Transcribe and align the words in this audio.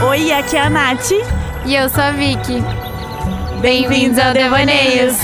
Oi, 0.00 0.30
aqui 0.30 0.56
é 0.56 0.60
a 0.60 0.70
Nath. 0.70 1.10
E 1.66 1.74
eu 1.74 1.88
sou 1.88 2.00
a 2.00 2.12
Vicky. 2.12 2.62
Bem-vindos 3.60 4.16
ao 4.16 4.32
Devaneios. 4.32 5.16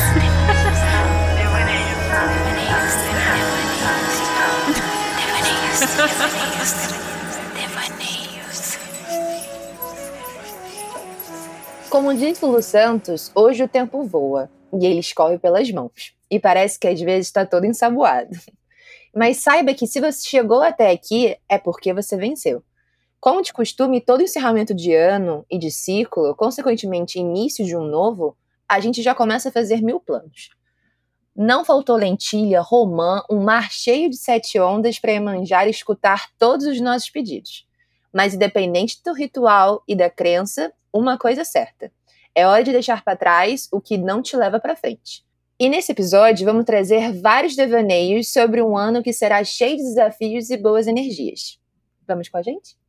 Como 11.88 12.12
diz 12.15 12.41
Lulu 12.41 12.61
Santos, 12.61 13.30
hoje 13.33 13.62
o 13.62 13.69
tempo 13.69 14.02
voa 14.02 14.51
e 14.73 14.84
ele 14.84 14.98
escorre 14.98 15.38
pelas 15.38 15.70
mãos. 15.70 16.16
E 16.29 16.41
parece 16.41 16.80
que 16.80 16.88
às 16.88 17.01
vezes 17.01 17.29
está 17.29 17.47
todo 17.47 17.65
ensaboado. 17.65 18.37
Mas 19.15 19.37
saiba 19.37 19.73
que 19.73 19.87
se 19.87 20.01
você 20.01 20.29
chegou 20.29 20.62
até 20.62 20.91
aqui, 20.91 21.37
é 21.48 21.59
porque 21.59 21.95
você 21.95 22.16
venceu. 22.16 22.61
Como 23.24 23.41
de 23.41 23.55
costume, 23.55 24.02
todo 24.02 24.23
encerramento 24.23 24.74
de 24.74 24.95
ano 24.95 25.46
e 25.51 25.59
de 25.59 25.70
ciclo, 25.70 26.34
consequentemente 26.34 27.19
início 27.19 27.65
de 27.65 27.74
um 27.74 27.82
novo, 27.82 28.37
a 28.69 28.78
gente 28.80 29.01
já 29.01 29.15
começa 29.15 29.48
a 29.48 29.52
fazer 29.52 29.80
mil 29.80 29.98
planos. 29.98 30.51
Não 31.34 31.65
faltou 31.65 31.96
lentilha, 31.96 32.60
romã, 32.60 33.23
um 33.30 33.42
mar 33.42 33.73
cheio 33.73 34.10
de 34.10 34.18
sete 34.18 34.60
ondas 34.60 34.98
para 34.98 35.18
manjar 35.23 35.66
e 35.66 35.70
escutar 35.70 36.29
todos 36.38 36.66
os 36.66 36.79
nossos 36.82 37.09
pedidos. 37.09 37.66
Mas 38.12 38.34
independente 38.34 39.01
do 39.02 39.15
ritual 39.15 39.82
e 39.88 39.96
da 39.96 40.10
crença, 40.10 40.70
uma 40.93 41.16
coisa 41.16 41.41
é 41.41 41.45
certa: 41.45 41.91
é 42.34 42.46
hora 42.46 42.62
de 42.62 42.73
deixar 42.73 43.02
para 43.02 43.16
trás 43.16 43.70
o 43.73 43.80
que 43.80 43.96
não 43.96 44.20
te 44.20 44.37
leva 44.37 44.60
para 44.60 44.77
frente. 44.77 45.24
E 45.59 45.70
nesse 45.70 45.93
episódio 45.93 46.45
vamos 46.45 46.66
trazer 46.66 47.18
vários 47.23 47.56
devaneios 47.56 48.30
sobre 48.30 48.60
um 48.60 48.77
ano 48.77 49.02
que 49.02 49.15
será 49.15 49.43
cheio 49.45 49.79
de 49.79 49.82
desafios 49.82 50.51
e 50.51 50.59
boas 50.59 50.87
energias. 50.87 51.59
Vamos 52.06 52.29
com 52.29 52.37
a 52.37 52.43
gente? 52.43 52.84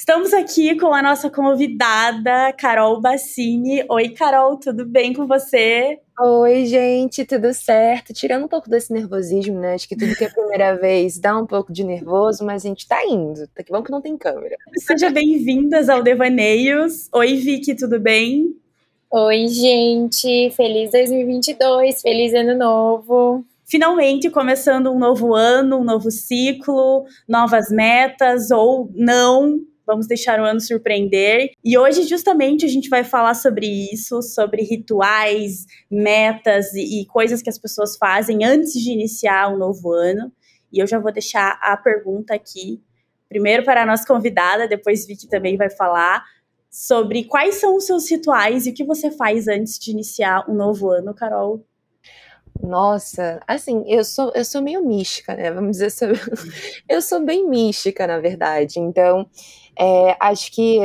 Estamos 0.00 0.32
aqui 0.32 0.78
com 0.78 0.94
a 0.94 1.02
nossa 1.02 1.28
convidada, 1.28 2.54
Carol 2.54 3.02
Bassini. 3.02 3.84
Oi, 3.86 4.08
Carol, 4.08 4.56
tudo 4.56 4.86
bem 4.86 5.12
com 5.12 5.26
você? 5.26 5.98
Oi, 6.18 6.64
gente, 6.64 7.22
tudo 7.26 7.52
certo? 7.52 8.14
Tirando 8.14 8.46
um 8.46 8.48
pouco 8.48 8.70
desse 8.70 8.90
nervosismo, 8.94 9.60
né? 9.60 9.74
Acho 9.74 9.86
que 9.86 9.94
tudo 9.94 10.16
que 10.16 10.24
é 10.24 10.28
a 10.28 10.32
primeira 10.32 10.74
vez 10.80 11.18
dá 11.18 11.36
um 11.36 11.44
pouco 11.44 11.70
de 11.70 11.84
nervoso, 11.84 12.46
mas 12.46 12.64
a 12.64 12.68
gente 12.68 12.88
tá 12.88 13.04
indo. 13.04 13.46
Tá 13.48 13.62
que 13.62 13.70
bom 13.70 13.82
que 13.82 13.92
não 13.92 14.00
tem 14.00 14.16
câmera. 14.16 14.56
Seja 14.78 15.10
bem-vindas 15.10 15.90
ao 15.90 16.02
Devaneios. 16.02 17.10
Oi, 17.12 17.36
Vicky, 17.36 17.74
tudo 17.74 18.00
bem? 18.00 18.56
Oi, 19.10 19.48
gente. 19.48 20.50
Feliz 20.52 20.92
2022, 20.92 22.00
feliz 22.00 22.32
ano 22.32 22.56
novo 22.56 23.44
finalmente 23.70 24.28
começando 24.28 24.90
um 24.90 24.98
novo 24.98 25.32
ano, 25.32 25.78
um 25.78 25.84
novo 25.84 26.10
ciclo, 26.10 27.04
novas 27.28 27.70
metas 27.70 28.50
ou 28.50 28.90
não, 28.96 29.60
Vamos 29.90 30.06
deixar 30.06 30.38
o 30.38 30.44
ano 30.44 30.60
surpreender. 30.60 31.50
E 31.64 31.76
hoje, 31.76 32.04
justamente, 32.04 32.64
a 32.64 32.68
gente 32.68 32.88
vai 32.88 33.02
falar 33.02 33.34
sobre 33.34 33.66
isso, 33.92 34.22
sobre 34.22 34.62
rituais, 34.62 35.66
metas 35.90 36.72
e, 36.74 37.00
e 37.00 37.06
coisas 37.06 37.42
que 37.42 37.50
as 37.50 37.58
pessoas 37.58 37.96
fazem 37.96 38.44
antes 38.44 38.72
de 38.72 38.92
iniciar 38.92 39.52
um 39.52 39.58
novo 39.58 39.92
ano. 39.92 40.32
E 40.72 40.78
eu 40.78 40.86
já 40.86 41.00
vou 41.00 41.10
deixar 41.10 41.58
a 41.60 41.76
pergunta 41.76 42.32
aqui, 42.32 42.80
primeiro 43.28 43.64
para 43.64 43.82
a 43.82 43.86
nossa 43.86 44.06
convidada, 44.06 44.68
depois 44.68 45.04
Vicky 45.04 45.28
também 45.28 45.56
vai 45.56 45.68
falar 45.68 46.24
sobre 46.70 47.24
quais 47.24 47.56
são 47.56 47.74
os 47.74 47.84
seus 47.84 48.08
rituais 48.08 48.64
e 48.64 48.70
o 48.70 48.74
que 48.74 48.84
você 48.84 49.10
faz 49.10 49.48
antes 49.48 49.76
de 49.76 49.90
iniciar 49.90 50.48
um 50.48 50.54
novo 50.54 50.88
ano, 50.88 51.12
Carol. 51.12 51.66
Nossa, 52.62 53.40
assim, 53.46 53.84
eu 53.86 54.04
sou, 54.04 54.30
eu 54.34 54.44
sou 54.44 54.60
meio 54.60 54.84
mística, 54.84 55.34
né? 55.34 55.50
Vamos 55.50 55.78
dizer, 55.78 55.90
eu 56.88 57.00
sou 57.00 57.20
bem 57.24 57.48
mística, 57.48 58.06
na 58.06 58.18
verdade. 58.18 58.78
Então, 58.78 59.28
é, 59.80 60.16
acho 60.20 60.52
que 60.52 60.78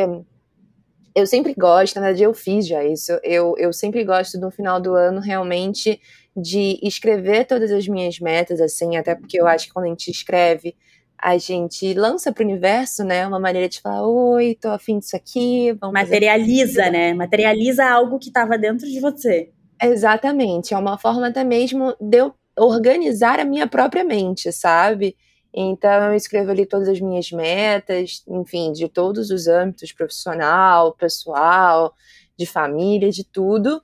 eu 1.13 1.25
sempre 1.25 1.53
gosto, 1.53 1.95
na 1.95 2.01
verdade, 2.01 2.23
eu 2.23 2.33
fiz 2.33 2.67
já 2.67 2.83
isso. 2.83 3.11
Eu, 3.23 3.55
eu 3.57 3.71
sempre 3.71 4.03
gosto, 4.03 4.39
no 4.39 4.51
final 4.51 4.79
do 4.81 4.93
ano, 4.95 5.19
realmente, 5.19 5.99
de 6.35 6.79
escrever 6.83 7.45
todas 7.45 7.71
as 7.71 7.87
minhas 7.87 8.19
metas, 8.19 8.59
assim, 8.59 8.97
até 8.97 9.15
porque 9.15 9.39
eu 9.39 9.47
acho 9.47 9.67
que 9.67 9.73
quando 9.73 9.85
a 9.85 9.89
gente 9.89 10.11
escreve, 10.11 10.75
a 11.17 11.37
gente 11.37 11.93
lança 11.93 12.31
para 12.33 12.43
o 12.43 12.45
universo, 12.45 13.03
né? 13.03 13.25
Uma 13.25 13.39
maneira 13.39 13.69
de 13.69 13.79
falar, 13.79 14.05
oi, 14.05 14.57
tô 14.59 14.69
afim 14.69 14.99
disso 14.99 15.15
aqui. 15.15 15.77
Materializa, 15.91 16.89
né? 16.89 17.13
Materializa 17.13 17.85
algo 17.85 18.19
que 18.19 18.27
estava 18.27 18.57
dentro 18.57 18.85
de 18.85 18.99
você. 18.99 19.51
Exatamente, 19.81 20.73
é 20.73 20.77
uma 20.77 20.97
forma 20.97 21.27
até 21.27 21.43
mesmo 21.43 21.95
de 21.99 22.17
eu 22.17 22.33
organizar 22.57 23.39
a 23.39 23.45
minha 23.45 23.67
própria 23.67 24.03
mente, 24.03 24.51
sabe? 24.51 25.15
Então 25.57 26.09
eu 26.09 26.15
escrevo 26.15 26.51
ali 26.51 26.65
todas 26.65 26.89
as 26.89 26.99
minhas 26.99 27.31
metas, 27.31 28.23
enfim, 28.27 28.73
de 28.73 28.89
todos 28.89 29.29
os 29.29 29.47
âmbitos, 29.47 29.93
profissional, 29.93 30.91
pessoal, 30.93 31.95
de 32.37 32.45
família, 32.45 33.09
de 33.09 33.23
tudo. 33.23 33.81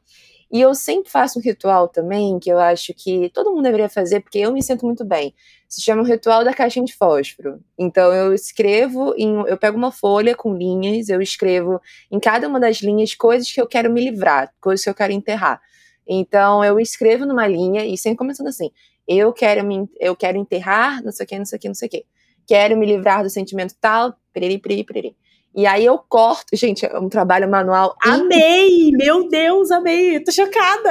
E 0.51 0.59
eu 0.59 0.75
sempre 0.75 1.09
faço 1.09 1.39
um 1.39 1.41
ritual 1.41 1.87
também, 1.87 2.37
que 2.37 2.49
eu 2.49 2.59
acho 2.59 2.93
que 2.93 3.29
todo 3.29 3.51
mundo 3.51 3.63
deveria 3.63 3.87
fazer, 3.87 4.19
porque 4.19 4.39
eu 4.39 4.51
me 4.51 4.61
sinto 4.61 4.85
muito 4.85 5.05
bem. 5.05 5.33
Se 5.69 5.79
chama 5.79 6.01
o 6.01 6.05
ritual 6.05 6.43
da 6.43 6.53
caixinha 6.53 6.83
de 6.83 6.93
fósforo. 6.93 7.61
Então 7.79 8.11
eu 8.13 8.33
escrevo, 8.33 9.13
em, 9.17 9.33
eu 9.47 9.57
pego 9.57 9.77
uma 9.77 9.93
folha 9.93 10.35
com 10.35 10.53
linhas, 10.53 11.07
eu 11.07 11.21
escrevo 11.21 11.79
em 12.11 12.19
cada 12.19 12.49
uma 12.49 12.59
das 12.59 12.81
linhas 12.81 13.15
coisas 13.15 13.49
que 13.49 13.61
eu 13.61 13.67
quero 13.67 13.89
me 13.89 14.03
livrar, 14.03 14.53
coisas 14.59 14.83
que 14.83 14.89
eu 14.89 14.95
quero 14.95 15.13
enterrar. 15.13 15.61
Então 16.05 16.65
eu 16.65 16.77
escrevo 16.81 17.25
numa 17.25 17.47
linha 17.47 17.85
e 17.85 17.97
sempre 17.97 18.17
começando 18.17 18.47
assim: 18.47 18.71
eu 19.07 19.33
quero 19.33 19.65
me, 19.65 19.89
eu 19.99 20.15
quero 20.15 20.37
enterrar, 20.37 21.03
não 21.03 21.11
sei 21.11 21.25
o 21.25 21.29
que, 21.29 21.37
não 21.37 21.45
sei 21.45 21.57
o 21.57 21.59
que, 21.59 21.67
não 21.67 21.75
sei 21.75 21.87
o 21.87 21.91
que. 21.91 22.05
Quero 22.47 22.77
me 22.77 22.85
livrar 22.85 23.23
do 23.23 23.29
sentimento 23.29 23.75
tal, 23.79 24.15
periri, 24.33 24.57
periri, 24.57 24.83
periri. 24.83 25.15
E 25.53 25.65
aí 25.65 25.85
eu 25.85 25.97
corto, 25.97 26.55
gente, 26.55 26.85
é 26.85 26.97
um 26.97 27.09
trabalho 27.09 27.49
manual. 27.49 27.95
Amei! 28.03 28.91
Meu 28.91 29.27
Deus, 29.27 29.69
amei! 29.69 30.19
Tô 30.23 30.31
chocada! 30.31 30.89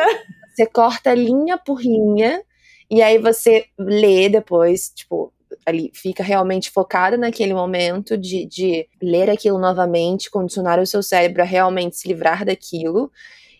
Você 0.54 0.66
corta 0.66 1.14
linha 1.14 1.56
por 1.56 1.80
linha, 1.80 2.42
e 2.90 3.00
aí 3.02 3.18
você 3.18 3.66
lê 3.78 4.28
depois, 4.28 4.90
tipo, 4.94 5.32
ali 5.64 5.90
fica 5.94 6.22
realmente 6.22 6.70
focada 6.70 7.16
naquele 7.16 7.54
momento 7.54 8.16
de, 8.18 8.44
de 8.46 8.88
ler 9.00 9.30
aquilo 9.30 9.58
novamente, 9.58 10.30
condicionar 10.30 10.78
o 10.78 10.86
seu 10.86 11.02
cérebro 11.02 11.42
a 11.42 11.44
realmente 11.44 11.96
se 11.96 12.08
livrar 12.08 12.44
daquilo. 12.44 13.10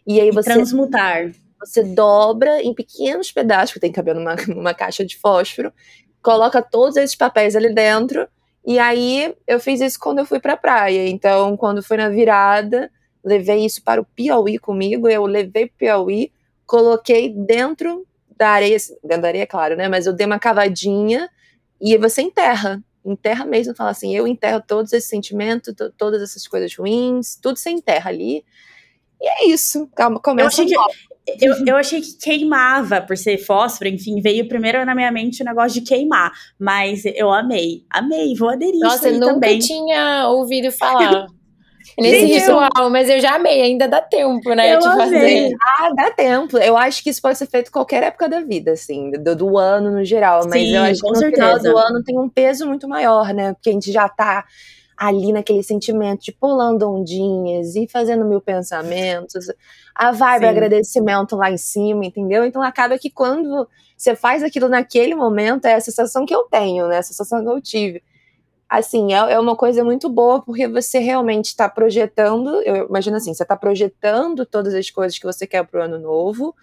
E 0.06 0.20
aí 0.20 0.28
e 0.28 0.32
você. 0.32 0.52
Transmutar. 0.52 1.32
Você 1.60 1.82
dobra 1.82 2.62
em 2.62 2.74
pequenos 2.74 3.30
pedaços, 3.30 3.74
que 3.74 3.80
tem 3.80 3.90
que 3.90 3.96
caber 3.96 4.14
numa, 4.14 4.34
numa 4.48 4.74
caixa 4.74 5.04
de 5.04 5.16
fósforo, 5.16 5.72
coloca 6.22 6.62
todos 6.62 6.96
esses 6.96 7.14
papéis 7.16 7.54
ali 7.54 7.72
dentro. 7.72 8.26
E 8.64 8.78
aí 8.78 9.34
eu 9.46 9.60
fiz 9.60 9.80
isso 9.80 9.98
quando 9.98 10.18
eu 10.18 10.26
fui 10.26 10.40
pra 10.40 10.56
praia. 10.56 11.08
Então, 11.08 11.56
quando 11.56 11.82
foi 11.82 11.96
na 11.96 12.08
virada, 12.08 12.90
levei 13.24 13.64
isso 13.64 13.82
para 13.82 14.00
o 14.00 14.04
Piauí 14.04 14.58
comigo. 14.58 15.08
Eu 15.08 15.24
levei 15.26 15.66
pro 15.66 15.76
Piauí, 15.78 16.32
coloquei 16.66 17.28
dentro 17.28 18.06
da 18.36 18.48
areia, 18.48 18.76
dentro 19.02 19.22
da 19.22 19.28
areia, 19.28 19.46
claro, 19.46 19.76
né? 19.76 19.88
Mas 19.88 20.06
eu 20.06 20.12
dei 20.12 20.26
uma 20.26 20.38
cavadinha 20.38 21.28
e 21.80 21.96
você 21.98 22.22
enterra. 22.22 22.82
Enterra 23.04 23.46
mesmo, 23.46 23.74
fala 23.74 23.90
assim: 23.90 24.14
eu 24.14 24.26
enterro 24.26 24.62
todos 24.66 24.92
esses 24.92 25.08
sentimentos, 25.08 25.74
todas 25.96 26.20
essas 26.22 26.46
coisas 26.46 26.74
ruins, 26.74 27.36
tudo 27.36 27.58
você 27.58 27.70
enterra 27.70 28.10
ali. 28.10 28.44
E 29.20 29.28
é 29.28 29.46
isso. 29.48 29.88
Calma, 29.94 30.20
começa. 30.20 30.62
Eu 30.62 30.64
achei, 30.64 30.66
que, 30.66 30.74
eu, 31.40 31.54
eu 31.66 31.76
achei 31.76 32.00
que 32.00 32.16
queimava 32.16 33.00
por 33.00 33.16
ser 33.16 33.38
fósforo, 33.38 33.88
enfim, 33.88 34.20
veio 34.20 34.48
primeiro 34.48 34.84
na 34.84 34.94
minha 34.94 35.10
mente 35.10 35.42
o 35.42 35.44
negócio 35.44 35.80
de 35.80 35.86
queimar. 35.86 36.32
Mas 36.58 37.04
eu 37.04 37.30
amei, 37.32 37.84
amei, 37.90 38.34
vou 38.34 38.50
aderir 38.50 38.80
Nossa, 38.80 39.08
eu 39.08 39.14
nunca 39.14 39.34
também. 39.34 39.58
tinha 39.58 40.28
ouvido 40.28 40.70
falar. 40.72 41.26
Nesse 41.98 42.20
Sim, 42.20 42.34
ritual, 42.34 42.70
eu... 42.78 42.90
mas 42.90 43.08
eu 43.08 43.20
já 43.20 43.34
amei, 43.34 43.62
ainda 43.62 43.88
dá 43.88 44.00
tempo, 44.00 44.54
né, 44.54 44.74
eu 44.74 44.78
de 44.78 44.84
fazer. 44.84 45.52
Ah, 45.78 45.90
dá 45.94 46.10
tempo. 46.10 46.56
Eu 46.58 46.76
acho 46.76 47.02
que 47.02 47.10
isso 47.10 47.20
pode 47.20 47.36
ser 47.36 47.46
feito 47.46 47.70
qualquer 47.70 48.02
época 48.02 48.28
da 48.28 48.40
vida, 48.40 48.72
assim, 48.72 49.10
do, 49.12 49.34
do 49.36 49.58
ano 49.58 49.90
no 49.90 50.04
geral. 50.04 50.42
Mas 50.48 50.62
Sim, 50.62 50.76
eu 50.76 50.82
acho 50.82 51.00
que 51.00 51.08
no 51.08 51.16
certeza. 51.16 51.58
final 51.58 51.58
do 51.58 51.78
ano 51.78 52.02
tem 52.04 52.18
um 52.18 52.28
peso 52.28 52.66
muito 52.66 52.88
maior, 52.88 53.34
né? 53.34 53.52
Porque 53.54 53.70
a 53.70 53.72
gente 53.72 53.92
já 53.92 54.08
tá 54.08 54.44
ali 55.00 55.32
naquele 55.32 55.62
sentimento 55.62 56.24
de 56.24 56.30
pulando 56.30 56.86
ondinhas 56.86 57.74
e 57.74 57.88
fazendo 57.88 58.22
mil 58.22 58.38
pensamentos, 58.38 59.46
a 59.94 60.12
vibe, 60.12 60.42
Sim. 60.42 60.48
agradecimento 60.50 61.36
lá 61.36 61.50
em 61.50 61.56
cima, 61.56 62.04
entendeu? 62.04 62.44
Então 62.44 62.60
acaba 62.60 62.98
que 62.98 63.08
quando 63.08 63.66
você 63.96 64.14
faz 64.14 64.42
aquilo 64.42 64.68
naquele 64.68 65.14
momento, 65.14 65.64
é 65.64 65.74
a 65.74 65.80
sensação 65.80 66.26
que 66.26 66.34
eu 66.34 66.42
tenho, 66.44 66.86
né? 66.86 66.98
A 66.98 67.02
sensação 67.02 67.42
que 67.42 67.48
eu 67.48 67.62
tive. 67.62 68.02
Assim, 68.70 69.12
é, 69.12 69.16
é 69.16 69.40
uma 69.40 69.56
coisa 69.56 69.82
muito 69.82 70.08
boa 70.08 70.40
porque 70.40 70.68
você 70.68 71.00
realmente 71.00 71.46
está 71.46 71.68
projetando, 71.68 72.62
eu 72.62 72.86
imagino 72.86 73.16
assim, 73.16 73.34
você 73.34 73.42
está 73.42 73.56
projetando 73.56 74.46
todas 74.46 74.72
as 74.74 74.88
coisas 74.88 75.18
que 75.18 75.26
você 75.26 75.44
quer 75.44 75.66
para 75.66 75.80
o 75.80 75.82
ano 75.82 75.98
novo 75.98 76.54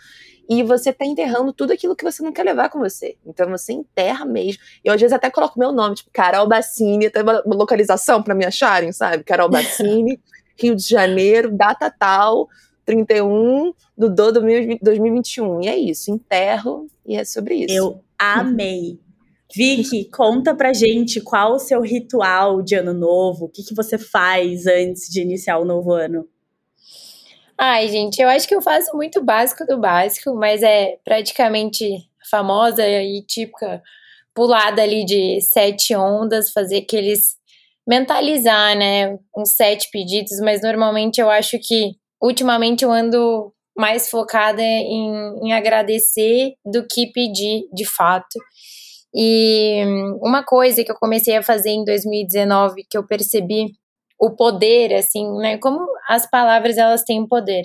e 0.49 0.63
você 0.63 0.93
tá 0.93 1.05
enterrando 1.05 1.51
tudo 1.51 1.73
aquilo 1.73 1.97
que 1.97 2.05
você 2.05 2.23
não 2.23 2.31
quer 2.31 2.43
levar 2.43 2.69
com 2.69 2.79
você. 2.79 3.17
Então 3.25 3.49
você 3.49 3.73
enterra 3.73 4.23
mesmo. 4.23 4.63
Eu 4.85 4.93
às 4.93 5.01
vezes 5.01 5.11
até 5.11 5.29
coloco 5.29 5.59
meu 5.59 5.73
nome, 5.73 5.95
tipo 5.95 6.09
Carol 6.13 6.47
Bassini, 6.47 7.09
tem 7.09 7.23
uma 7.23 7.43
localização 7.45 8.23
para 8.23 8.33
me 8.33 8.45
acharem, 8.45 8.93
sabe? 8.93 9.25
Carol 9.25 9.49
Bassini, 9.49 10.17
Rio 10.55 10.77
de 10.77 10.87
Janeiro, 10.87 11.51
data 11.51 11.91
tal, 11.91 12.47
31 12.85 13.73
do 13.97 14.09
do 14.09 14.31
2021. 14.81 15.63
E 15.63 15.67
é 15.67 15.77
isso, 15.77 16.09
enterro 16.09 16.87
e 17.05 17.17
é 17.17 17.25
sobre 17.25 17.55
isso. 17.55 17.75
Eu 17.75 18.01
amei. 18.17 18.97
Vicky, 19.55 20.09
conta 20.11 20.53
pra 20.53 20.73
gente 20.73 21.21
qual 21.21 21.53
o 21.53 21.59
seu 21.59 21.81
ritual 21.81 22.61
de 22.61 22.75
ano 22.75 22.93
novo, 22.93 23.45
o 23.45 23.49
que, 23.49 23.63
que 23.63 23.73
você 23.73 23.97
faz 23.97 24.67
antes 24.67 25.09
de 25.09 25.21
iniciar 25.21 25.57
o 25.57 25.65
novo 25.65 25.93
ano? 25.93 26.27
Ai, 27.57 27.87
gente, 27.87 28.21
eu 28.21 28.29
acho 28.29 28.47
que 28.47 28.53
eu 28.53 28.61
faço 28.61 28.95
muito 28.95 29.23
básico 29.23 29.65
do 29.65 29.79
básico, 29.79 30.35
mas 30.35 30.61
é 30.61 30.97
praticamente 31.03 31.85
famosa 32.29 32.87
e 32.87 33.23
típica 33.23 33.81
pulada 34.35 34.83
ali 34.83 35.03
de 35.03 35.41
sete 35.41 35.95
ondas, 35.95 36.51
fazer 36.51 36.77
aqueles 36.77 37.37
mentalizar, 37.87 38.77
né, 38.77 39.17
uns 39.35 39.55
sete 39.55 39.89
pedidos, 39.89 40.39
mas 40.41 40.61
normalmente 40.61 41.19
eu 41.21 41.29
acho 41.29 41.57
que 41.57 41.93
ultimamente 42.21 42.83
eu 42.83 42.91
ando 42.91 43.53
mais 43.75 44.09
focada 44.09 44.61
em, 44.61 45.47
em 45.47 45.53
agradecer 45.53 46.53
do 46.65 46.85
que 46.85 47.07
pedir 47.07 47.67
de 47.73 47.85
fato. 47.85 48.37
E 49.15 49.83
uma 50.21 50.43
coisa 50.43 50.83
que 50.83 50.91
eu 50.91 50.95
comecei 50.95 51.35
a 51.37 51.43
fazer 51.43 51.69
em 51.69 51.83
2019 51.85 52.85
que 52.89 52.97
eu 52.97 53.05
percebi 53.07 53.67
o 54.19 54.35
poder, 54.35 54.93
assim, 54.93 55.29
né? 55.39 55.57
Como 55.57 55.79
as 56.09 56.29
palavras 56.29 56.77
elas 56.77 57.03
têm 57.03 57.27
poder. 57.27 57.63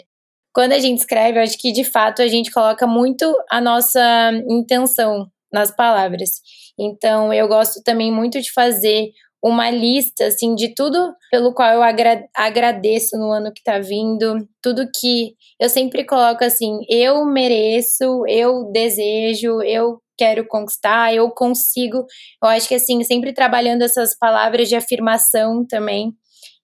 Quando 0.55 0.73
a 0.73 0.79
gente 0.79 0.99
escreve, 0.99 1.39
eu 1.39 1.43
acho 1.43 1.59
que 1.59 1.73
de 1.73 1.85
fato 1.85 2.21
a 2.23 2.29
gente 2.29 2.51
coloca 2.51 2.87
muito 2.87 3.35
a 3.51 3.61
nossa 3.61 4.31
intenção 4.49 5.27
nas 5.53 5.75
palavras. 5.75 6.41
Então, 6.79 7.33
eu 7.33 7.49
gosto 7.49 7.83
também 7.83 8.13
muito 8.13 8.41
de 8.41 8.53
fazer 8.53 9.11
uma 9.43 9.71
lista 9.71 10.27
assim 10.27 10.55
de 10.55 10.73
tudo 10.75 11.15
pelo 11.31 11.53
qual 11.53 11.73
eu 11.73 11.83
agra 11.83 12.25
agradeço 12.35 13.19
no 13.19 13.33
ano 13.33 13.53
que 13.53 13.63
tá 13.63 13.81
vindo, 13.81 14.37
tudo 14.63 14.89
que 14.95 15.35
eu 15.61 15.69
sempre 15.69 16.05
coloco 16.05 16.45
assim, 16.45 16.79
eu 16.89 17.25
mereço, 17.25 18.25
eu 18.29 18.71
desejo, 18.71 19.61
eu 19.63 20.01
quero 20.23 20.47
conquistar, 20.47 21.13
eu 21.15 21.31
consigo. 21.31 22.07
Eu 22.43 22.49
acho 22.49 22.69
que 22.69 22.75
assim, 22.77 23.03
sempre 23.03 23.33
trabalhando 23.33 23.83
essas 23.83 24.17
palavras 24.17 24.69
de 24.69 24.77
afirmação 24.77 25.67
também. 25.67 26.13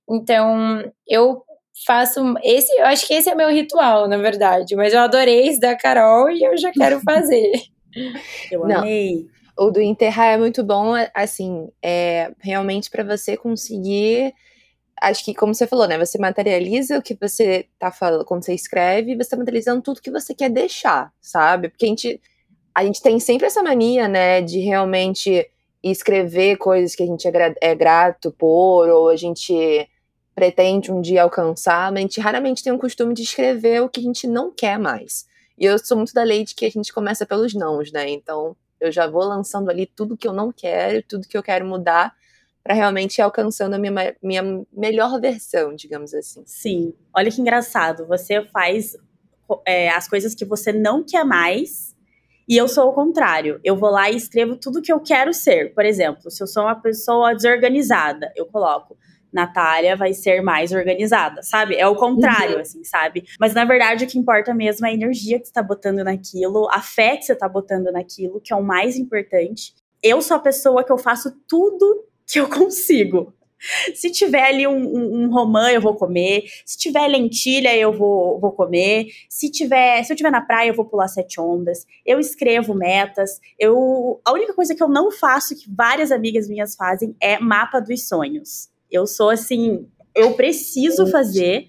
Então, 0.09 0.91
eu 1.07 1.43
faço 1.87 2.35
esse, 2.43 2.73
eu 2.79 2.87
acho 2.87 3.07
que 3.07 3.15
esse 3.15 3.29
é 3.29 3.35
meu 3.35 3.51
ritual, 3.51 4.09
na 4.09 4.17
verdade, 4.17 4.75
mas 4.75 4.93
eu 4.93 5.01
adorei 5.01 5.49
esse 5.49 5.61
da 5.61 5.77
Carol 5.77 6.31
e 6.31 6.43
eu 6.43 6.57
já 6.57 6.73
quero 6.73 7.01
fazer. 7.05 7.53
eu 8.51 8.65
amei. 8.65 9.27
Não, 9.57 9.67
o 9.67 9.71
do 9.71 9.81
enterrar 9.81 10.35
é 10.35 10.39
muito 10.39 10.63
bom, 10.65 10.93
assim, 11.15 11.69
é 11.83 12.33
realmente 12.41 12.91
para 12.91 13.03
você 13.03 13.37
conseguir 13.37 14.33
acho 15.01 15.25
que, 15.25 15.35
como 15.35 15.55
você 15.55 15.67
falou, 15.67 15.87
né? 15.87 15.97
Você 15.99 16.19
materializa 16.19 16.99
o 16.99 17.03
que 17.03 17.17
você 17.21 17.67
tá 17.79 17.93
falando 17.93 18.25
quando 18.25 18.45
você 18.45 18.55
escreve, 18.55 19.17
você 19.17 19.31
tá 19.31 19.37
materializando 19.37 19.83
tudo 19.83 20.01
que 20.01 20.11
você 20.11 20.35
quer 20.35 20.51
deixar, 20.51 21.13
sabe? 21.21 21.69
Porque 21.69 21.85
a 21.85 21.89
gente, 21.89 22.21
a 22.79 22.85
gente 22.85 23.03
tem 23.03 23.19
sempre 23.19 23.49
essa 23.49 23.61
mania, 23.61 24.07
né, 24.07 24.41
de 24.41 24.61
realmente 24.61 25.51
escrever 25.83 26.57
coisas 26.59 26.95
que 26.95 27.03
a 27.03 27.07
gente 27.07 27.27
é, 27.27 27.55
é 27.61 27.75
grato 27.75 28.31
por, 28.31 28.89
ou 28.89 29.09
a 29.09 29.17
gente 29.17 29.89
pretende 30.33 30.93
um 30.93 31.01
dia 31.01 31.25
alcançar, 31.25 31.91
mas 31.91 31.99
a 31.99 32.03
gente 32.03 32.21
raramente 32.21 32.63
tem 32.63 32.73
o 32.73 32.79
costume 32.79 33.15
de 33.15 33.23
escrever 33.23 33.83
o 33.83 33.89
que 33.89 33.99
a 33.99 34.03
gente 34.03 34.29
não 34.29 34.53
quer 34.53 34.79
mais. 34.79 35.27
E 35.59 35.65
eu 35.65 35.77
sou 35.77 35.97
muito 35.97 36.15
da 36.15 36.23
lei 36.23 36.45
de 36.45 36.55
que 36.55 36.65
a 36.67 36.71
gente 36.71 36.93
começa 36.93 37.27
pelos 37.27 37.53
nãos, 37.53 37.91
né? 37.91 38.09
Então 38.09 38.57
eu 38.81 38.93
já 38.93 39.09
vou 39.09 39.25
lançando 39.25 39.71
ali 39.71 39.85
tudo 39.85 40.17
que 40.17 40.29
eu 40.29 40.33
não 40.33 40.53
quero, 40.53 41.03
tudo 41.03 41.27
que 41.27 41.37
eu 41.37 41.43
quero 41.43 41.67
mudar, 41.67 42.15
para 42.63 42.75
realmente 42.75 43.19
ir 43.19 43.23
alcançando 43.23 43.75
a 43.75 43.79
minha, 43.79 44.17
minha 44.23 44.65
melhor 44.73 45.21
versão, 45.21 45.75
digamos 45.75 46.15
assim. 46.15 46.45
Sim. 46.47 46.95
Olha 47.13 47.29
que 47.29 47.41
engraçado. 47.41 48.07
Você 48.07 48.45
faz 48.53 48.97
é, 49.67 49.89
as 49.89 50.07
coisas 50.07 50.33
que 50.33 50.45
você 50.45 50.73
não 50.73 51.03
quer 51.03 51.25
mais. 51.25 51.88
E 52.49 52.57
eu 52.57 52.67
sou 52.67 52.89
o 52.89 52.93
contrário. 52.93 53.61
Eu 53.63 53.77
vou 53.77 53.91
lá 53.91 54.11
e 54.11 54.17
escrevo 54.17 54.57
tudo 54.57 54.81
que 54.81 54.93
eu 54.93 55.01
quero 55.01 55.35
ser. 55.35 55.75
Por 55.75 55.85
exemplo, 55.85 56.31
se 56.31 56.43
eu 56.43 56.47
sou 56.47 56.63
uma 56.65 56.75
pessoa 56.75 57.35
desorganizada, 57.35 58.33
eu 58.35 58.47
coloco 58.47 58.97
Natália 59.33 59.97
vai 59.97 60.13
ser 60.13 60.41
mais 60.41 60.73
organizada, 60.73 61.43
sabe? 61.43 61.77
É 61.77 61.87
o 61.87 61.95
contrário, 61.95 62.57
uhum. 62.57 62.61
assim, 62.61 62.83
sabe? 62.85 63.25
Mas 63.39 63.55
na 63.55 63.65
verdade 63.65 64.05
o 64.05 64.09
que 64.09 64.19
importa 64.19 64.55
mesmo 64.55 64.87
é 64.87 64.91
a 64.91 64.95
energia 64.95 65.39
que 65.39 65.47
você 65.47 65.53
tá 65.53 65.63
botando 65.63 66.03
naquilo, 66.03 66.69
a 66.71 66.81
fé 66.81 67.17
que 67.17 67.25
você 67.25 67.35
tá 67.35 67.49
botando 67.49 67.93
naquilo, 67.93 68.41
que 68.41 68.53
é 68.53 68.57
o 68.57 68.63
mais 68.63 68.97
importante. 68.97 69.75
Eu 70.03 70.23
sou 70.23 70.37
a 70.37 70.41
pessoa 70.41 70.85
que 70.85 70.93
eu 70.93 70.99
faço 70.99 71.33
tudo 71.47 72.05
que 72.27 72.41
eu 72.41 72.49
consigo. 72.51 73.35
Se 73.95 74.11
tiver 74.11 74.45
ali 74.45 74.67
um, 74.67 74.77
um, 74.77 75.23
um, 75.23 75.31
romã, 75.31 75.71
eu 75.71 75.81
vou 75.81 75.95
comer. 75.95 76.45
Se 76.65 76.79
tiver 76.79 77.07
lentilha, 77.09 77.77
eu 77.77 77.93
vou, 77.93 78.39
vou 78.39 78.53
comer. 78.53 79.07
Se 79.29 79.51
tiver, 79.51 80.03
se 80.05 80.13
eu 80.13 80.17
tiver 80.17 80.31
na 80.31 80.41
praia, 80.41 80.69
eu 80.69 80.75
vou 80.75 80.85
pular 80.85 81.09
sete 81.09 81.41
ondas. 81.41 81.87
Eu 82.07 82.21
escrevo 82.21 82.75
metas. 82.75 83.41
Eu, 83.59 84.21
a 84.25 84.33
única 84.33 84.55
coisa 84.55 84.75
que 84.75 84.83
eu 84.83 84.89
não 84.89 85.11
faço, 85.11 85.57
que 85.57 85.69
várias 85.69 86.13
amigas 86.13 86.49
minhas 86.49 86.75
fazem, 86.75 87.17
é 87.21 87.39
mapa 87.39 87.81
dos 87.81 88.07
sonhos. 88.07 88.69
Eu 88.91 89.07
sou 89.07 89.31
assim, 89.31 89.87
eu 90.15 90.35
preciso 90.35 91.07
fazer. 91.09 91.69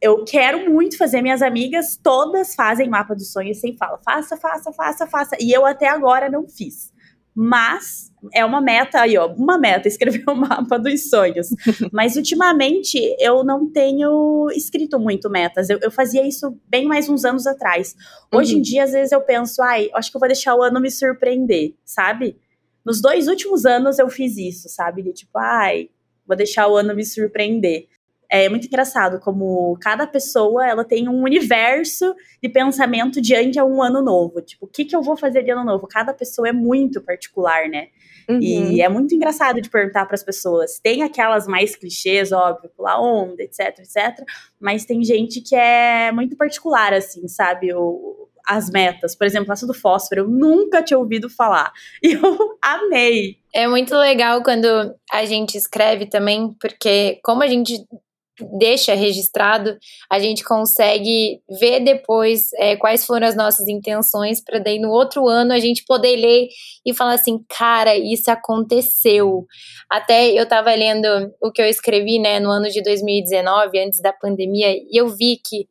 Eu 0.00 0.24
quero 0.24 0.68
muito 0.68 0.96
fazer. 0.96 1.22
Minhas 1.22 1.42
amigas 1.42 1.96
todas 1.96 2.54
fazem 2.54 2.88
mapa 2.88 3.14
dos 3.14 3.30
sonhos 3.30 3.58
sem 3.58 3.76
fala. 3.76 3.98
Faça, 4.04 4.36
faça, 4.36 4.72
faça, 4.72 5.06
faça. 5.06 5.36
E 5.40 5.52
eu 5.52 5.64
até 5.64 5.88
agora 5.88 6.28
não 6.28 6.48
fiz. 6.48 6.92
Mas 7.34 8.12
é 8.34 8.44
uma 8.44 8.60
meta 8.60 9.00
aí, 9.00 9.16
ó, 9.16 9.26
uma 9.26 9.58
meta, 9.58 9.88
escrever 9.88 10.22
o 10.28 10.32
um 10.32 10.34
mapa 10.36 10.78
dos 10.78 11.08
sonhos. 11.08 11.48
Mas 11.92 12.16
ultimamente 12.16 12.98
eu 13.18 13.42
não 13.42 13.70
tenho 13.70 14.48
escrito 14.54 14.98
muito 14.98 15.30
metas. 15.30 15.70
Eu, 15.70 15.78
eu, 15.82 15.90
fazia 15.90 16.26
isso 16.26 16.56
bem 16.68 16.86
mais 16.86 17.08
uns 17.08 17.24
anos 17.24 17.46
atrás. 17.46 17.96
Hoje 18.32 18.54
uhum. 18.54 18.58
em 18.58 18.62
dia, 18.62 18.84
às 18.84 18.92
vezes 18.92 19.12
eu 19.12 19.20
penso, 19.22 19.62
ai, 19.62 19.88
acho 19.94 20.10
que 20.10 20.16
eu 20.16 20.20
vou 20.20 20.28
deixar 20.28 20.54
o 20.54 20.62
ano 20.62 20.80
me 20.80 20.90
surpreender, 20.90 21.74
sabe? 21.84 22.36
Nos 22.84 23.00
dois 23.00 23.28
últimos 23.28 23.64
anos 23.64 23.98
eu 23.98 24.08
fiz 24.08 24.36
isso, 24.36 24.68
sabe? 24.68 25.02
De 25.02 25.12
tipo, 25.12 25.38
ai, 25.38 25.88
vou 26.26 26.36
deixar 26.36 26.68
o 26.68 26.76
ano 26.76 26.94
me 26.94 27.04
surpreender. 27.04 27.86
É 28.34 28.48
muito 28.48 28.66
engraçado 28.66 29.20
como 29.20 29.76
cada 29.78 30.06
pessoa 30.06 30.66
ela 30.66 30.86
tem 30.86 31.06
um 31.06 31.22
universo 31.22 32.14
de 32.42 32.48
pensamento 32.48 33.20
diante 33.20 33.58
a 33.58 33.64
um 33.64 33.82
ano 33.82 34.00
novo. 34.00 34.40
Tipo, 34.40 34.64
o 34.64 34.68
que, 34.68 34.86
que 34.86 34.96
eu 34.96 35.02
vou 35.02 35.18
fazer 35.18 35.42
de 35.42 35.50
ano 35.50 35.62
novo? 35.62 35.86
Cada 35.86 36.14
pessoa 36.14 36.48
é 36.48 36.52
muito 36.52 37.02
particular, 37.02 37.68
né? 37.68 37.88
Uhum. 38.26 38.40
E 38.40 38.80
é 38.80 38.88
muito 38.88 39.14
engraçado 39.14 39.60
de 39.60 39.68
perguntar 39.68 40.06
para 40.06 40.14
as 40.14 40.22
pessoas. 40.22 40.80
Tem 40.82 41.02
aquelas 41.02 41.46
mais 41.46 41.76
clichês, 41.76 42.32
óbvio, 42.32 42.70
pular 42.74 42.98
onda, 42.98 43.42
etc, 43.42 43.78
etc. 43.80 44.24
Mas 44.58 44.86
tem 44.86 45.04
gente 45.04 45.42
que 45.42 45.54
é 45.54 46.10
muito 46.10 46.34
particular, 46.34 46.94
assim, 46.94 47.28
sabe? 47.28 47.74
O, 47.74 48.30
as 48.46 48.70
metas. 48.70 49.14
Por 49.14 49.26
exemplo, 49.26 49.52
essa 49.52 49.66
do 49.66 49.74
fósforo, 49.74 50.22
eu 50.22 50.28
nunca 50.28 50.82
tinha 50.82 50.98
ouvido 50.98 51.28
falar. 51.28 51.70
E 52.02 52.14
eu 52.14 52.56
amei. 52.62 53.36
É 53.54 53.68
muito 53.68 53.94
legal 53.94 54.42
quando 54.42 54.66
a 55.12 55.24
gente 55.26 55.56
escreve 55.56 56.06
também, 56.06 56.56
porque 56.60 57.20
como 57.22 57.42
a 57.42 57.46
gente 57.46 57.84
deixa 58.58 58.94
registrado, 58.94 59.76
a 60.10 60.18
gente 60.18 60.42
consegue 60.44 61.40
ver 61.60 61.80
depois 61.80 62.52
é, 62.54 62.76
quais 62.76 63.04
foram 63.04 63.26
as 63.26 63.36
nossas 63.36 63.68
intenções, 63.68 64.42
para 64.42 64.58
daí 64.58 64.78
no 64.78 64.90
outro 64.90 65.28
ano 65.28 65.52
a 65.52 65.58
gente 65.58 65.84
poder 65.86 66.16
ler 66.16 66.48
e 66.86 66.94
falar 66.94 67.14
assim, 67.14 67.44
cara, 67.48 67.96
isso 67.96 68.30
aconteceu. 68.30 69.44
Até 69.90 70.30
eu 70.30 70.44
estava 70.44 70.74
lendo 70.74 71.06
o 71.42 71.52
que 71.52 71.60
eu 71.60 71.66
escrevi, 71.66 72.18
né, 72.18 72.40
no 72.40 72.50
ano 72.50 72.68
de 72.68 72.82
2019, 72.82 73.78
antes 73.78 74.00
da 74.00 74.12
pandemia, 74.12 74.72
e 74.72 75.00
eu 75.00 75.08
vi 75.08 75.38
que 75.44 75.66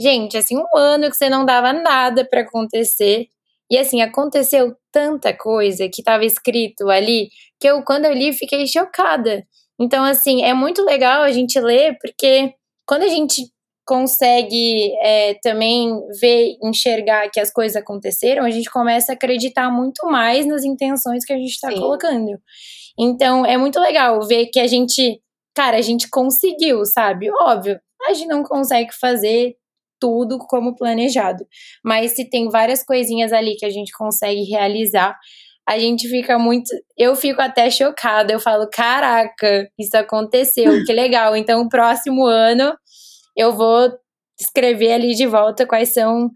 Gente, 0.00 0.38
assim, 0.38 0.56
um 0.56 0.78
ano 0.78 1.10
que 1.10 1.16
você 1.16 1.28
não 1.28 1.44
dava 1.44 1.74
nada 1.74 2.24
para 2.24 2.40
acontecer. 2.40 3.26
E 3.70 3.76
assim, 3.76 4.00
aconteceu 4.00 4.74
tanta 4.90 5.36
coisa 5.36 5.90
que 5.90 6.00
estava 6.00 6.24
escrito 6.24 6.88
ali, 6.88 7.28
que 7.60 7.68
eu, 7.68 7.82
quando 7.84 8.06
eu 8.06 8.14
li, 8.14 8.32
fiquei 8.32 8.66
chocada. 8.66 9.44
Então, 9.80 10.04
assim, 10.04 10.42
é 10.42 10.52
muito 10.52 10.84
legal 10.84 11.22
a 11.22 11.32
gente 11.32 11.58
ler, 11.58 11.96
porque 12.00 12.52
quando 12.86 13.02
a 13.02 13.08
gente 13.08 13.50
consegue 13.86 14.92
é, 15.02 15.34
também 15.42 15.90
ver, 16.20 16.56
enxergar 16.62 17.30
que 17.30 17.40
as 17.40 17.50
coisas 17.50 17.74
aconteceram, 17.74 18.44
a 18.44 18.50
gente 18.50 18.70
começa 18.70 19.10
a 19.10 19.14
acreditar 19.14 19.70
muito 19.70 20.06
mais 20.06 20.46
nas 20.46 20.62
intenções 20.62 21.24
que 21.24 21.32
a 21.32 21.36
gente 21.36 21.50
está 21.50 21.72
colocando. 21.72 22.38
Então, 22.98 23.44
é 23.46 23.56
muito 23.56 23.80
legal 23.80 24.20
ver 24.26 24.46
que 24.46 24.60
a 24.60 24.66
gente, 24.66 25.20
cara, 25.54 25.78
a 25.78 25.80
gente 25.80 26.08
conseguiu, 26.10 26.84
sabe? 26.84 27.30
Óbvio, 27.40 27.80
a 28.06 28.12
gente 28.12 28.28
não 28.28 28.42
consegue 28.42 28.92
fazer 28.92 29.56
tudo 29.98 30.38
como 30.38 30.76
planejado. 30.76 31.44
Mas 31.84 32.12
se 32.12 32.28
tem 32.28 32.48
várias 32.48 32.84
coisinhas 32.84 33.32
ali 33.32 33.56
que 33.56 33.66
a 33.66 33.70
gente 33.70 33.92
consegue 33.92 34.42
realizar, 34.44 35.16
a 35.70 35.78
gente 35.78 36.08
fica 36.08 36.36
muito. 36.36 36.68
Eu 36.98 37.14
fico 37.14 37.40
até 37.40 37.70
chocada. 37.70 38.32
Eu 38.32 38.40
falo: 38.40 38.68
caraca, 38.68 39.70
isso 39.78 39.96
aconteceu, 39.96 40.84
que 40.84 40.92
legal. 40.92 41.36
Então, 41.36 41.62
o 41.62 41.68
próximo 41.68 42.26
ano 42.26 42.74
eu 43.36 43.52
vou 43.52 43.88
escrever 44.38 44.92
ali 44.94 45.14
de 45.14 45.28
volta 45.28 45.64
quais 45.64 45.92
são 45.92 46.28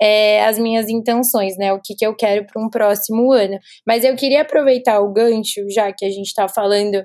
é, 0.00 0.42
as 0.46 0.58
minhas 0.58 0.88
intenções, 0.88 1.58
né? 1.58 1.70
O 1.70 1.82
que, 1.84 1.94
que 1.94 2.06
eu 2.06 2.16
quero 2.16 2.46
para 2.46 2.62
um 2.62 2.70
próximo 2.70 3.30
ano. 3.30 3.58
Mas 3.86 4.04
eu 4.04 4.16
queria 4.16 4.40
aproveitar 4.40 5.00
o 5.00 5.12
gancho, 5.12 5.68
já 5.68 5.92
que 5.92 6.06
a 6.06 6.10
gente 6.10 6.28
está 6.28 6.48
falando 6.48 7.04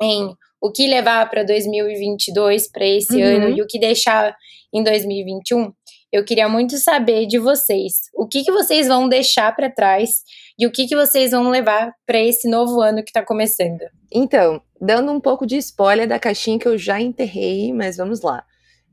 em 0.00 0.32
o 0.62 0.70
que 0.70 0.86
levar 0.86 1.28
para 1.28 1.42
2022, 1.42 2.70
para 2.70 2.86
esse 2.86 3.16
uhum. 3.16 3.24
ano, 3.24 3.56
e 3.56 3.60
o 3.60 3.66
que 3.66 3.80
deixar 3.80 4.36
em 4.72 4.84
2021, 4.84 5.72
eu 6.12 6.24
queria 6.24 6.48
muito 6.48 6.78
saber 6.78 7.26
de 7.26 7.38
vocês. 7.38 8.10
O 8.14 8.26
que, 8.26 8.42
que 8.42 8.50
vocês 8.52 8.88
vão 8.88 9.08
deixar 9.08 9.54
para 9.54 9.70
trás 9.70 10.22
e 10.58 10.66
o 10.66 10.72
que, 10.72 10.86
que 10.86 10.96
vocês 10.96 11.30
vão 11.30 11.50
levar 11.50 11.92
para 12.06 12.18
esse 12.18 12.48
novo 12.48 12.80
ano 12.80 13.02
que 13.02 13.10
está 13.10 13.22
começando? 13.22 13.80
Então, 14.10 14.62
dando 14.80 15.12
um 15.12 15.20
pouco 15.20 15.46
de 15.46 15.56
spoiler 15.58 16.08
da 16.08 16.18
caixinha 16.18 16.58
que 16.58 16.66
eu 16.66 16.78
já 16.78 17.00
enterrei, 17.00 17.72
mas 17.72 17.96
vamos 17.96 18.22
lá. 18.22 18.44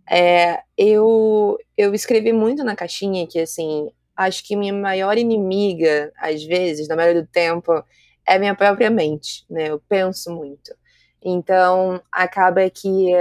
É, 0.09 0.59
eu, 0.77 1.57
eu 1.77 1.93
escrevi 1.93 2.33
muito 2.33 2.63
na 2.63 2.75
caixinha 2.75 3.25
que, 3.25 3.39
assim, 3.39 3.89
acho 4.15 4.45
que 4.45 4.55
minha 4.55 4.73
maior 4.73 5.17
inimiga, 5.17 6.11
às 6.17 6.43
vezes, 6.43 6.87
na 6.87 6.95
maioria 6.95 7.21
do 7.21 7.27
tempo, 7.27 7.83
é 8.27 8.37
minha 8.37 8.55
própria 8.55 8.89
mente, 8.89 9.45
né? 9.49 9.69
Eu 9.69 9.81
penso 9.87 10.33
muito. 10.35 10.75
Então, 11.23 12.01
acaba 12.11 12.69
que 12.69 13.11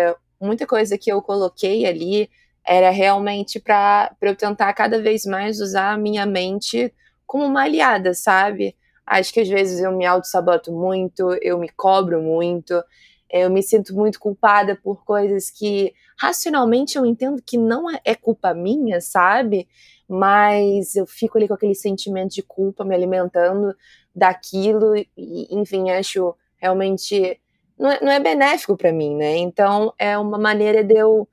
muita 0.40 0.66
coisa 0.66 0.98
que 0.98 1.10
eu 1.10 1.22
coloquei 1.22 1.86
ali 1.86 2.28
era 2.66 2.90
realmente 2.90 3.60
para 3.60 4.16
eu 4.22 4.34
tentar 4.34 4.72
cada 4.72 5.00
vez 5.00 5.24
mais 5.26 5.60
usar 5.60 5.92
a 5.92 5.98
minha 5.98 6.24
mente 6.24 6.92
como 7.26 7.44
uma 7.44 7.62
aliada, 7.62 8.14
sabe? 8.14 8.76
Acho 9.06 9.32
que 9.32 9.40
às 9.40 9.48
vezes 9.48 9.80
eu 9.80 9.92
me 9.92 10.06
auto-saboto 10.06 10.72
muito, 10.72 11.36
eu 11.42 11.58
me 11.58 11.68
cobro 11.68 12.22
muito, 12.22 12.82
eu 13.30 13.50
me 13.50 13.62
sinto 13.62 13.94
muito 13.94 14.18
culpada 14.18 14.76
por 14.76 15.04
coisas 15.04 15.50
que 15.50 15.92
racionalmente 16.18 16.96
eu 16.96 17.04
entendo 17.04 17.42
que 17.44 17.58
não 17.58 17.90
é, 17.90 18.00
é 18.04 18.14
culpa 18.14 18.54
minha, 18.54 19.00
sabe? 19.00 19.68
Mas 20.08 20.94
eu 20.94 21.06
fico 21.06 21.36
ali 21.36 21.48
com 21.48 21.54
aquele 21.54 21.74
sentimento 21.74 22.34
de 22.34 22.42
culpa 22.42 22.84
me 22.84 22.94
alimentando 22.94 23.74
daquilo 24.14 24.94
e, 24.96 25.06
enfim, 25.50 25.90
acho 25.90 26.34
realmente 26.56 27.40
não 27.78 27.90
é, 27.90 28.00
não 28.00 28.12
é 28.12 28.20
benéfico 28.20 28.76
para 28.76 28.92
mim, 28.92 29.16
né? 29.16 29.36
Então 29.36 29.92
é 29.98 30.16
uma 30.16 30.38
maneira 30.38 30.82
de 30.84 30.94
eu 30.94 31.28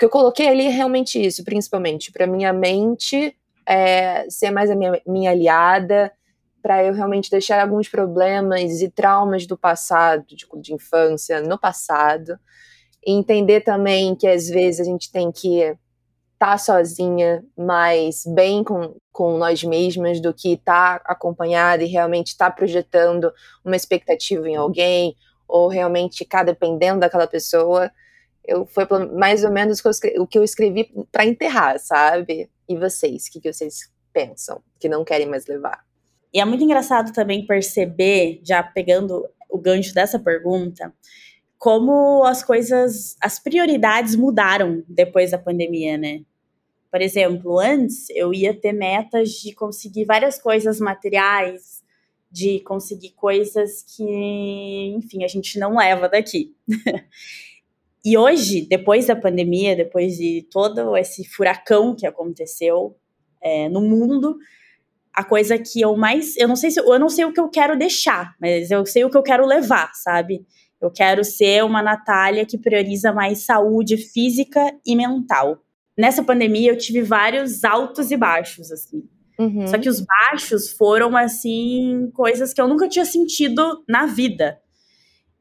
que 0.00 0.06
eu 0.06 0.10
coloquei 0.10 0.48
ali 0.48 0.64
é 0.64 0.70
realmente 0.70 1.22
isso, 1.22 1.44
principalmente 1.44 2.10
para 2.10 2.26
minha 2.26 2.54
mente 2.54 3.36
é, 3.68 4.24
ser 4.30 4.50
mais 4.50 4.70
a 4.70 4.74
minha, 4.74 4.98
minha 5.06 5.30
aliada, 5.30 6.10
para 6.62 6.82
eu 6.82 6.94
realmente 6.94 7.30
deixar 7.30 7.60
alguns 7.60 7.86
problemas 7.86 8.80
e 8.80 8.88
traumas 8.88 9.46
do 9.46 9.58
passado, 9.58 10.24
de, 10.26 10.46
de 10.62 10.72
infância, 10.72 11.42
no 11.42 11.58
passado, 11.58 12.38
e 13.06 13.12
entender 13.12 13.60
também 13.60 14.16
que 14.16 14.26
às 14.26 14.48
vezes 14.48 14.80
a 14.80 14.84
gente 14.84 15.12
tem 15.12 15.30
que 15.30 15.60
estar 15.60 15.76
tá 16.38 16.56
sozinha, 16.56 17.44
mas 17.54 18.22
bem 18.26 18.64
com, 18.64 18.96
com 19.12 19.36
nós 19.36 19.62
mesmas, 19.62 20.18
do 20.18 20.32
que 20.32 20.54
estar 20.54 21.00
tá 21.00 21.12
acompanhada 21.12 21.84
e 21.84 21.88
realmente 21.88 22.28
estar 22.28 22.50
tá 22.50 22.56
projetando 22.56 23.30
uma 23.62 23.76
expectativa 23.76 24.48
em 24.48 24.56
alguém, 24.56 25.14
ou 25.46 25.68
realmente 25.68 26.16
ficar 26.16 26.42
dependendo 26.42 27.00
daquela 27.00 27.26
pessoa. 27.26 27.90
Eu, 28.44 28.66
foi 28.66 28.86
mais 29.16 29.44
ou 29.44 29.50
menos 29.50 29.82
o 30.18 30.26
que 30.26 30.38
eu 30.38 30.44
escrevi 30.44 30.92
para 31.12 31.26
enterrar, 31.26 31.78
sabe? 31.78 32.50
E 32.68 32.76
vocês, 32.76 33.26
o 33.26 33.32
que, 33.32 33.40
que 33.40 33.52
vocês 33.52 33.90
pensam 34.12 34.62
que 34.78 34.88
não 34.88 35.04
querem 35.04 35.28
mais 35.28 35.46
levar? 35.46 35.84
E 36.32 36.40
é 36.40 36.44
muito 36.44 36.62
engraçado 36.64 37.12
também 37.12 37.46
perceber, 37.46 38.40
já 38.42 38.62
pegando 38.62 39.28
o 39.48 39.58
gancho 39.58 39.92
dessa 39.92 40.18
pergunta, 40.18 40.92
como 41.58 42.24
as 42.24 42.42
coisas, 42.42 43.16
as 43.20 43.38
prioridades 43.38 44.16
mudaram 44.16 44.82
depois 44.88 45.32
da 45.32 45.38
pandemia, 45.38 45.98
né? 45.98 46.22
Por 46.90 47.02
exemplo, 47.02 47.58
antes 47.58 48.08
eu 48.10 48.32
ia 48.32 48.54
ter 48.54 48.72
metas 48.72 49.30
de 49.32 49.54
conseguir 49.54 50.04
várias 50.04 50.40
coisas 50.40 50.80
materiais, 50.80 51.82
de 52.30 52.60
conseguir 52.60 53.10
coisas 53.10 53.82
que, 53.82 54.94
enfim, 54.96 55.24
a 55.24 55.28
gente 55.28 55.58
não 55.58 55.76
leva 55.76 56.08
daqui. 56.08 56.54
e 58.04 58.16
hoje, 58.16 58.66
depois 58.68 59.06
da 59.06 59.16
pandemia, 59.16 59.76
depois 59.76 60.16
de 60.16 60.46
todo 60.50 60.96
esse 60.96 61.24
furacão 61.24 61.94
que 61.94 62.06
aconteceu 62.06 62.96
é, 63.42 63.68
no 63.68 63.80
mundo, 63.80 64.36
a 65.12 65.22
coisa 65.24 65.58
que 65.58 65.80
eu 65.80 65.96
mais. 65.96 66.36
Eu 66.36 66.48
não 66.48 66.56
sei 66.56 66.70
se 66.70 66.80
eu 66.80 66.98
não 66.98 67.08
sei 67.08 67.24
o 67.24 67.32
que 67.32 67.40
eu 67.40 67.48
quero 67.48 67.76
deixar, 67.76 68.34
mas 68.40 68.70
eu 68.70 68.86
sei 68.86 69.04
o 69.04 69.10
que 69.10 69.16
eu 69.16 69.22
quero 69.22 69.46
levar, 69.46 69.92
sabe? 69.94 70.44
Eu 70.80 70.90
quero 70.90 71.22
ser 71.22 71.62
uma 71.62 71.82
Natália 71.82 72.46
que 72.46 72.56
prioriza 72.56 73.12
mais 73.12 73.44
saúde 73.44 73.98
física 73.98 74.74
e 74.86 74.96
mental. 74.96 75.58
Nessa 75.96 76.22
pandemia 76.22 76.70
eu 76.70 76.78
tive 76.78 77.02
vários 77.02 77.64
altos 77.64 78.10
e 78.10 78.16
baixos, 78.16 78.72
assim. 78.72 79.06
Uhum. 79.38 79.66
Só 79.66 79.78
que 79.78 79.88
os 79.88 80.00
baixos 80.00 80.70
foram, 80.70 81.14
assim, 81.16 82.10
coisas 82.14 82.54
que 82.54 82.60
eu 82.60 82.68
nunca 82.68 82.88
tinha 82.88 83.04
sentido 83.04 83.84
na 83.86 84.06
vida. 84.06 84.58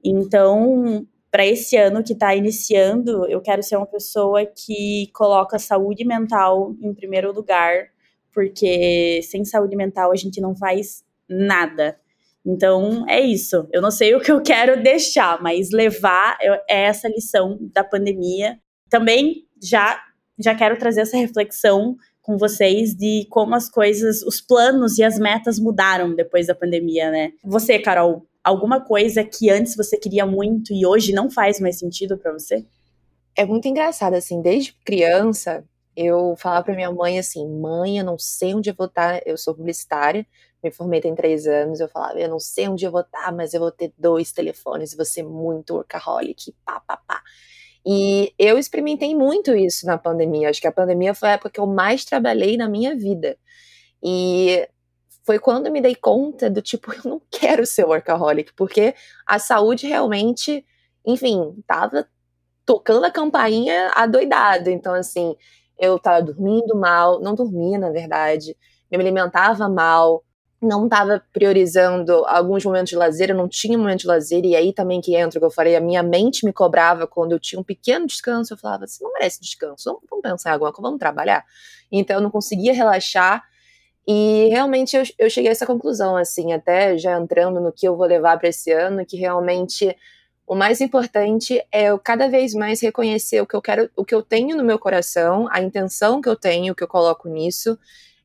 Então, 0.04 1.06
para 1.32 1.46
esse 1.46 1.78
ano 1.78 2.04
que 2.04 2.14
está 2.14 2.36
iniciando, 2.36 3.26
eu 3.28 3.42
quero 3.42 3.62
ser 3.62 3.78
uma 3.78 3.86
pessoa 3.86 4.46
que 4.46 5.10
coloca 5.14 5.60
saúde 5.60 6.04
mental 6.04 6.76
em 6.82 6.94
primeiro 6.94 7.32
lugar 7.32 7.90
porque 8.34 9.22
sem 9.24 9.44
saúde 9.44 9.76
mental 9.76 10.12
a 10.12 10.16
gente 10.16 10.40
não 10.40 10.56
faz 10.56 11.04
nada. 11.28 11.98
Então 12.46 13.06
é 13.08 13.20
isso. 13.20 13.68
Eu 13.72 13.82
não 13.82 13.92
sei 13.92 14.16
o 14.16 14.22
que 14.22 14.32
eu 14.32 14.42
quero 14.42 14.82
deixar, 14.82 15.42
mas 15.42 15.72
levar 15.72 16.38
é 16.42 16.84
essa 16.84 17.08
lição 17.08 17.58
da 17.74 17.84
pandemia. 17.84 18.58
Também 18.90 19.46
já 19.62 20.02
já 20.42 20.56
quero 20.56 20.78
trazer 20.78 21.02
essa 21.02 21.18
reflexão 21.18 21.98
com 22.22 22.38
vocês 22.38 22.96
de 22.96 23.28
como 23.30 23.54
as 23.56 23.70
coisas, 23.70 24.24
os 24.24 24.40
planos 24.40 24.98
e 24.98 25.04
as 25.04 25.20
metas 25.20 25.60
mudaram 25.60 26.16
depois 26.16 26.48
da 26.48 26.56
pandemia, 26.56 27.12
né? 27.12 27.34
Você, 27.44 27.78
Carol, 27.78 28.26
alguma 28.44 28.82
coisa 28.82 29.24
que 29.24 29.50
antes 29.50 29.76
você 29.76 29.98
queria 29.98 30.26
muito 30.26 30.74
e 30.74 30.86
hoje 30.86 31.14
não 31.14 31.30
faz 31.30 31.60
mais 31.60 31.78
sentido 31.80 32.18
para 32.18 32.32
você? 32.32 32.66
É 33.36 33.46
muito 33.46 33.68
engraçado 33.68 34.16
assim, 34.16 34.42
desde 34.42 34.74
criança, 34.84 35.64
eu 36.02 36.34
falava 36.38 36.64
para 36.64 36.76
minha 36.76 36.92
mãe 36.92 37.20
assim: 37.20 37.46
mãe, 37.46 37.98
eu 37.98 38.06
não 38.06 38.18
sei 38.18 38.56
onde 38.56 38.70
eu 38.70 38.74
vou 38.74 38.88
estar. 38.88 39.22
Eu 39.26 39.38
sou 39.38 39.54
publicitária, 39.54 40.26
me 40.64 40.72
formei 40.72 41.02
tem 41.02 41.14
três 41.14 41.46
anos. 41.46 41.82
Eu 41.82 41.90
falava: 41.90 42.18
eu 42.18 42.30
não 42.30 42.40
sei 42.40 42.70
onde 42.70 42.86
eu 42.86 42.92
vou 42.92 43.02
estar, 43.02 43.34
mas 43.34 43.54
eu 43.54 43.60
vou 43.60 43.70
ter 43.70 43.94
dois 43.98 44.32
telefones, 44.32 44.96
vou 44.96 45.04
ser 45.06 45.24
muito 45.24 45.74
workaholic, 45.76 46.56
pá, 46.66 46.80
pá, 46.80 46.98
pá. 47.06 47.22
E 47.86 48.34
eu 48.40 48.58
experimentei 48.58 49.14
muito 49.14 49.54
isso 49.54 49.86
na 49.86 49.98
pandemia. 49.98 50.50
Acho 50.50 50.62
que 50.62 50.68
a 50.68 50.72
pandemia 50.72 51.14
foi 51.14 51.30
a 51.30 51.32
época 51.34 51.50
que 51.50 51.60
eu 51.60 51.68
mais 51.68 52.06
trabalhei 52.06 52.56
na 52.56 52.70
minha 52.70 52.96
vida. 52.96 53.38
E 54.02 54.68
foi 55.30 55.38
quando 55.38 55.68
eu 55.68 55.72
me 55.72 55.80
dei 55.80 55.94
conta 55.94 56.50
do 56.50 56.60
tipo, 56.60 56.92
eu 57.06 57.08
não 57.08 57.22
quero 57.30 57.64
ser 57.64 57.86
workaholic, 57.86 58.52
porque 58.56 58.96
a 59.28 59.38
saúde 59.38 59.86
realmente, 59.86 60.66
enfim, 61.06 61.54
tava 61.68 62.08
tocando 62.66 63.06
a 63.06 63.12
campainha 63.12 63.92
adoidado. 63.94 64.72
Então, 64.72 64.96
assim, 64.96 65.36
eu 65.78 65.98
estava 65.98 66.20
dormindo 66.24 66.76
mal, 66.76 67.22
não 67.22 67.36
dormia, 67.36 67.78
na 67.78 67.92
verdade, 67.92 68.58
me 68.92 68.98
alimentava 68.98 69.70
mal, 69.70 70.24
não 70.60 70.86
estava 70.86 71.24
priorizando 71.32 72.26
alguns 72.26 72.66
momentos 72.66 72.90
de 72.90 72.96
lazer, 72.96 73.30
eu 73.30 73.36
não 73.36 73.48
tinha 73.48 73.78
momento 73.78 74.00
de 74.00 74.08
lazer, 74.08 74.44
e 74.44 74.56
aí 74.56 74.74
também 74.74 75.00
que 75.00 75.16
entra 75.16 75.38
o 75.38 75.42
que 75.42 75.46
eu 75.46 75.52
falei, 75.52 75.76
a 75.76 75.80
minha 75.80 76.02
mente 76.02 76.44
me 76.44 76.52
cobrava 76.52 77.06
quando 77.06 77.34
eu 77.34 77.40
tinha 77.40 77.60
um 77.60 77.64
pequeno 77.64 78.08
descanso, 78.08 78.56
eu 78.56 78.58
falava, 78.58 78.88
você 78.88 79.04
não 79.04 79.14
merece 79.14 79.40
descanso, 79.40 79.84
vamos, 79.86 80.02
vamos 80.10 80.24
pensar 80.24 80.56
em 80.56 80.60
vamos 80.60 80.98
trabalhar. 80.98 81.46
Então 81.92 82.16
eu 82.16 82.22
não 82.22 82.32
conseguia 82.32 82.74
relaxar, 82.74 83.48
e 84.12 84.48
realmente 84.50 84.98
eu, 84.98 85.04
eu 85.20 85.30
cheguei 85.30 85.50
a 85.50 85.52
essa 85.52 85.68
conclusão, 85.68 86.18
assim, 86.18 86.52
até 86.52 86.98
já 86.98 87.16
entrando 87.16 87.60
no 87.60 87.72
que 87.72 87.88
eu 87.88 87.96
vou 87.96 88.08
levar 88.08 88.40
para 88.40 88.50
esse 88.50 88.72
ano, 88.72 89.06
que 89.06 89.16
realmente 89.16 89.96
o 90.48 90.56
mais 90.56 90.82
importante 90.82 91.64
é 91.72 91.84
eu 91.92 92.00
cada 92.00 92.28
vez 92.28 92.56
mais 92.56 92.82
reconhecer 92.82 93.40
o 93.40 93.46
que 93.46 93.56
eu 93.56 93.62
quero, 93.62 93.88
o 93.96 94.04
que 94.04 94.16
eu 94.16 94.24
tenho 94.24 94.58
no 94.58 94.64
meu 94.64 94.80
coração, 94.80 95.48
a 95.52 95.62
intenção 95.62 96.22
que 96.22 96.28
eu 96.28 96.36
tenho, 96.36 96.74
que 96.74 96.84
eu 96.84 96.88
coloco 96.88 97.30
nisso, 97.30 97.78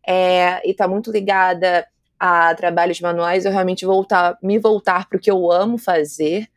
é, 0.07 0.67
e 0.67 0.71
está 0.71 0.89
muito 0.89 1.11
ligada 1.11 1.87
a 2.19 2.55
trabalhos 2.55 2.99
manuais, 2.99 3.45
eu 3.45 3.53
realmente 3.53 3.85
voltar, 3.85 4.39
me 4.43 4.59
voltar 4.59 5.07
para 5.07 5.19
o 5.19 5.21
que 5.21 5.31
eu 5.31 5.53
amo 5.53 5.77
fazer, 5.77 6.49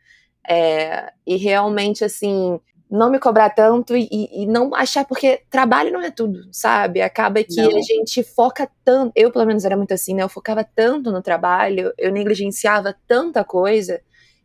é, 0.48 1.12
e 1.26 1.36
realmente 1.36 2.02
assim 2.02 2.58
não 2.90 3.10
me 3.10 3.18
cobrar 3.18 3.50
tanto 3.50 3.96
e, 3.96 4.08
e, 4.10 4.46
não 4.46 4.74
achar 4.74 5.04
porque 5.04 5.42
trabalho 5.50 5.92
não 5.92 6.00
é 6.00 6.10
tudo, 6.10 6.48
sabe? 6.50 7.02
Acaba 7.02 7.42
que 7.42 7.60
não. 7.60 7.76
a 7.76 7.82
gente 7.82 8.22
foca 8.22 8.68
tanto, 8.84 9.12
eu 9.14 9.30
pelo 9.30 9.44
menos 9.44 9.64
era 9.64 9.76
muito 9.76 9.92
assim, 9.92 10.14
né? 10.14 10.22
Eu 10.22 10.28
focava 10.28 10.64
tanto 10.64 11.12
no 11.12 11.20
trabalho, 11.20 11.92
eu 11.98 12.10
negligenciava 12.10 12.96
tanta 13.06 13.44
coisa 13.44 14.00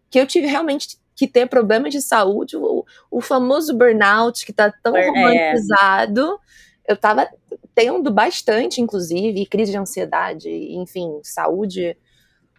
que 0.09 0.19
eu 0.19 0.27
tive 0.27 0.47
realmente 0.47 0.97
que 1.15 1.27
tem 1.27 1.47
problemas 1.47 1.93
de 1.93 2.01
saúde, 2.01 2.57
o, 2.57 2.85
o 3.09 3.21
famoso 3.21 3.75
burnout 3.75 4.45
que 4.45 4.51
está 4.51 4.71
tão 4.71 4.95
é. 4.95 5.07
romantizado. 5.07 6.39
Eu 6.85 6.95
estava 6.95 7.29
tendo 7.73 8.11
bastante, 8.11 8.81
inclusive, 8.81 9.45
crise 9.45 9.71
de 9.71 9.77
ansiedade, 9.77 10.49
enfim, 10.49 11.19
saúde 11.23 11.97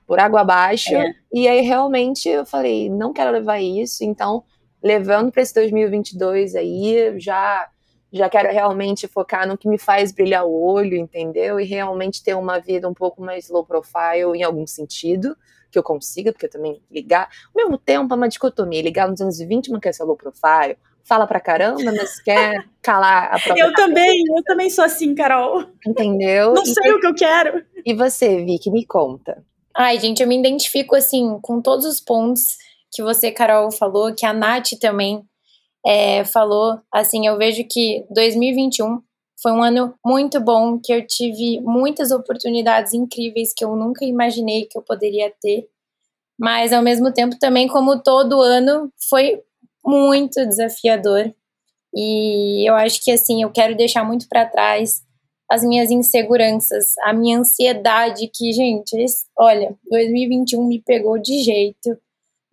por 0.07 0.19
água 0.19 0.41
abaixo. 0.41 0.95
É. 0.95 1.15
E 1.33 1.47
aí, 1.47 1.61
realmente, 1.61 2.29
eu 2.29 2.47
falei, 2.47 2.89
não 2.89 3.13
quero 3.13 3.31
levar 3.31 3.61
isso, 3.61 4.05
então, 4.05 4.45
levando 4.85 5.33
para 5.33 5.43
esse 5.43 5.55
2022 5.55 6.55
aí, 6.55 7.15
já 7.19 7.69
já 8.13 8.29
quero 8.29 8.49
realmente 8.53 9.09
focar 9.09 9.49
no 9.49 9.59
que 9.59 9.69
me 9.69 9.77
faz 9.77 10.13
brilhar 10.13 10.47
o 10.47 10.53
olho, 10.53 10.97
entendeu? 10.97 11.59
E 11.59 11.65
realmente 11.65 12.23
ter 12.23 12.35
uma 12.35 12.61
vida 12.61 12.89
um 12.89 12.95
pouco 12.95 13.21
mais 13.21 13.49
low 13.49 13.67
profile 13.67 14.37
em 14.37 14.45
algum 14.45 14.65
sentido 14.69 15.37
que 15.69 15.77
eu 15.77 15.83
consiga, 15.83 16.31
porque 16.33 16.47
eu 16.47 16.51
também 16.51 16.81
ligar. 16.89 17.29
Ao 17.53 17.61
mesmo 17.61 17.77
tempo, 17.77 18.15
é 18.15 18.17
uma 18.17 18.29
dicotomia. 18.29 18.81
Ligar 18.81 19.09
nos 19.09 19.19
220 19.19 19.73
não 19.73 19.81
quer 19.81 19.93
ser 19.93 20.05
low 20.05 20.17
profile, 20.17 20.79
fala 21.03 21.27
pra 21.27 21.41
caramba, 21.41 21.83
mas 21.91 22.21
quer 22.21 22.65
calar 22.81 23.35
a 23.35 23.41
própria 23.41 23.65
Eu 23.65 23.75
também, 23.75 24.23
eu 24.29 24.45
também 24.45 24.71
sou 24.71 24.85
assim, 24.85 25.13
Carol. 25.13 25.55
calar 25.55 25.65
a 25.65 25.69
própria 25.73 25.75
Eu 25.75 25.75
também, 25.75 25.85
eu 25.89 25.95
também 25.95 26.01
sou 26.01 26.15
assim, 26.15 26.23
Carol. 26.23 26.45
Entendeu? 26.45 26.55
Não 26.55 26.65
sei 26.65 26.93
o 26.93 27.01
que 27.01 27.07
eu 27.09 27.15
quero. 27.17 27.65
E 27.85 27.93
você, 27.95 28.45
Vicky, 28.45 28.71
me 28.71 28.87
conta. 28.87 29.43
Ai, 29.77 29.99
gente, 29.99 30.23
eu 30.23 30.29
me 30.29 30.39
identifico, 30.39 30.95
assim, 30.95 31.37
com 31.43 31.61
todos 31.61 31.85
os 31.85 32.01
pontos 32.01 32.63
que 32.95 33.03
você, 33.03 33.31
Carol, 33.31 33.71
falou, 33.73 34.15
que 34.15 34.25
a 34.25 34.33
Nath 34.33 34.79
também 34.81 35.23
é, 35.85 36.25
falou. 36.25 36.79
Assim, 36.93 37.27
eu 37.27 37.37
vejo 37.37 37.65
que 37.69 38.05
2021 38.11 39.01
foi 39.43 39.53
um 39.53 39.63
ano 39.63 39.95
muito 40.05 40.41
bom, 40.41 40.79
que 40.83 40.93
eu 40.93 41.07
tive 41.07 41.61
muitas 41.61 42.11
oportunidades 42.11 42.95
incríveis 42.95 43.53
que 43.55 43.65
eu 43.65 43.77
nunca 43.77 44.05
imaginei 44.05 44.67
que 44.67 44.79
eu 44.79 44.83
poderia 44.83 45.33
ter. 45.41 45.69
Mas, 46.39 46.73
ao 46.73 46.83
mesmo 46.83 47.13
tempo, 47.13 47.39
também, 47.39 47.69
como 47.69 48.03
todo 48.03 48.41
ano, 48.41 48.91
foi 49.09 49.43
muito 49.85 50.47
desafiador. 50.47 51.33
E 51.95 52.69
eu 52.69 52.75
acho 52.75 53.03
que, 53.05 53.11
assim, 53.11 53.43
eu 53.43 53.51
quero 53.51 53.77
deixar 53.77 54.05
muito 54.05 54.27
para 54.29 54.47
trás 54.47 55.03
as 55.51 55.63
minhas 55.63 55.91
inseguranças, 55.91 56.95
a 57.05 57.13
minha 57.13 57.39
ansiedade, 57.39 58.31
que, 58.35 58.51
gente, 58.53 58.97
olha, 59.39 59.77
2021 59.91 60.67
me 60.67 60.83
pegou 60.83 61.19
de 61.19 61.43
jeito, 61.43 61.97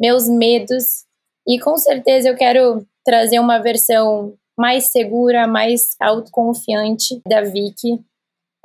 meus 0.01 0.27
medos, 0.27 1.05
e 1.47 1.59
com 1.59 1.77
certeza 1.77 2.29
eu 2.29 2.35
quero 2.35 2.85
trazer 3.05 3.39
uma 3.39 3.59
versão 3.59 4.33
mais 4.57 4.85
segura, 4.85 5.47
mais 5.47 5.95
autoconfiante 5.99 7.21
da 7.27 7.41
Vicky. 7.41 7.99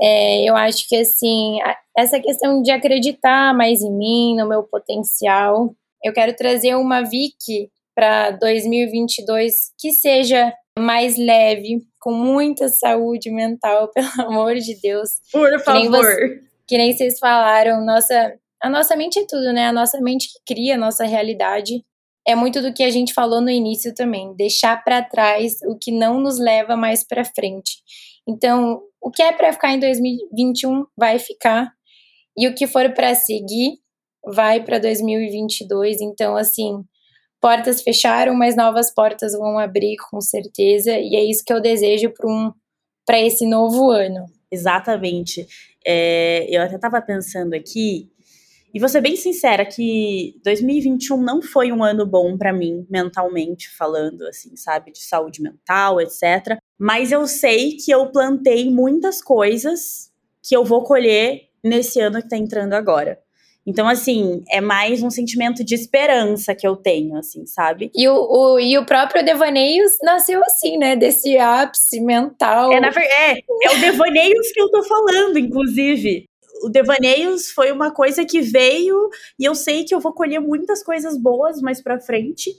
É, 0.00 0.48
eu 0.48 0.56
acho 0.56 0.88
que 0.88 0.96
assim, 0.96 1.58
essa 1.96 2.20
questão 2.20 2.62
de 2.62 2.70
acreditar 2.70 3.54
mais 3.54 3.82
em 3.82 3.92
mim, 3.92 4.36
no 4.36 4.48
meu 4.48 4.62
potencial, 4.62 5.74
eu 6.02 6.12
quero 6.12 6.34
trazer 6.36 6.74
uma 6.74 7.02
Vicky 7.02 7.70
para 7.94 8.30
2022 8.32 9.72
que 9.78 9.92
seja 9.92 10.52
mais 10.78 11.16
leve, 11.16 11.82
com 12.00 12.12
muita 12.12 12.68
saúde 12.68 13.30
mental, 13.30 13.88
pelo 13.94 14.28
amor 14.28 14.54
de 14.56 14.78
Deus. 14.80 15.12
Por 15.32 15.58
favor. 15.60 16.04
Que 16.04 16.26
nem, 16.26 16.40
que 16.68 16.78
nem 16.78 16.92
vocês 16.92 17.18
falaram, 17.18 17.84
nossa, 17.84 18.34
a 18.66 18.70
nossa 18.70 18.96
mente 18.96 19.18
é 19.18 19.26
tudo, 19.26 19.52
né? 19.52 19.68
A 19.68 19.72
nossa 19.72 20.00
mente 20.00 20.28
que 20.28 20.54
cria 20.54 20.74
a 20.74 20.78
nossa 20.78 21.04
realidade 21.04 21.84
é 22.26 22.34
muito 22.34 22.60
do 22.60 22.74
que 22.74 22.82
a 22.82 22.90
gente 22.90 23.14
falou 23.14 23.40
no 23.40 23.48
início 23.48 23.94
também, 23.94 24.34
deixar 24.34 24.82
para 24.82 25.02
trás 25.02 25.54
o 25.68 25.78
que 25.78 25.92
não 25.92 26.18
nos 26.20 26.40
leva 26.40 26.76
mais 26.76 27.06
para 27.06 27.24
frente. 27.24 27.76
Então, 28.28 28.82
o 29.00 29.08
que 29.08 29.22
é 29.22 29.32
para 29.32 29.52
ficar 29.52 29.72
em 29.72 29.78
2021 29.78 30.84
vai 30.98 31.20
ficar 31.20 31.70
e 32.36 32.48
o 32.48 32.54
que 32.56 32.66
for 32.66 32.92
para 32.92 33.14
seguir 33.14 33.78
vai 34.24 34.60
para 34.64 34.80
2022. 34.80 36.00
Então, 36.00 36.36
assim, 36.36 36.82
portas 37.40 37.82
fecharam, 37.82 38.34
mas 38.34 38.56
novas 38.56 38.92
portas 38.92 39.32
vão 39.32 39.60
abrir 39.60 39.94
com 40.10 40.20
certeza, 40.20 40.98
e 40.98 41.14
é 41.14 41.24
isso 41.24 41.44
que 41.46 41.52
eu 41.52 41.60
desejo 41.60 42.12
para 42.12 42.28
um, 42.28 42.52
para 43.06 43.20
esse 43.20 43.46
novo 43.46 43.92
ano. 43.92 44.26
Exatamente. 44.50 45.46
É, 45.86 46.44
eu 46.50 46.60
até 46.60 46.74
estava 46.74 47.00
pensando 47.00 47.54
aqui 47.54 48.10
e 48.76 48.78
vou 48.78 48.90
ser 48.90 49.00
bem 49.00 49.16
sincera 49.16 49.64
que 49.64 50.38
2021 50.44 51.16
não 51.16 51.40
foi 51.40 51.72
um 51.72 51.82
ano 51.82 52.04
bom 52.04 52.36
para 52.36 52.52
mim, 52.52 52.86
mentalmente 52.90 53.74
falando, 53.74 54.26
assim, 54.26 54.54
sabe? 54.54 54.92
De 54.92 54.98
saúde 54.98 55.40
mental, 55.40 55.98
etc. 55.98 56.58
Mas 56.78 57.10
eu 57.10 57.26
sei 57.26 57.78
que 57.78 57.90
eu 57.90 58.12
plantei 58.12 58.70
muitas 58.70 59.22
coisas 59.22 60.12
que 60.46 60.54
eu 60.54 60.62
vou 60.62 60.84
colher 60.84 61.48
nesse 61.64 61.98
ano 62.00 62.20
que 62.20 62.28
tá 62.28 62.36
entrando 62.36 62.74
agora. 62.74 63.18
Então, 63.66 63.88
assim, 63.88 64.44
é 64.50 64.60
mais 64.60 65.02
um 65.02 65.08
sentimento 65.08 65.64
de 65.64 65.74
esperança 65.74 66.54
que 66.54 66.68
eu 66.68 66.76
tenho, 66.76 67.16
assim, 67.16 67.46
sabe? 67.46 67.90
E 67.94 68.06
o, 68.06 68.14
o, 68.14 68.60
e 68.60 68.76
o 68.76 68.84
próprio 68.84 69.24
Devaneios 69.24 69.92
nasceu 70.02 70.44
assim, 70.44 70.76
né? 70.76 70.94
Desse 70.94 71.38
ápice 71.38 71.98
mental. 71.98 72.70
É, 72.70 72.78
na, 72.78 72.88
é, 72.88 73.38
é 73.38 73.70
o 73.74 73.80
Devaneios 73.80 74.52
que 74.52 74.60
eu 74.60 74.70
tô 74.70 74.84
falando, 74.84 75.38
inclusive 75.38 76.26
o 76.62 76.68
Devaneios 76.68 77.50
foi 77.50 77.72
uma 77.72 77.92
coisa 77.92 78.24
que 78.24 78.40
veio 78.40 79.08
e 79.38 79.44
eu 79.44 79.54
sei 79.54 79.84
que 79.84 79.94
eu 79.94 80.00
vou 80.00 80.12
colher 80.12 80.40
muitas 80.40 80.82
coisas 80.82 81.20
boas 81.20 81.60
mais 81.60 81.82
pra 81.82 82.00
frente. 82.00 82.50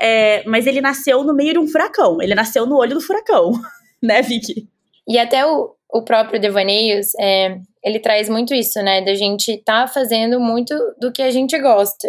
É, 0.00 0.42
mas 0.44 0.66
ele 0.66 0.80
nasceu 0.80 1.22
no 1.22 1.34
meio 1.34 1.52
de 1.52 1.58
um 1.58 1.68
furacão. 1.68 2.20
Ele 2.20 2.34
nasceu 2.34 2.66
no 2.66 2.76
olho 2.76 2.94
do 2.94 3.00
furacão, 3.00 3.52
né, 4.02 4.22
Vicky? 4.22 4.68
E 5.06 5.18
até 5.18 5.44
o, 5.46 5.74
o 5.92 6.02
próprio 6.02 6.40
Devaneios, 6.40 7.14
é, 7.20 7.58
ele 7.84 7.98
traz 7.98 8.28
muito 8.28 8.54
isso, 8.54 8.80
né? 8.82 9.02
Da 9.02 9.14
gente 9.14 9.58
tá 9.58 9.86
fazendo 9.86 10.40
muito 10.40 10.74
do 11.00 11.12
que 11.12 11.22
a 11.22 11.30
gente 11.30 11.58
gosta. 11.58 12.08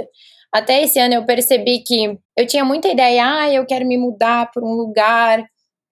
Até 0.51 0.83
esse 0.83 0.99
ano 0.99 1.15
eu 1.15 1.25
percebi 1.25 1.79
que 1.79 2.17
eu 2.37 2.45
tinha 2.45 2.63
muita 2.63 2.87
ideia, 2.87 3.25
ah, 3.25 3.51
eu 3.51 3.65
quero 3.65 3.85
me 3.85 3.97
mudar 3.97 4.51
para 4.51 4.63
um 4.63 4.73
lugar, 4.73 5.43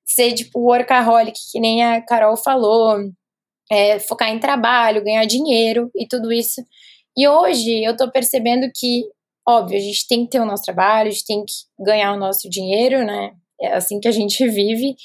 ser 0.06 0.34
tipo 0.34 0.60
workaholic, 0.60 1.38
que 1.52 1.60
nem 1.60 1.84
a 1.84 2.02
Carol 2.02 2.38
falou, 2.38 3.00
é, 3.72 4.00
focar 4.00 4.30
em 4.30 4.40
trabalho, 4.40 5.04
ganhar 5.04 5.26
dinheiro 5.26 5.90
e 5.96 6.06
tudo 6.06 6.32
isso. 6.32 6.62
E 7.18 7.28
hoje 7.28 7.84
eu 7.84 7.96
tô 7.96 8.12
percebendo 8.12 8.70
que, 8.76 9.04
óbvio, 9.48 9.78
a 9.78 9.82
gente 9.82 10.08
tem 10.08 10.26
que 10.26 10.32
ter 10.32 10.40
o 10.42 10.46
nosso 10.46 10.64
trabalho, 10.64 11.08
a 11.08 11.12
gente 11.12 11.26
tem 11.26 11.46
que 11.46 11.54
ganhar 11.80 12.14
o 12.14 12.20
nosso 12.20 12.50
dinheiro, 12.50 13.06
né? 13.06 13.32
É 13.62 13.74
assim 13.74 14.00
que 14.00 14.08
a 14.10 14.12
gente 14.12 14.46
vive, 14.50 14.96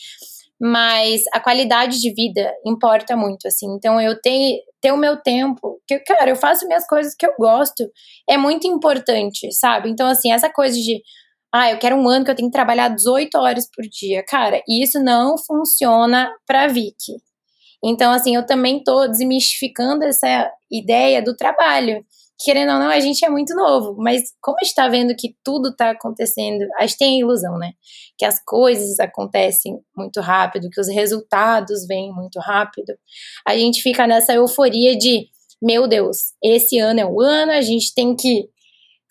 mas 0.61 1.23
a 1.33 1.39
qualidade 1.41 2.01
de 2.01 2.13
vida 2.13 2.53
importa 2.67 3.17
muito, 3.17 3.47
assim. 3.47 3.67
Então 3.77 4.01
eu 4.01 4.21
tenho 4.21 4.59
ter 4.81 4.93
o 4.93 4.97
meu 4.97 5.17
tempo, 5.17 5.81
que 5.87 5.99
cara, 6.01 6.31
eu 6.31 6.37
faço 6.37 6.67
minhas 6.67 6.87
coisas 6.87 7.15
que 7.15 7.27
eu 7.27 7.35
gosto, 7.39 7.89
é 8.29 8.37
muito 8.37 8.67
importante, 8.67 9.51
sabe? 9.53 9.91
Então 9.91 10.09
assim, 10.09 10.33
essa 10.33 10.51
coisa 10.51 10.77
de 10.77 11.03
ah, 11.55 11.71
eu 11.71 11.79
quero 11.79 11.97
um 11.97 12.09
ano 12.09 12.25
que 12.25 12.31
eu 12.31 12.35
tenho 12.35 12.49
que 12.49 12.53
trabalhar 12.53 12.89
18 12.89 13.35
horas 13.39 13.69
por 13.75 13.85
dia. 13.89 14.25
Cara, 14.29 14.61
isso 14.69 15.01
não 15.03 15.37
funciona 15.39 16.31
pra 16.47 16.67
Vicky. 16.67 17.15
Então, 17.85 18.13
assim, 18.13 18.35
eu 18.35 18.45
também 18.45 18.83
tô 18.83 19.07
desmistificando 19.07 20.05
essa 20.05 20.51
ideia 20.71 21.23
do 21.23 21.37
trabalho. 21.37 22.05
Querendo 22.39 22.73
ou 22.73 22.79
não, 22.79 22.89
a 22.89 23.01
gente 23.01 23.25
é 23.25 23.31
muito 23.31 23.55
novo, 23.55 23.97
mas 23.99 24.25
como 24.43 24.59
a 24.61 24.65
gente 24.65 24.75
tá 24.75 24.89
vendo 24.89 25.17
que 25.17 25.35
tudo 25.43 25.75
tá 25.75 25.91
acontecendo, 25.91 26.67
a 26.79 26.87
gente 26.87 26.99
tem 26.99 27.17
a 27.17 27.21
ilusão, 27.21 27.57
né? 27.59 27.73
Que 28.19 28.27
as 28.27 28.43
coisas 28.45 29.01
acontecem 29.01 29.79
muito 29.97 30.21
rápido, 30.21 30.69
que 30.71 30.81
os 30.81 30.89
resultados 30.89 31.87
vêm 31.87 32.13
muito 32.13 32.39
rápido. 32.39 32.93
A 33.47 33.57
gente 33.57 33.81
fica 33.81 34.07
nessa 34.07 34.35
euforia 34.35 34.97
de, 34.99 35.29
meu 35.63 35.89
Deus, 35.89 36.19
esse 36.45 36.79
ano 36.79 37.01
é 37.01 37.07
o 37.07 37.23
ano, 37.23 37.53
a 37.53 37.63
gente 37.63 37.95
tem 37.95 38.15
que 38.15 38.51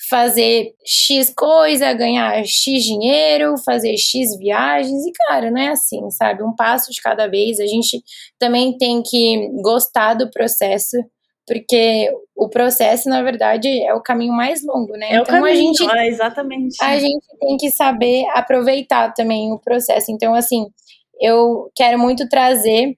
fazer 0.09 0.73
X 0.85 1.33
coisa, 1.35 1.93
ganhar 1.93 2.43
X 2.45 2.83
dinheiro, 2.83 3.55
fazer 3.65 3.97
X 3.97 4.37
viagens, 4.37 5.05
e 5.05 5.11
cara, 5.11 5.49
não 5.49 5.61
é 5.61 5.69
assim, 5.69 6.09
sabe? 6.11 6.43
Um 6.43 6.55
passo 6.55 6.91
de 6.91 7.01
cada 7.01 7.27
vez. 7.27 7.59
A 7.59 7.65
gente 7.65 8.03
também 8.37 8.77
tem 8.77 9.01
que 9.01 9.49
gostar 9.61 10.13
do 10.13 10.29
processo, 10.29 10.97
porque 11.47 12.11
o 12.35 12.49
processo, 12.49 13.09
na 13.09 13.23
verdade, 13.23 13.67
é 13.67 13.93
o 13.93 14.01
caminho 14.01 14.33
mais 14.33 14.63
longo, 14.63 14.93
né? 14.93 15.07
É 15.07 15.09
então 15.13 15.23
o 15.23 15.25
caminho, 15.25 15.45
a 15.45 15.55
gente, 15.55 15.89
é 15.89 16.07
exatamente. 16.07 16.77
A 16.81 16.99
gente 16.99 17.25
tem 17.39 17.57
que 17.57 17.71
saber 17.71 18.25
aproveitar 18.33 19.13
também 19.13 19.51
o 19.51 19.59
processo. 19.59 20.11
Então, 20.11 20.35
assim, 20.35 20.67
eu 21.19 21.71
quero 21.75 21.97
muito 21.97 22.27
trazer 22.27 22.97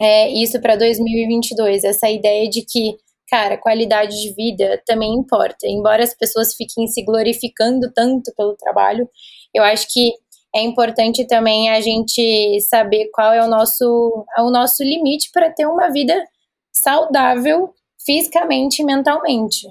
é, 0.00 0.30
isso 0.30 0.60
para 0.60 0.76
2022, 0.76 1.84
essa 1.84 2.08
ideia 2.08 2.48
de 2.48 2.62
que 2.62 2.96
cara, 3.30 3.56
qualidade 3.56 4.20
de 4.20 4.34
vida 4.34 4.82
também 4.84 5.14
importa. 5.14 5.66
Embora 5.66 6.02
as 6.02 6.14
pessoas 6.14 6.54
fiquem 6.54 6.86
se 6.88 7.02
glorificando 7.04 7.92
tanto 7.92 8.32
pelo 8.36 8.56
trabalho, 8.56 9.08
eu 9.54 9.62
acho 9.62 9.86
que 9.88 10.12
é 10.54 10.62
importante 10.62 11.26
também 11.26 11.70
a 11.70 11.80
gente 11.80 12.60
saber 12.62 13.08
qual 13.14 13.32
é 13.32 13.44
o 13.44 13.48
nosso, 13.48 14.26
o 14.38 14.50
nosso 14.50 14.82
limite 14.82 15.30
para 15.32 15.50
ter 15.50 15.66
uma 15.66 15.88
vida 15.90 16.24
saudável 16.72 17.72
fisicamente 18.04 18.82
e 18.82 18.84
mentalmente. 18.84 19.68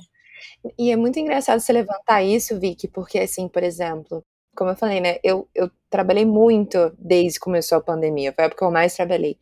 E 0.78 0.92
é 0.92 0.96
muito 0.96 1.20
engraçado 1.20 1.60
você 1.60 1.74
levantar 1.74 2.24
isso, 2.24 2.60
Vicky, 2.60 2.88
porque 2.88 3.20
assim, 3.20 3.48
por 3.48 3.64
exemplo, 3.64 4.24
como 4.56 4.72
eu 4.72 4.76
falei, 4.76 5.00
né, 5.00 5.18
eu, 5.24 5.48
eu 5.54 5.70
trabalhei 5.90 6.26
muito 6.26 6.94
desde 6.98 7.40
que 7.40 7.46
começou 7.46 7.78
a 7.78 7.82
pandemia, 7.82 8.34
foi 8.34 8.44
a 8.44 8.48
época 8.48 8.60
que 8.60 8.66
eu 8.66 8.72
mais 8.72 8.96
trabalhei. 8.96 9.38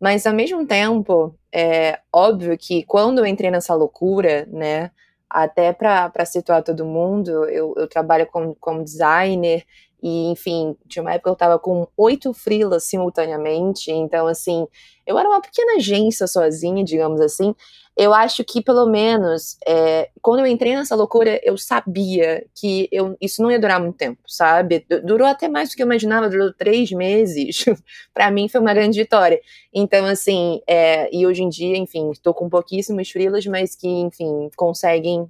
Mas 0.00 0.26
ao 0.26 0.34
mesmo 0.34 0.64
tempo, 0.66 1.34
é 1.52 1.98
óbvio 2.12 2.56
que 2.56 2.84
quando 2.84 3.18
eu 3.18 3.26
entrei 3.26 3.50
nessa 3.50 3.74
loucura, 3.74 4.46
né, 4.50 4.90
até 5.28 5.72
para 5.72 6.24
situar 6.24 6.62
todo 6.62 6.84
mundo, 6.84 7.30
eu, 7.48 7.74
eu 7.76 7.88
trabalho 7.88 8.26
como, 8.26 8.54
como 8.60 8.84
designer 8.84 9.64
e, 10.02 10.30
enfim, 10.30 10.76
tinha 10.88 11.02
uma 11.02 11.12
época 11.12 11.30
eu 11.30 11.36
tava 11.36 11.58
com 11.58 11.86
oito 11.96 12.32
frilas 12.32 12.84
simultaneamente, 12.84 13.90
então, 13.90 14.26
assim, 14.26 14.66
eu 15.06 15.18
era 15.18 15.28
uma 15.28 15.40
pequena 15.40 15.76
agência 15.76 16.26
sozinha, 16.26 16.84
digamos 16.84 17.20
assim. 17.20 17.54
Eu 17.96 18.14
acho 18.14 18.44
que, 18.44 18.62
pelo 18.62 18.86
menos, 18.86 19.56
é, 19.66 20.08
quando 20.22 20.38
eu 20.38 20.46
entrei 20.46 20.76
nessa 20.76 20.94
loucura, 20.94 21.40
eu 21.42 21.58
sabia 21.58 22.46
que 22.54 22.88
eu, 22.92 23.16
isso 23.20 23.42
não 23.42 23.50
ia 23.50 23.58
durar 23.58 23.80
muito 23.80 23.96
tempo, 23.96 24.20
sabe? 24.24 24.86
Durou 25.02 25.26
até 25.26 25.48
mais 25.48 25.70
do 25.70 25.74
que 25.74 25.82
eu 25.82 25.86
imaginava, 25.86 26.28
durou 26.28 26.52
três 26.52 26.92
meses. 26.92 27.64
para 28.14 28.30
mim, 28.30 28.48
foi 28.48 28.60
uma 28.60 28.72
grande 28.72 29.00
vitória. 29.00 29.40
Então, 29.74 30.06
assim, 30.06 30.60
é, 30.64 31.12
e 31.12 31.26
hoje 31.26 31.42
em 31.42 31.48
dia, 31.48 31.76
enfim, 31.76 32.12
estou 32.12 32.32
com 32.32 32.48
pouquíssimos 32.48 33.10
frilas, 33.10 33.44
mas 33.46 33.74
que, 33.74 33.88
enfim, 33.88 34.48
conseguem 34.54 35.28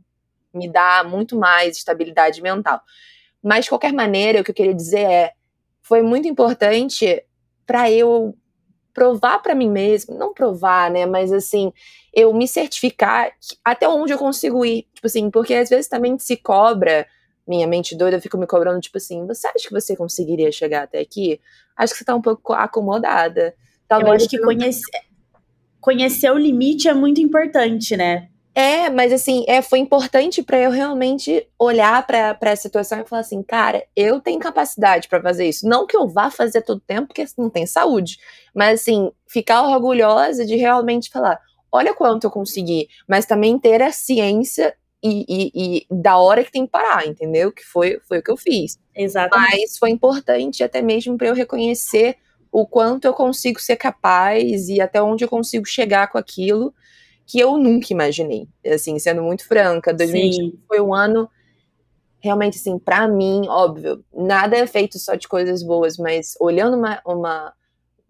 me 0.52 0.68
dar 0.68 1.08
muito 1.08 1.38
mais 1.38 1.76
estabilidade 1.78 2.42
mental. 2.42 2.82
Mas, 3.42 3.64
de 3.64 3.70
qualquer 3.70 3.92
maneira, 3.92 4.40
o 4.40 4.44
que 4.44 4.50
eu 4.50 4.54
queria 4.54 4.74
dizer 4.74 5.00
é: 5.00 5.32
foi 5.82 6.02
muito 6.02 6.28
importante 6.28 7.22
para 7.66 7.90
eu 7.90 8.34
provar 8.98 9.38
para 9.38 9.54
mim 9.54 9.70
mesmo, 9.70 10.18
não 10.18 10.34
provar, 10.34 10.90
né, 10.90 11.06
mas 11.06 11.32
assim, 11.32 11.72
eu 12.12 12.34
me 12.34 12.48
certificar 12.48 13.30
até 13.64 13.88
onde 13.88 14.12
eu 14.12 14.18
consigo 14.18 14.64
ir, 14.64 14.88
tipo 14.92 15.06
assim, 15.06 15.30
porque 15.30 15.54
às 15.54 15.68
vezes 15.68 15.86
também 15.86 16.18
se 16.18 16.36
cobra, 16.36 17.06
minha 17.46 17.66
mente 17.66 17.96
doida, 17.96 18.16
eu 18.16 18.20
fico 18.20 18.36
me 18.36 18.46
cobrando, 18.46 18.80
tipo 18.80 18.98
assim, 18.98 19.24
você 19.24 19.46
acha 19.46 19.68
que 19.68 19.72
você 19.72 19.94
conseguiria 19.94 20.50
chegar 20.50 20.82
até 20.82 20.98
aqui? 20.98 21.40
Acho 21.76 21.92
que 21.92 21.98
você 22.00 22.04
tá 22.04 22.14
um 22.14 22.20
pouco 22.20 22.52
acomodada. 22.52 23.54
Talvez 23.86 24.08
eu 24.08 24.16
acho 24.16 24.28
que 24.28 24.38
conhecer, 24.40 25.00
conhecer 25.80 26.30
o 26.32 26.36
limite 26.36 26.88
é 26.88 26.94
muito 26.94 27.20
importante, 27.20 27.96
né? 27.96 28.28
É, 28.54 28.90
mas 28.90 29.12
assim, 29.12 29.44
é, 29.46 29.62
foi 29.62 29.78
importante 29.78 30.42
para 30.42 30.58
eu 30.58 30.70
realmente 30.70 31.46
olhar 31.58 32.04
para 32.06 32.36
a 32.40 32.56
situação 32.56 33.00
e 33.00 33.04
falar 33.04 33.20
assim, 33.20 33.42
cara, 33.42 33.86
eu 33.94 34.20
tenho 34.20 34.40
capacidade 34.40 35.08
para 35.08 35.22
fazer 35.22 35.48
isso. 35.48 35.68
Não 35.68 35.86
que 35.86 35.96
eu 35.96 36.08
vá 36.08 36.30
fazer 36.30 36.62
todo 36.62 36.80
tempo, 36.80 37.08
porque 37.08 37.24
não 37.36 37.48
tem 37.48 37.66
saúde, 37.66 38.18
mas 38.54 38.80
assim, 38.80 39.12
ficar 39.28 39.62
orgulhosa 39.62 40.44
de 40.44 40.56
realmente 40.56 41.08
falar, 41.08 41.40
olha 41.70 41.94
quanto 41.94 42.24
eu 42.24 42.30
consegui, 42.30 42.88
mas 43.06 43.26
também 43.26 43.58
ter 43.58 43.80
a 43.80 43.92
ciência 43.92 44.74
e, 45.02 45.24
e, 45.28 45.52
e, 45.54 45.86
da 45.90 46.18
hora 46.18 46.42
que 46.42 46.50
tem 46.50 46.66
que 46.66 46.72
parar, 46.72 47.06
entendeu? 47.06 47.52
Que 47.52 47.64
foi, 47.64 48.00
foi 48.08 48.18
o 48.18 48.22
que 48.22 48.30
eu 48.30 48.36
fiz. 48.36 48.78
Exatamente. 48.94 49.60
Mas 49.60 49.78
foi 49.78 49.90
importante 49.90 50.64
até 50.64 50.82
mesmo 50.82 51.16
para 51.16 51.28
eu 51.28 51.34
reconhecer 51.34 52.16
o 52.50 52.66
quanto 52.66 53.04
eu 53.04 53.12
consigo 53.12 53.60
ser 53.60 53.76
capaz 53.76 54.68
e 54.68 54.80
até 54.80 55.00
onde 55.00 55.24
eu 55.24 55.28
consigo 55.28 55.66
chegar 55.66 56.08
com 56.08 56.18
aquilo 56.18 56.74
que 57.28 57.38
eu 57.38 57.58
nunca 57.58 57.88
imaginei. 57.90 58.48
Assim, 58.66 58.98
sendo 58.98 59.22
muito 59.22 59.46
franca, 59.46 59.92
2020 59.92 60.58
foi 60.66 60.80
um 60.80 60.94
ano 60.94 61.28
realmente 62.20 62.56
assim, 62.56 62.78
para 62.78 63.06
mim, 63.06 63.42
óbvio, 63.48 64.04
nada 64.12 64.56
é 64.56 64.66
feito 64.66 64.98
só 64.98 65.14
de 65.14 65.28
coisas 65.28 65.62
boas, 65.62 65.96
mas 65.96 66.34
olhando 66.40 66.76
uma, 66.76 67.00
uma, 67.06 67.52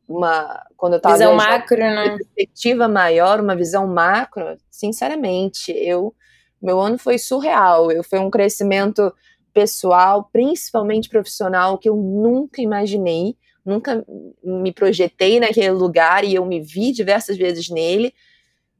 uma 0.08 0.66
quando 0.78 0.94
eu 0.94 1.00
tava 1.00 1.14
visão 1.16 1.34
macro, 1.34 1.76
né? 1.76 2.16
perspectiva 2.16 2.88
maior, 2.88 3.38
uma 3.40 3.54
visão 3.54 3.86
macro, 3.86 4.56
sinceramente, 4.70 5.72
eu 5.72 6.14
meu 6.60 6.80
ano 6.80 6.98
foi 6.98 7.18
surreal. 7.18 7.90
Eu 7.90 8.02
foi 8.02 8.18
um 8.18 8.30
crescimento 8.30 9.12
pessoal, 9.52 10.28
principalmente 10.32 11.08
profissional, 11.08 11.78
que 11.78 11.88
eu 11.88 11.96
nunca 11.96 12.60
imaginei, 12.60 13.36
nunca 13.64 14.04
me 14.42 14.72
projetei 14.72 15.40
naquele 15.40 15.70
lugar 15.70 16.24
e 16.24 16.34
eu 16.34 16.44
me 16.44 16.60
vi 16.60 16.92
diversas 16.92 17.36
vezes 17.36 17.68
nele 17.68 18.12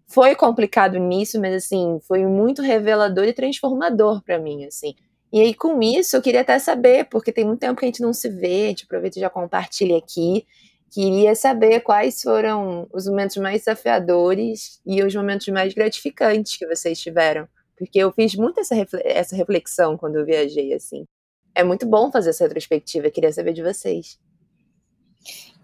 foi 0.09 0.35
complicado 0.35 0.99
nisso, 0.99 1.39
mas 1.39 1.55
assim, 1.55 2.01
foi 2.09 2.25
muito 2.25 2.63
revelador 2.63 3.25
e 3.25 3.33
transformador 3.33 4.23
para 4.23 4.39
mim, 4.39 4.65
assim. 4.65 4.95
E 5.31 5.41
aí, 5.41 5.53
com 5.53 5.83
isso, 5.83 6.17
eu 6.17 6.23
queria 6.23 6.41
até 6.41 6.59
saber, 6.59 7.05
porque 7.11 7.31
tem 7.31 7.45
muito 7.45 7.61
tempo 7.61 7.79
que 7.79 7.85
a 7.85 7.89
gente 7.89 8.01
não 8.01 8.15
se 8.15 8.31
vê, 8.31 8.65
a 8.65 8.69
gente 8.69 8.85
aproveita 8.85 9.19
e 9.19 9.21
já 9.21 9.29
compartilha 9.29 9.99
aqui. 9.99 10.47
Queria 10.91 11.35
saber 11.35 11.81
quais 11.81 12.23
foram 12.23 12.89
os 12.95 13.07
momentos 13.07 13.37
mais 13.37 13.61
desafiadores 13.61 14.81
e 14.87 15.03
os 15.03 15.15
momentos 15.15 15.47
mais 15.49 15.75
gratificantes 15.75 16.57
que 16.57 16.67
vocês 16.67 16.99
tiveram. 16.99 17.47
Porque 17.77 17.99
eu 17.99 18.11
fiz 18.11 18.35
muito 18.35 18.59
essa, 18.61 18.75
essa 19.05 19.37
reflexão 19.37 19.99
quando 19.99 20.17
eu 20.17 20.25
viajei, 20.25 20.73
assim. 20.73 21.07
É 21.55 21.63
muito 21.63 21.85
bom 21.85 22.11
fazer 22.11 22.31
essa 22.31 22.45
retrospectiva, 22.45 23.11
queria 23.11 23.31
saber 23.31 23.53
de 23.53 23.63
vocês. 23.63 24.19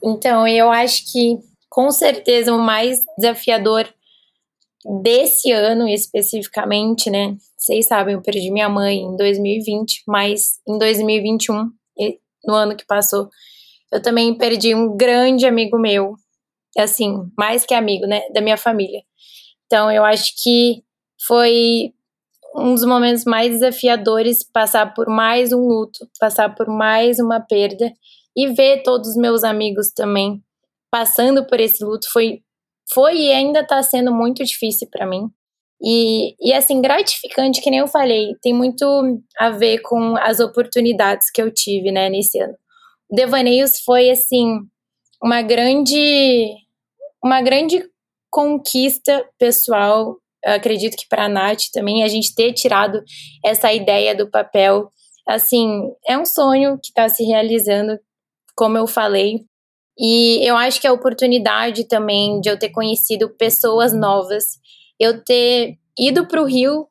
Então, 0.02 0.46
eu 0.46 0.70
acho 0.70 1.10
que, 1.10 1.38
com 1.70 1.90
certeza, 1.90 2.52
o 2.52 2.58
mais 2.58 3.02
desafiador 3.16 3.88
desse 5.02 5.50
ano 5.50 5.88
especificamente, 5.88 7.10
né? 7.10 7.36
Vocês 7.56 7.86
sabem, 7.86 8.14
eu 8.14 8.22
perdi 8.22 8.50
minha 8.50 8.68
mãe 8.68 8.98
em 8.98 9.16
2020, 9.16 10.02
mas 10.06 10.60
em 10.68 10.78
2021, 10.78 11.70
no 12.44 12.54
ano 12.54 12.76
que 12.76 12.86
passou, 12.86 13.28
eu 13.92 14.02
também 14.02 14.36
perdi 14.36 14.74
um 14.74 14.96
grande 14.96 15.46
amigo 15.46 15.78
meu, 15.78 16.14
assim, 16.76 17.14
mais 17.38 17.64
que 17.64 17.74
amigo, 17.74 18.06
né, 18.06 18.22
da 18.30 18.40
minha 18.40 18.56
família. 18.56 19.02
Então, 19.66 19.90
eu 19.90 20.04
acho 20.04 20.32
que 20.42 20.82
foi 21.26 21.92
um 22.56 22.74
dos 22.74 22.84
momentos 22.84 23.24
mais 23.24 23.50
desafiadores 23.50 24.44
passar 24.44 24.92
por 24.94 25.08
mais 25.08 25.52
um 25.52 25.66
luto, 25.66 26.06
passar 26.20 26.54
por 26.54 26.68
mais 26.68 27.18
uma 27.18 27.40
perda 27.40 27.92
e 28.36 28.48
ver 28.48 28.82
todos 28.82 29.10
os 29.10 29.16
meus 29.16 29.42
amigos 29.42 29.90
também 29.90 30.42
passando 30.94 31.44
por 31.44 31.58
esse 31.58 31.84
luto 31.84 32.08
foi 32.08 32.40
foi 32.92 33.16
e 33.16 33.32
ainda 33.32 33.60
está 33.60 33.82
sendo 33.82 34.12
muito 34.12 34.44
difícil 34.44 34.88
para 34.90 35.06
mim. 35.06 35.28
E, 35.82 36.34
e 36.40 36.52
assim, 36.52 36.80
gratificante, 36.80 37.60
que 37.60 37.70
nem 37.70 37.80
eu 37.80 37.88
falei, 37.88 38.34
tem 38.40 38.54
muito 38.54 38.84
a 39.38 39.50
ver 39.50 39.80
com 39.80 40.16
as 40.16 40.40
oportunidades 40.40 41.30
que 41.30 41.42
eu 41.42 41.52
tive, 41.52 41.92
né, 41.92 42.08
nesse 42.08 42.40
ano. 42.40 42.54
Devaneios 43.10 43.80
foi, 43.80 44.10
assim, 44.10 44.60
uma 45.22 45.42
grande, 45.42 46.48
uma 47.22 47.42
grande 47.42 47.84
conquista 48.30 49.24
pessoal. 49.38 50.16
Acredito 50.44 50.96
que 50.96 51.06
para 51.08 51.26
a 51.26 51.28
Nath 51.28 51.70
também, 51.72 52.02
a 52.02 52.08
gente 52.08 52.34
ter 52.34 52.52
tirado 52.52 53.02
essa 53.44 53.72
ideia 53.72 54.14
do 54.14 54.30
papel. 54.30 54.90
Assim, 55.26 55.82
é 56.06 56.18
um 56.18 56.24
sonho 56.24 56.78
que 56.82 56.88
está 56.88 57.08
se 57.08 57.24
realizando, 57.24 57.98
como 58.56 58.76
eu 58.78 58.86
falei. 58.86 59.44
E 59.98 60.46
eu 60.46 60.56
acho 60.56 60.80
que 60.80 60.86
a 60.86 60.92
oportunidade 60.92 61.84
também 61.84 62.40
de 62.40 62.48
eu 62.48 62.58
ter 62.58 62.70
conhecido 62.70 63.30
pessoas 63.30 63.92
novas, 63.92 64.58
eu 64.98 65.22
ter 65.22 65.76
ido 65.98 66.26
para 66.26 66.42
o 66.42 66.46
Rio, 66.46 66.88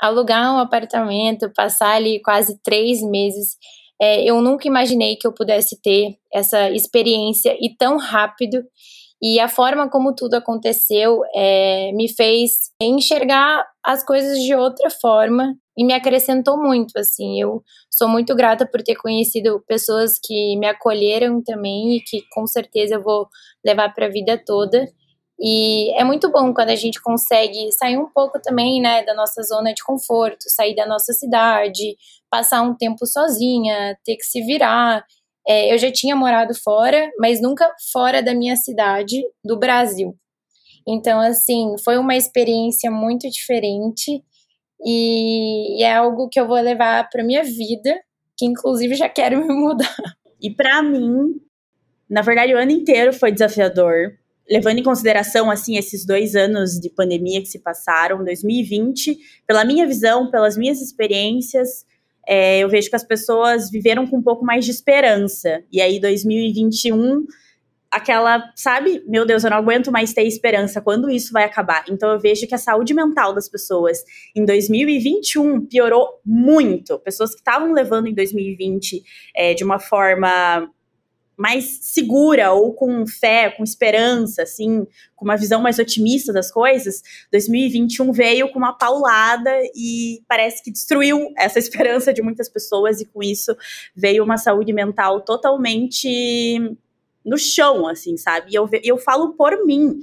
alugar 0.00 0.52
um 0.54 0.58
apartamento, 0.58 1.52
passar 1.54 1.94
ali 1.94 2.20
quase 2.20 2.60
três 2.62 3.00
meses, 3.02 3.56
é, 4.00 4.24
eu 4.24 4.40
nunca 4.40 4.66
imaginei 4.66 5.16
que 5.16 5.26
eu 5.26 5.32
pudesse 5.32 5.80
ter 5.80 6.16
essa 6.32 6.70
experiência 6.70 7.56
e 7.60 7.74
tão 7.74 7.96
rápido. 7.96 8.62
E 9.22 9.38
a 9.38 9.48
forma 9.48 9.88
como 9.88 10.14
tudo 10.14 10.34
aconteceu 10.34 11.22
é, 11.34 11.92
me 11.92 12.08
fez 12.08 12.70
enxergar 12.80 13.64
as 13.82 14.04
coisas 14.04 14.38
de 14.40 14.54
outra 14.54 14.90
forma 14.90 15.54
e 15.76 15.84
me 15.84 15.92
acrescentou 15.92 16.56
muito, 16.56 16.96
assim, 16.98 17.40
eu 17.40 17.62
sou 17.90 18.08
muito 18.08 18.34
grata 18.34 18.66
por 18.66 18.82
ter 18.82 18.94
conhecido 18.96 19.62
pessoas 19.66 20.18
que 20.22 20.56
me 20.56 20.66
acolheram 20.66 21.42
também 21.42 21.96
e 21.96 22.00
que 22.00 22.22
com 22.32 22.46
certeza 22.46 22.94
eu 22.94 23.02
vou 23.02 23.28
levar 23.64 23.92
para 23.92 24.06
a 24.06 24.10
vida 24.10 24.40
toda. 24.44 24.86
E 25.38 25.92
é 25.98 26.04
muito 26.04 26.30
bom 26.30 26.54
quando 26.54 26.70
a 26.70 26.76
gente 26.76 27.02
consegue 27.02 27.72
sair 27.72 27.98
um 27.98 28.08
pouco 28.08 28.40
também, 28.40 28.80
né, 28.80 29.04
da 29.04 29.14
nossa 29.14 29.42
zona 29.42 29.74
de 29.74 29.82
conforto, 29.82 30.44
sair 30.48 30.76
da 30.76 30.86
nossa 30.86 31.12
cidade, 31.12 31.96
passar 32.30 32.62
um 32.62 32.74
tempo 32.74 33.04
sozinha, 33.04 33.98
ter 34.04 34.16
que 34.16 34.24
se 34.24 34.40
virar. 34.42 35.04
É, 35.46 35.72
eu 35.74 35.78
já 35.78 35.90
tinha 35.90 36.14
morado 36.14 36.54
fora, 36.54 37.10
mas 37.18 37.42
nunca 37.42 37.68
fora 37.92 38.22
da 38.22 38.32
minha 38.32 38.56
cidade, 38.56 39.22
do 39.44 39.58
Brasil. 39.58 40.16
Então, 40.86 41.18
assim, 41.20 41.74
foi 41.84 41.98
uma 41.98 42.14
experiência 42.14 42.90
muito 42.90 43.28
diferente 43.28 44.22
e, 44.84 45.82
é 45.82 45.94
algo 45.94 46.28
que 46.28 46.38
eu 46.38 46.46
vou 46.46 46.60
levar 46.60 47.08
para 47.10 47.24
minha 47.24 47.42
vida, 47.42 47.98
que 48.36 48.44
inclusive 48.44 48.94
já 48.94 49.08
quero 49.08 49.38
me 49.46 49.54
mudar. 49.54 49.96
E 50.40 50.50
para 50.50 50.82
mim, 50.82 51.40
na 52.08 52.22
verdade, 52.22 52.54
o 52.54 52.58
ano 52.58 52.72
inteiro 52.72 53.12
foi 53.12 53.32
desafiador, 53.32 54.12
levando 54.48 54.78
em 54.78 54.82
consideração 54.82 55.50
assim 55.50 55.76
esses 55.76 56.04
dois 56.04 56.36
anos 56.36 56.78
de 56.78 56.90
pandemia 56.90 57.40
que 57.40 57.48
se 57.48 57.60
passaram, 57.60 58.22
2020, 58.22 59.16
pela 59.46 59.64
minha 59.64 59.86
visão, 59.86 60.30
pelas 60.30 60.56
minhas 60.56 60.82
experiências, 60.82 61.86
é, 62.26 62.58
eu 62.58 62.68
vejo 62.68 62.88
que 62.88 62.96
as 62.96 63.04
pessoas 63.04 63.70
viveram 63.70 64.06
com 64.06 64.16
um 64.18 64.22
pouco 64.22 64.44
mais 64.44 64.64
de 64.64 64.70
esperança. 64.70 65.62
E 65.70 65.80
aí, 65.80 66.00
2021 66.00 67.24
aquela, 67.94 68.52
sabe? 68.56 69.04
Meu 69.06 69.24
Deus, 69.24 69.44
eu 69.44 69.50
não 69.50 69.58
aguento 69.58 69.92
mais 69.92 70.12
ter 70.12 70.24
esperança. 70.26 70.80
Quando 70.80 71.08
isso 71.08 71.32
vai 71.32 71.44
acabar? 71.44 71.84
Então 71.88 72.10
eu 72.10 72.18
vejo 72.18 72.46
que 72.46 72.54
a 72.54 72.58
saúde 72.58 72.92
mental 72.92 73.32
das 73.32 73.48
pessoas 73.48 74.02
em 74.34 74.44
2021 74.44 75.66
piorou 75.66 76.20
muito. 76.26 76.98
Pessoas 76.98 77.30
que 77.30 77.40
estavam 77.40 77.72
levando 77.72 78.08
em 78.08 78.14
2020 78.14 79.00
é, 79.36 79.54
de 79.54 79.62
uma 79.62 79.78
forma 79.78 80.68
mais 81.36 81.78
segura 81.82 82.52
ou 82.52 82.74
com 82.74 83.06
fé, 83.06 83.50
com 83.50 83.62
esperança, 83.62 84.42
assim, 84.42 84.86
com 85.16 85.24
uma 85.24 85.36
visão 85.36 85.60
mais 85.60 85.78
otimista 85.78 86.32
das 86.32 86.50
coisas, 86.50 87.02
2021 87.32 88.12
veio 88.12 88.52
com 88.52 88.58
uma 88.58 88.72
paulada 88.72 89.50
e 89.74 90.22
parece 90.28 90.62
que 90.62 90.70
destruiu 90.70 91.32
essa 91.36 91.58
esperança 91.60 92.12
de 92.12 92.22
muitas 92.22 92.48
pessoas 92.48 93.00
e 93.00 93.04
com 93.04 93.22
isso 93.22 93.56
veio 93.94 94.22
uma 94.22 94.36
saúde 94.36 94.72
mental 94.72 95.20
totalmente 95.22 96.76
no 97.24 97.38
chão, 97.38 97.86
assim, 97.88 98.16
sabe? 98.16 98.52
E 98.52 98.54
eu, 98.54 98.68
eu 98.82 98.98
falo 98.98 99.34
por 99.34 99.64
mim, 99.64 100.00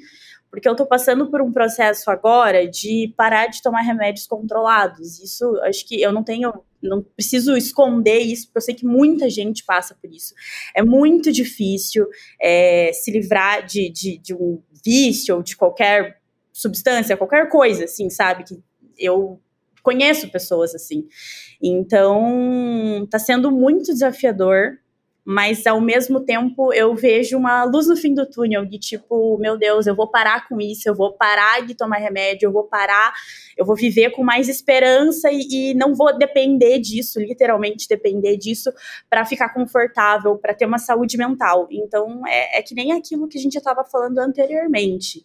porque 0.49 0.67
eu 0.67 0.75
tô 0.75 0.85
passando 0.85 1.29
por 1.29 1.41
um 1.41 1.51
processo 1.51 2.09
agora 2.11 2.67
de 2.67 3.13
parar 3.15 3.47
de 3.47 3.61
tomar 3.61 3.81
remédios 3.81 4.27
controlados. 4.27 5.19
Isso, 5.19 5.45
acho 5.63 5.87
que 5.87 6.01
eu 6.01 6.11
não 6.11 6.23
tenho, 6.23 6.51
não 6.81 7.01
preciso 7.01 7.55
esconder 7.55 8.19
isso, 8.19 8.47
porque 8.47 8.57
eu 8.57 8.61
sei 8.61 8.75
que 8.75 8.85
muita 8.85 9.29
gente 9.29 9.63
passa 9.63 9.95
por 9.95 10.11
isso. 10.11 10.33
É 10.75 10.83
muito 10.83 11.31
difícil 11.31 12.05
é, 12.41 12.91
se 12.93 13.11
livrar 13.11 13.65
de, 13.65 13.89
de, 13.89 14.17
de 14.17 14.33
um 14.33 14.61
vício 14.83 15.35
ou 15.37 15.43
de 15.43 15.55
qualquer 15.55 16.19
substância, 16.51 17.15
qualquer 17.15 17.47
coisa, 17.47 17.85
assim, 17.85 18.09
sabe? 18.09 18.43
Que 18.43 18.61
eu 18.97 19.39
conheço 19.81 20.29
pessoas 20.29 20.75
assim. 20.75 21.07
Então, 21.61 23.07
tá 23.09 23.17
sendo 23.17 23.51
muito 23.51 23.93
desafiador 23.93 24.77
mas 25.23 25.67
ao 25.67 25.79
mesmo 25.79 26.19
tempo 26.21 26.73
eu 26.73 26.95
vejo 26.95 27.37
uma 27.37 27.63
luz 27.63 27.87
no 27.87 27.95
fim 27.95 28.13
do 28.13 28.25
túnel 28.25 28.65
de 28.65 28.79
tipo, 28.79 29.37
meu 29.37 29.57
Deus, 29.57 29.85
eu 29.85 29.95
vou 29.95 30.09
parar 30.09 30.47
com 30.47 30.59
isso, 30.59 30.89
eu 30.89 30.95
vou 30.95 31.13
parar 31.13 31.65
de 31.65 31.75
tomar 31.75 31.97
remédio, 31.97 32.47
eu 32.47 32.51
vou 32.51 32.63
parar, 32.63 33.13
eu 33.55 33.65
vou 33.65 33.75
viver 33.75 34.11
com 34.11 34.23
mais 34.23 34.49
esperança 34.49 35.29
e, 35.31 35.71
e 35.71 35.73
não 35.75 35.93
vou 35.93 36.17
depender 36.17 36.79
disso, 36.79 37.19
literalmente 37.19 37.87
depender 37.87 38.35
disso 38.37 38.71
para 39.09 39.25
ficar 39.25 39.53
confortável, 39.53 40.37
para 40.37 40.53
ter 40.53 40.65
uma 40.65 40.79
saúde 40.79 41.17
mental. 41.17 41.67
Então 41.71 42.25
é, 42.27 42.59
é 42.59 42.61
que 42.61 42.73
nem 42.73 42.91
aquilo 42.91 43.27
que 43.27 43.37
a 43.37 43.41
gente 43.41 43.57
estava 43.57 43.83
falando 43.83 44.17
anteriormente. 44.17 45.23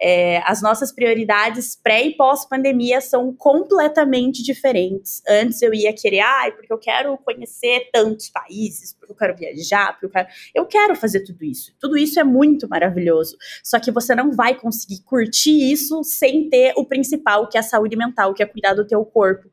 É, 0.00 0.38
as 0.44 0.62
nossas 0.62 0.92
prioridades 0.92 1.76
pré 1.76 2.04
e 2.04 2.14
pós-pandemia 2.14 3.00
são 3.00 3.32
completamente 3.32 4.42
diferentes. 4.42 5.22
Antes 5.28 5.60
eu 5.62 5.74
ia 5.74 5.92
querer, 5.92 6.20
ai, 6.20 6.50
ah, 6.50 6.52
porque 6.52 6.72
eu 6.72 6.78
quero 6.78 7.18
conhecer 7.18 7.88
tantos 7.92 8.28
países, 8.28 8.94
porque 8.94 9.12
eu 9.12 9.16
quero 9.16 9.36
viajar, 9.36 9.92
porque 9.92 10.06
eu 10.06 10.10
quero. 10.10 10.28
Eu 10.54 10.66
quero 10.66 10.96
fazer 10.96 11.20
tudo 11.20 11.44
isso. 11.44 11.74
Tudo 11.80 11.98
isso 11.98 12.20
é 12.20 12.24
muito 12.24 12.68
maravilhoso. 12.68 13.36
Só 13.62 13.78
que 13.80 13.90
você 13.90 14.14
não 14.14 14.32
vai 14.32 14.54
conseguir 14.54 15.02
curtir 15.04 15.72
isso 15.72 16.02
sem 16.04 16.48
ter 16.48 16.72
o 16.76 16.84
principal, 16.84 17.48
que 17.48 17.56
é 17.56 17.60
a 17.60 17.64
saúde 17.64 17.96
mental, 17.96 18.34
que 18.34 18.42
é 18.42 18.46
cuidar 18.46 18.74
do 18.74 18.86
teu 18.86 19.04
corpo. 19.04 19.48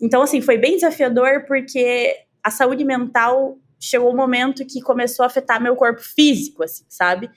Então, 0.00 0.22
assim, 0.22 0.40
foi 0.40 0.58
bem 0.58 0.74
desafiador 0.74 1.44
porque 1.46 2.14
a 2.42 2.50
saúde 2.50 2.84
mental 2.84 3.58
chegou 3.78 4.12
um 4.12 4.16
momento 4.16 4.64
que 4.66 4.80
começou 4.80 5.22
a 5.22 5.26
afetar 5.26 5.62
meu 5.62 5.76
corpo 5.76 6.00
físico, 6.00 6.62
assim, 6.62 6.84
sabe? 6.88 7.30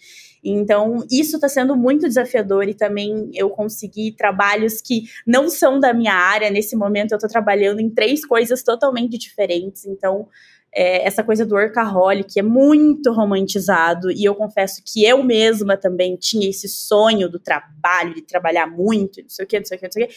Então, 0.43 1.05
isso 1.11 1.35
está 1.35 1.47
sendo 1.47 1.75
muito 1.75 2.07
desafiador 2.07 2.67
e 2.67 2.73
também 2.73 3.29
eu 3.33 3.49
consegui 3.49 4.11
trabalhos 4.11 4.81
que 4.81 5.03
não 5.25 5.49
são 5.49 5.79
da 5.79 5.93
minha 5.93 6.13
área. 6.13 6.49
Nesse 6.49 6.75
momento, 6.75 7.11
eu 7.11 7.17
estou 7.17 7.29
trabalhando 7.29 7.79
em 7.79 7.89
três 7.89 8.25
coisas 8.25 8.63
totalmente 8.63 9.17
diferentes. 9.17 9.85
Então, 9.85 10.27
é, 10.73 11.05
essa 11.05 11.23
coisa 11.23 11.45
do 11.45 11.55
workaholic 11.55 12.39
é 12.39 12.41
muito 12.41 13.11
romantizado 13.11 14.09
e 14.11 14.23
eu 14.23 14.33
confesso 14.33 14.81
que 14.85 15.03
eu 15.03 15.21
mesma 15.21 15.75
também 15.75 16.15
tinha 16.15 16.49
esse 16.49 16.69
sonho 16.69 17.29
do 17.29 17.39
trabalho, 17.39 18.15
de 18.15 18.21
trabalhar 18.21 18.67
muito, 18.67 19.21
não 19.21 19.29
sei 19.29 19.45
o 19.45 19.47
que, 19.47 19.59
não 19.59 19.65
sei 19.65 19.77
o 19.77 19.79
que, 19.79 19.85
não 19.85 19.91
sei 19.91 20.03
o 20.03 20.07
que. 20.07 20.13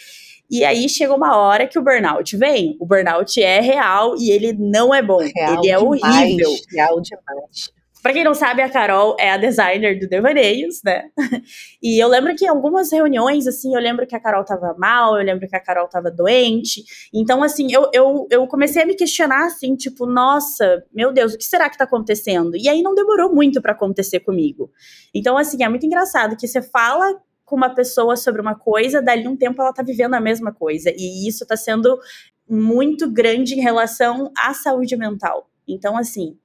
E 0.51 0.65
aí 0.65 0.89
chega 0.89 1.15
uma 1.15 1.37
hora 1.37 1.67
que 1.67 1.79
o 1.79 1.83
burnout 1.83 2.37
vem. 2.37 2.77
O 2.79 2.87
burnout 2.87 3.43
é 3.43 3.61
real 3.61 4.15
e 4.17 4.31
ele 4.31 4.53
não 4.53 4.95
é 4.95 5.03
bom. 5.03 5.19
Real 5.19 5.59
ele 5.59 5.71
é 5.71 5.77
demais, 5.77 5.83
horrível. 5.83 6.51
Real 6.71 7.01
demais. 7.01 7.73
Pra 8.05 8.13
quem 8.13 8.23
não 8.23 8.35
sabe, 8.35 8.61
a 8.61 8.69
Carol 8.69 9.17
é 9.19 9.31
a 9.31 9.39
designer 9.39 9.99
do 9.99 10.07
Devaneios, 10.07 10.83
né? 10.85 11.09
E 11.83 11.99
eu 12.03 12.07
lembro 12.07 12.37
que 12.37 12.45
em 12.45 12.49
algumas 12.49 12.93
reuniões, 12.93 13.47
assim, 13.47 13.75
eu 13.75 13.81
lembro 13.81 14.07
que 14.07 14.15
a 14.15 14.21
Carol 14.21 14.45
tava 14.45 14.75
mal, 14.79 15.19
eu 15.19 15.25
lembro 15.25 15.49
que 15.49 15.57
a 15.57 15.61
Carol 15.61 15.89
tava 15.89 16.11
doente. 16.11 16.85
Então, 17.15 17.43
assim, 17.43 17.73
eu, 17.73 17.89
eu, 17.95 18.27
eu 18.31 18.47
comecei 18.47 18.83
a 18.83 18.87
me 18.87 18.95
questionar, 18.95 19.47
assim, 19.47 19.75
tipo, 19.75 20.05
nossa, 20.05 20.85
meu 20.93 21.15
Deus, 21.15 21.33
o 21.33 21.39
que 21.39 21.45
será 21.45 21.71
que 21.71 21.79
tá 21.79 21.85
acontecendo? 21.85 22.55
E 22.59 22.69
aí 22.69 22.83
não 22.83 22.95
demorou 22.95 23.35
muito 23.35 23.63
para 23.63 23.73
acontecer 23.73 24.21
comigo. 24.21 24.71
Então, 25.15 25.39
assim, 25.39 25.65
é 25.65 25.69
muito 25.71 25.87
engraçado 25.87 26.37
que 26.37 26.47
você 26.47 26.61
fala 26.61 27.19
com 27.43 27.57
uma 27.57 27.75
pessoa 27.75 28.17
sobre 28.17 28.43
uma 28.43 28.55
coisa, 28.55 29.01
dali 29.01 29.27
um 29.27 29.37
tempo 29.37 29.63
ela 29.63 29.73
tá 29.73 29.83
vivendo 29.83 30.13
a 30.13 30.21
mesma 30.21 30.53
coisa. 30.53 30.93
E 30.95 31.27
isso 31.27 31.47
tá 31.47 31.57
sendo 31.57 31.99
muito 32.47 33.11
grande 33.11 33.55
em 33.55 33.63
relação 33.63 34.31
à 34.39 34.53
saúde 34.53 34.95
mental. 34.95 35.49
Então, 35.67 35.97
assim, 35.97 36.37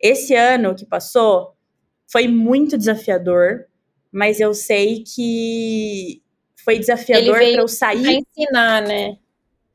esse 0.00 0.34
ano 0.34 0.74
que 0.74 0.86
passou 0.86 1.54
foi 2.10 2.26
muito 2.26 2.78
desafiador, 2.78 3.66
mas 4.10 4.40
eu 4.40 4.54
sei 4.54 5.02
que 5.02 6.22
foi 6.64 6.78
desafiador 6.78 7.34
para 7.34 7.50
eu 7.50 7.68
sair. 7.68 8.02
Pra 8.02 8.12
ensinar, 8.12 8.82
né? 8.82 9.16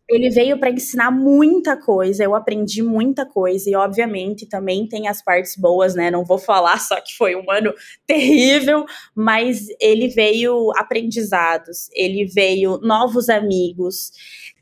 Ele 0.10 0.30
veio 0.30 0.60
para 0.60 0.70
ensinar 0.70 1.12
muita 1.12 1.78
coisa, 1.78 2.24
eu 2.24 2.36
aprendi 2.36 2.84
muita 2.84 3.26
coisa, 3.26 3.70
e 3.70 3.76
obviamente 3.76 4.46
também 4.46 4.86
tem 4.88 5.08
as 5.08 5.24
partes 5.24 5.56
boas, 5.56 5.96
né? 5.96 6.12
Não 6.12 6.26
vou 6.26 6.38
falar 6.38 6.78
só 6.80 7.00
que 7.00 7.16
foi 7.16 7.36
um 7.36 7.50
ano 7.50 7.74
terrível, 8.06 8.86
mas 9.16 9.68
ele 9.80 10.10
veio 10.10 10.72
aprendizados, 10.76 11.90
ele 11.94 12.26
veio 12.26 12.80
novos 12.80 13.30
amigos, 13.30 14.12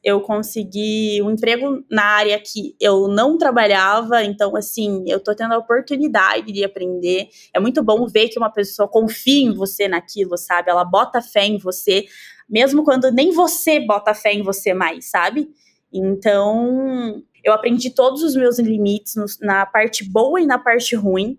eu 0.03 0.19
consegui 0.21 1.21
um 1.21 1.29
emprego 1.31 1.83
na 1.89 2.03
área 2.03 2.39
que 2.39 2.75
eu 2.79 3.07
não 3.07 3.37
trabalhava, 3.37 4.23
então, 4.23 4.55
assim, 4.55 5.03
eu 5.07 5.19
tô 5.19 5.35
tendo 5.35 5.53
a 5.53 5.59
oportunidade 5.59 6.51
de 6.51 6.63
aprender. 6.63 7.29
É 7.53 7.59
muito 7.59 7.83
bom 7.83 8.07
ver 8.07 8.29
que 8.29 8.39
uma 8.39 8.49
pessoa 8.49 8.87
confia 8.87 9.45
em 9.45 9.53
você 9.53 9.87
naquilo, 9.87 10.37
sabe? 10.37 10.71
Ela 10.71 10.83
bota 10.83 11.21
fé 11.21 11.45
em 11.45 11.57
você, 11.59 12.05
mesmo 12.49 12.83
quando 12.83 13.11
nem 13.11 13.31
você 13.31 13.79
bota 13.79 14.13
fé 14.13 14.33
em 14.33 14.41
você 14.41 14.73
mais, 14.73 15.05
sabe? 15.05 15.49
Então, 15.93 17.23
eu 17.43 17.53
aprendi 17.53 17.91
todos 17.91 18.23
os 18.23 18.35
meus 18.35 18.57
limites 18.57 19.15
no, 19.15 19.25
na 19.41 19.67
parte 19.67 20.03
boa 20.03 20.41
e 20.41 20.47
na 20.47 20.57
parte 20.57 20.95
ruim. 20.95 21.37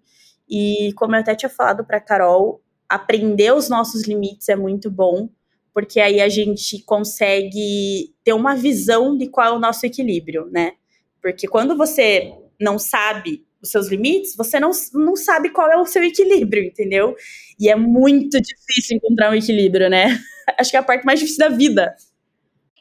E 0.49 0.93
como 0.95 1.17
eu 1.17 1.21
até 1.21 1.35
tinha 1.35 1.49
falado 1.49 1.85
para 1.85 2.01
Carol, 2.01 2.63
aprender 2.89 3.53
os 3.53 3.69
nossos 3.69 4.07
limites 4.07 4.49
é 4.49 4.55
muito 4.55 4.89
bom 4.89 5.29
porque 5.75 6.01
aí 6.01 6.21
a 6.21 6.29
gente 6.29 6.83
consegue 6.85 8.15
ter 8.23 8.33
uma 8.33 8.55
visão 8.55 9.17
de 9.17 9.29
qual 9.29 9.47
é 9.47 9.57
o 9.57 9.61
nosso 9.61 9.87
equilíbrio, 9.87 10.47
né? 10.51 10.73
Porque 11.21 11.47
quando 11.47 11.77
você 11.77 12.33
não 12.61 12.79
sabe 12.79 13.45
os 13.63 13.71
seus 13.71 13.89
limites, 13.89 14.37
você 14.37 14.59
não, 14.59 14.73
não 14.93 15.15
sabe 15.15 15.51
qual 15.51 15.71
é 15.71 15.77
o 15.77 15.87
seu 15.87 16.03
equilíbrio, 16.03 16.65
entendeu? 16.65 17.15
E 17.59 17.69
é 17.69 17.77
muito 17.77 18.41
difícil 18.41 18.97
encontrar 18.97 19.31
um 19.31 19.35
equilíbrio, 19.35 19.89
né? 19.89 20.19
Acho 20.59 20.71
que 20.71 20.77
é 20.77 20.81
a 20.81 20.83
parte 20.83 21.07
mais 21.07 21.21
difícil 21.21 21.39
da 21.39 21.49
vida. 21.49 21.95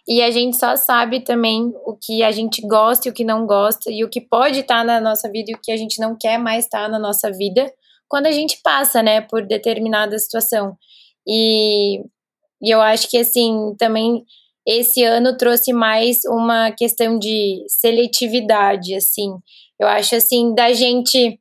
E 0.08 0.22
a 0.22 0.32
gente 0.32 0.58
só 0.58 0.76
sabe 0.76 1.22
também 1.22 1.72
o 1.86 1.96
que 1.96 2.24
a 2.24 2.32
gente 2.32 2.62
gosta 2.68 3.08
e 3.08 3.12
o 3.12 3.14
que 3.14 3.24
não 3.24 3.46
gosta, 3.46 3.92
e 3.92 4.04
o 4.04 4.10
que 4.10 4.20
pode 4.20 4.60
estar 4.60 4.84
na 4.84 5.00
nossa 5.00 5.30
vida 5.32 5.52
e 5.52 5.54
o 5.54 5.60
que 5.62 5.72
a 5.72 5.78
gente 5.78 6.00
não 6.00 6.18
quer 6.20 6.40
mais 6.40 6.66
estar 6.66 6.90
na 6.90 6.98
nossa 6.98 7.32
vida, 7.32 7.72
quando 8.10 8.26
a 8.26 8.32
gente 8.32 8.60
passa, 8.64 9.04
né, 9.04 9.22
por 9.22 9.46
determinada 9.46 10.18
situação. 10.18 10.76
E 11.26 12.04
e 12.62 12.70
eu 12.74 12.82
acho 12.82 13.10
que, 13.10 13.18
assim, 13.18 13.76
também 13.78 14.24
esse 14.68 15.04
ano 15.04 15.36
trouxe 15.38 15.74
mais 15.74 16.20
uma 16.26 16.72
questão 16.72 17.18
de 17.18 17.64
seletividade, 17.68 18.94
assim. 18.96 19.32
Eu 19.80 19.88
acho, 19.88 20.16
assim, 20.16 20.54
da 20.54 20.72
gente. 20.74 21.40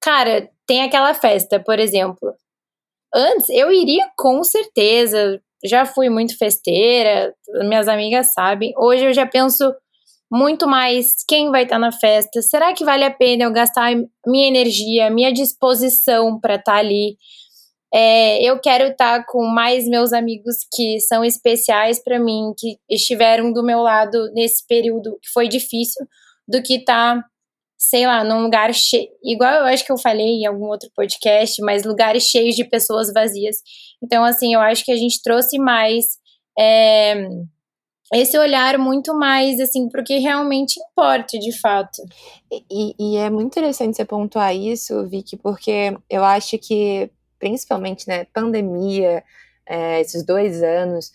Cara, 0.00 0.48
tem 0.66 0.82
aquela 0.82 1.14
festa, 1.14 1.60
por 1.60 1.78
exemplo. 1.78 2.34
Antes, 3.14 3.48
eu 3.50 3.72
iria 3.72 4.10
com 4.18 4.42
certeza, 4.42 5.40
já 5.64 5.86
fui 5.86 6.08
muito 6.10 6.36
festeira, 6.36 7.34
minhas 7.60 7.88
amigas 7.88 8.32
sabem. 8.32 8.72
Hoje 8.76 9.06
eu 9.06 9.14
já 9.14 9.26
penso 9.26 9.72
muito 10.30 10.66
mais 10.66 11.24
quem 11.26 11.50
vai 11.50 11.62
estar 11.62 11.78
na 11.78 11.92
festa. 11.92 12.42
Será 12.42 12.72
que 12.72 12.84
vale 12.84 13.04
a 13.04 13.10
pena 13.10 13.44
eu 13.44 13.52
gastar 13.52 13.94
minha 14.26 14.48
energia, 14.48 15.10
minha 15.10 15.32
disposição 15.32 16.38
para 16.40 16.56
estar 16.56 16.76
ali? 16.76 17.16
É, 17.98 18.42
eu 18.42 18.60
quero 18.60 18.88
estar 18.88 19.24
com 19.24 19.46
mais 19.46 19.88
meus 19.88 20.12
amigos 20.12 20.56
que 20.70 21.00
são 21.00 21.24
especiais 21.24 21.98
para 22.04 22.20
mim, 22.20 22.52
que 22.58 22.76
estiveram 22.90 23.50
do 23.50 23.64
meu 23.64 23.78
lado 23.78 24.30
nesse 24.34 24.66
período 24.66 25.18
que 25.22 25.30
foi 25.32 25.48
difícil, 25.48 26.06
do 26.46 26.62
que 26.62 26.74
estar, 26.74 27.16
tá, 27.16 27.24
sei 27.78 28.06
lá, 28.06 28.22
num 28.22 28.42
lugar 28.42 28.74
cheio. 28.74 29.08
Igual 29.24 29.50
eu 29.50 29.64
acho 29.64 29.82
que 29.82 29.90
eu 29.90 29.96
falei 29.96 30.26
em 30.26 30.46
algum 30.46 30.66
outro 30.66 30.90
podcast, 30.94 31.62
mas 31.62 31.84
lugares 31.84 32.24
cheios 32.24 32.54
de 32.54 32.64
pessoas 32.64 33.10
vazias. 33.14 33.56
Então, 34.04 34.22
assim, 34.24 34.52
eu 34.52 34.60
acho 34.60 34.84
que 34.84 34.92
a 34.92 34.96
gente 34.96 35.22
trouxe 35.22 35.58
mais. 35.58 36.04
É, 36.58 37.26
esse 38.12 38.38
olhar 38.38 38.78
muito 38.78 39.18
mais 39.18 39.58
assim 39.58 39.88
para 39.88 40.00
o 40.00 40.04
que 40.04 40.18
realmente 40.18 40.78
importa 40.78 41.38
de 41.38 41.58
fato. 41.58 42.02
E, 42.70 42.94
e, 42.98 43.16
é 43.16 43.28
muito 43.30 43.48
interessante 43.48 43.96
você 43.96 44.04
pontuar 44.04 44.54
isso, 44.54 45.08
Vicky, 45.08 45.36
porque 45.36 45.96
eu 46.08 46.22
acho 46.22 46.56
que 46.58 47.10
principalmente, 47.38 48.08
né, 48.08 48.26
pandemia, 48.32 49.22
é, 49.66 50.00
esses 50.00 50.24
dois 50.24 50.62
anos, 50.62 51.12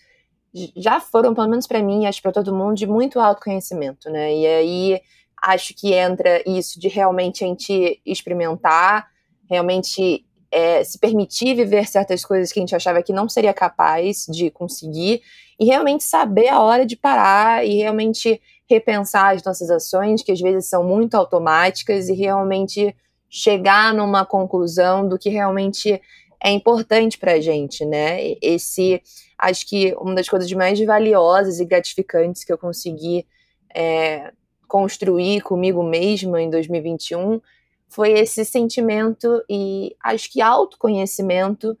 já 0.76 1.00
foram, 1.00 1.34
pelo 1.34 1.48
menos 1.48 1.66
para 1.66 1.82
mim, 1.82 2.06
acho 2.06 2.20
para 2.20 2.32
todo 2.32 2.54
mundo, 2.54 2.74
de 2.74 2.86
muito 2.86 3.18
autoconhecimento, 3.18 4.10
né? 4.10 4.34
E 4.34 4.46
aí 4.46 5.00
acho 5.42 5.74
que 5.74 5.94
entra 5.94 6.42
isso 6.46 6.78
de 6.78 6.88
realmente 6.88 7.42
a 7.42 7.46
gente 7.46 8.00
experimentar, 8.04 9.08
realmente 9.48 10.24
é, 10.50 10.84
se 10.84 10.98
permitir 10.98 11.54
viver 11.54 11.88
certas 11.88 12.24
coisas 12.24 12.52
que 12.52 12.60
a 12.60 12.62
gente 12.62 12.76
achava 12.76 13.02
que 13.02 13.12
não 13.12 13.28
seria 13.28 13.54
capaz 13.54 14.26
de 14.28 14.50
conseguir, 14.50 15.22
e 15.58 15.64
realmente 15.64 16.04
saber 16.04 16.48
a 16.48 16.60
hora 16.60 16.84
de 16.84 16.96
parar 16.96 17.64
e 17.66 17.76
realmente 17.78 18.40
repensar 18.68 19.34
as 19.34 19.42
nossas 19.42 19.70
ações, 19.70 20.22
que 20.22 20.32
às 20.32 20.40
vezes 20.40 20.68
são 20.68 20.84
muito 20.84 21.14
automáticas, 21.14 22.08
e 22.08 22.14
realmente 22.14 22.94
chegar 23.34 23.94
numa 23.94 24.26
conclusão 24.26 25.08
do 25.08 25.18
que 25.18 25.30
realmente 25.30 25.98
é 26.38 26.50
importante 26.50 27.16
para 27.16 27.32
a 27.32 27.40
gente, 27.40 27.82
né? 27.82 28.34
Esse, 28.42 29.00
acho 29.38 29.66
que 29.66 29.94
uma 29.98 30.14
das 30.14 30.28
coisas 30.28 30.52
mais 30.52 30.78
valiosas 30.84 31.58
e 31.58 31.64
gratificantes 31.64 32.44
que 32.44 32.52
eu 32.52 32.58
consegui 32.58 33.26
é, 33.74 34.32
construir 34.68 35.40
comigo 35.40 35.82
mesma 35.82 36.42
em 36.42 36.50
2021 36.50 37.40
foi 37.88 38.12
esse 38.12 38.44
sentimento 38.44 39.42
e 39.48 39.96
acho 40.04 40.30
que 40.30 40.42
autoconhecimento 40.42 41.76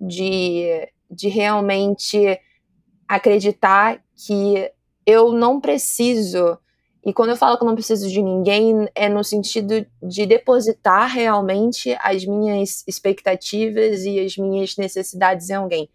de, 0.00 0.88
de 1.10 1.28
realmente 1.28 2.40
acreditar 3.06 4.02
que 4.16 4.70
eu 5.04 5.32
não 5.32 5.60
preciso 5.60 6.58
E 7.04 7.12
quando 7.12 7.30
eu 7.30 7.36
falo 7.36 7.58
que 7.58 7.62
eu 7.62 7.66
não 7.66 7.74
preciso 7.74 8.08
de 8.08 8.22
ninguém, 8.22 8.88
é 8.94 9.08
no 9.08 9.22
sentido 9.22 9.86
de 10.02 10.24
depositar 10.24 11.08
realmente 11.10 11.94
as 12.00 12.24
minhas 12.24 12.82
expectativas 12.86 14.04
e 14.04 14.18
as 14.20 14.36
minhas 14.38 14.76
necessidades 14.76 15.50
em 15.50 15.54
alguém. 15.54 15.90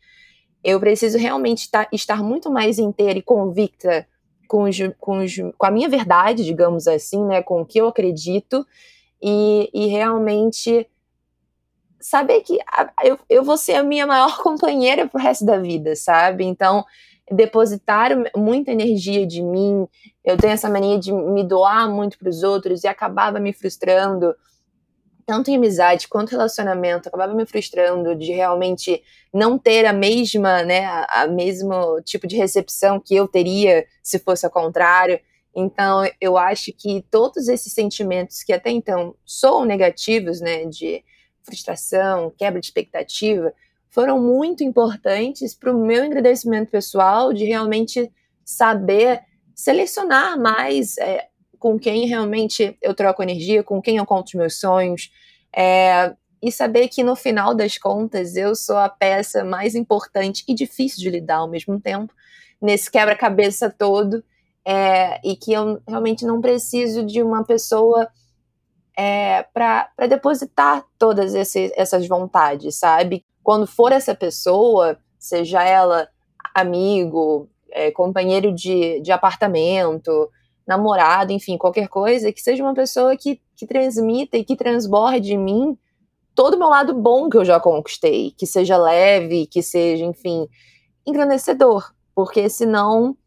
Eu 0.63 0.79
preciso 0.79 1.17
realmente 1.17 1.67
estar 1.91 2.23
muito 2.23 2.51
mais 2.51 2.77
inteira 2.77 3.17
e 3.17 3.23
convicta 3.23 4.07
com, 4.47 4.63
os, 4.63 4.77
com, 4.99 5.19
os, 5.23 5.35
com 5.57 5.65
a 5.65 5.71
minha 5.71 5.89
verdade, 5.89 6.43
digamos 6.43 6.87
assim, 6.87 7.23
né, 7.25 7.41
com 7.41 7.61
o 7.61 7.65
que 7.65 7.79
eu 7.79 7.87
acredito, 7.87 8.65
e, 9.21 9.69
e 9.73 9.87
realmente 9.87 10.87
saber 11.99 12.41
que 12.41 12.59
eu, 13.03 13.19
eu 13.29 13.43
vou 13.43 13.57
ser 13.57 13.75
a 13.75 13.83
minha 13.83 14.05
maior 14.05 14.37
companheira 14.43 15.07
pro 15.07 15.21
resto 15.21 15.43
da 15.43 15.57
vida, 15.57 15.95
sabe? 15.95 16.45
Então, 16.45 16.85
depositar 17.31 18.11
muita 18.35 18.71
energia 18.71 19.25
de 19.25 19.41
mim. 19.41 19.87
Eu 20.23 20.37
tenho 20.37 20.53
essa 20.53 20.69
mania 20.69 20.97
de 20.97 21.11
me 21.11 21.43
doar 21.43 21.89
muito 21.89 22.17
para 22.17 22.29
os 22.29 22.43
outros 22.43 22.83
e 22.83 22.87
acabava 22.87 23.39
me 23.39 23.53
frustrando, 23.53 24.35
tanto 25.25 25.51
em 25.51 25.55
amizade 25.55 26.07
quanto 26.07 26.31
relacionamento, 26.31 27.07
acabava 27.07 27.33
me 27.33 27.45
frustrando 27.45 28.15
de 28.15 28.31
realmente 28.31 29.03
não 29.33 29.59
ter 29.59 29.85
a 29.85 29.93
mesma, 29.93 30.63
né, 30.63 30.85
a, 30.85 31.23
a 31.23 31.27
mesmo 31.27 32.01
tipo 32.01 32.25
de 32.25 32.35
recepção 32.35 32.99
que 32.99 33.15
eu 33.15 33.27
teria 33.27 33.85
se 34.01 34.17
fosse 34.17 34.45
ao 34.45 34.51
contrário. 34.51 35.19
Então, 35.55 36.03
eu 36.19 36.37
acho 36.37 36.71
que 36.73 37.05
todos 37.11 37.47
esses 37.47 37.73
sentimentos 37.73 38.43
que 38.43 38.53
até 38.53 38.71
então 38.71 39.15
são 39.25 39.65
negativos, 39.65 40.41
né, 40.41 40.65
de 40.65 41.03
frustração, 41.43 42.33
quebra 42.37 42.59
de 42.59 42.67
expectativa, 42.67 43.53
foram 43.89 44.21
muito 44.21 44.63
importantes 44.63 45.55
para 45.55 45.71
o 45.71 45.85
meu 45.85 46.05
engrandecimento 46.05 46.71
pessoal, 46.71 47.33
de 47.33 47.45
realmente 47.45 48.11
saber 48.45 49.21
selecionar 49.55 50.39
mais 50.39 50.97
é, 50.97 51.27
com 51.57 51.77
quem 51.77 52.07
realmente 52.07 52.77
eu 52.81 52.93
troco 52.93 53.21
energia, 53.21 53.63
com 53.63 53.81
quem 53.81 53.97
eu 53.97 54.05
conto 54.05 54.27
os 54.27 54.33
meus 54.33 54.59
sonhos, 54.59 55.11
é, 55.55 56.15
e 56.41 56.51
saber 56.51 56.87
que 56.87 57.03
no 57.03 57.15
final 57.15 57.53
das 57.53 57.77
contas 57.77 58.35
eu 58.35 58.55
sou 58.55 58.77
a 58.77 58.87
peça 58.87 59.43
mais 59.43 59.75
importante 59.75 60.43
e 60.47 60.53
difícil 60.53 60.99
de 60.99 61.09
lidar 61.09 61.37
ao 61.37 61.49
mesmo 61.49 61.79
tempo, 61.79 62.13
nesse 62.61 62.89
quebra-cabeça 62.89 63.69
todo, 63.69 64.23
é, 64.65 65.19
e 65.27 65.35
que 65.35 65.51
eu 65.51 65.81
realmente 65.87 66.25
não 66.25 66.39
preciso 66.39 67.05
de 67.05 67.21
uma 67.21 67.43
pessoa 67.43 68.07
é, 68.97 69.43
para 69.53 69.89
depositar 70.07 70.85
todas 70.97 71.33
esse, 71.33 71.71
essas 71.75 72.07
vontades, 72.07 72.75
sabe? 72.75 73.25
Quando 73.49 73.65
for 73.65 73.91
essa 73.91 74.13
pessoa, 74.13 74.99
seja 75.17 75.63
ela 75.63 76.07
amigo, 76.53 77.49
é, 77.71 77.89
companheiro 77.89 78.53
de, 78.53 79.01
de 79.01 79.11
apartamento, 79.11 80.29
namorado, 80.67 81.31
enfim, 81.31 81.57
qualquer 81.57 81.87
coisa, 81.87 82.31
que 82.31 82.43
seja 82.43 82.61
uma 82.61 82.75
pessoa 82.75 83.17
que, 83.17 83.41
que 83.55 83.65
transmita 83.65 84.37
e 84.37 84.45
que 84.45 84.55
transborde 84.55 85.33
em 85.33 85.39
mim 85.39 85.75
todo 86.35 86.53
o 86.53 86.59
meu 86.59 86.69
lado 86.69 86.93
bom 86.93 87.27
que 87.27 87.37
eu 87.37 87.43
já 87.43 87.59
conquistei, 87.59 88.35
que 88.37 88.45
seja 88.45 88.77
leve, 88.77 89.47
que 89.47 89.63
seja, 89.63 90.05
enfim, 90.05 90.47
engrandecedor, 91.03 91.91
porque 92.13 92.51
senão 92.51 93.17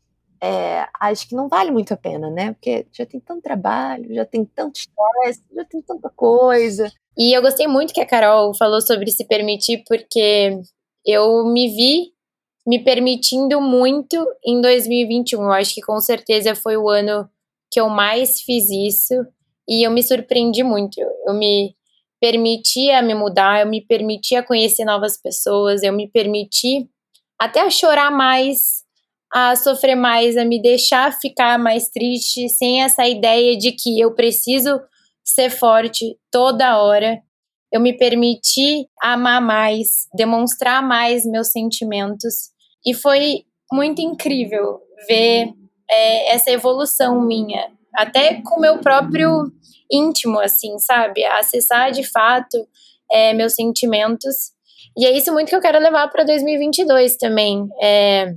é, 0.40 0.86
acho 1.00 1.28
que 1.28 1.34
não 1.34 1.48
vale 1.48 1.72
muito 1.72 1.92
a 1.94 1.96
pena, 1.96 2.30
né? 2.30 2.52
Porque 2.52 2.86
já 2.92 3.04
tem 3.04 3.18
tanto 3.18 3.42
trabalho, 3.42 4.14
já 4.14 4.24
tem 4.24 4.44
tanto 4.44 4.76
estresse, 4.76 5.42
já 5.52 5.64
tem 5.64 5.82
tanta 5.82 6.08
coisa. 6.10 6.88
E 7.18 7.36
eu 7.36 7.42
gostei 7.42 7.66
muito 7.66 7.92
que 7.92 8.00
a 8.00 8.06
Carol 8.06 8.54
falou 8.54 8.80
sobre 8.80 9.10
se 9.10 9.26
permitir, 9.26 9.82
porque 9.86 10.58
eu 11.06 11.44
me 11.44 11.68
vi 11.68 12.12
me 12.66 12.78
permitindo 12.78 13.60
muito 13.60 14.16
em 14.44 14.60
2021. 14.60 15.42
Eu 15.42 15.52
acho 15.52 15.74
que 15.74 15.80
com 15.80 15.98
certeza 16.00 16.54
foi 16.54 16.76
o 16.76 16.88
ano 16.88 17.28
que 17.70 17.80
eu 17.80 17.88
mais 17.88 18.40
fiz 18.40 18.70
isso 18.70 19.14
e 19.68 19.86
eu 19.86 19.90
me 19.90 20.02
surpreendi 20.02 20.62
muito. 20.62 21.00
Eu 21.26 21.34
me 21.34 21.74
permiti 22.20 22.90
a 22.90 23.02
me 23.02 23.14
mudar, 23.14 23.60
eu 23.60 23.66
me 23.66 23.80
permiti 23.80 24.36
a 24.36 24.42
conhecer 24.42 24.84
novas 24.84 25.20
pessoas, 25.20 25.82
eu 25.82 25.92
me 25.92 26.08
permiti 26.08 26.88
até 27.36 27.60
a 27.60 27.70
chorar 27.70 28.12
mais, 28.12 28.84
a 29.32 29.56
sofrer 29.56 29.96
mais, 29.96 30.36
a 30.36 30.44
me 30.44 30.62
deixar 30.62 31.18
ficar 31.18 31.58
mais 31.58 31.88
triste, 31.88 32.48
sem 32.48 32.82
essa 32.82 33.08
ideia 33.08 33.56
de 33.58 33.72
que 33.72 33.98
eu 33.98 34.14
preciso 34.14 34.80
ser 35.24 35.50
forte 35.50 36.16
toda 36.30 36.82
hora. 36.82 37.20
Eu 37.72 37.80
me 37.80 37.96
permiti 37.96 38.86
amar 39.00 39.40
mais, 39.40 40.06
demonstrar 40.14 40.82
mais 40.82 41.24
meus 41.24 41.50
sentimentos. 41.50 42.50
E 42.84 42.92
foi 42.92 43.44
muito 43.72 44.00
incrível 44.02 44.80
ver 45.08 45.52
é, 45.90 46.34
essa 46.34 46.50
evolução 46.50 47.20
minha, 47.20 47.70
até 47.94 48.42
com 48.42 48.56
o 48.56 48.60
meu 48.60 48.78
próprio 48.78 49.50
íntimo, 49.90 50.38
assim, 50.38 50.78
sabe? 50.78 51.24
Acessar 51.24 51.92
de 51.92 52.02
fato 52.02 52.66
é, 53.10 53.32
meus 53.32 53.54
sentimentos. 53.54 54.52
E 54.96 55.06
é 55.06 55.16
isso 55.16 55.32
muito 55.32 55.48
que 55.48 55.56
eu 55.56 55.60
quero 55.60 55.78
levar 55.78 56.08
para 56.08 56.24
2022 56.24 57.16
também. 57.16 57.68
É, 57.80 58.34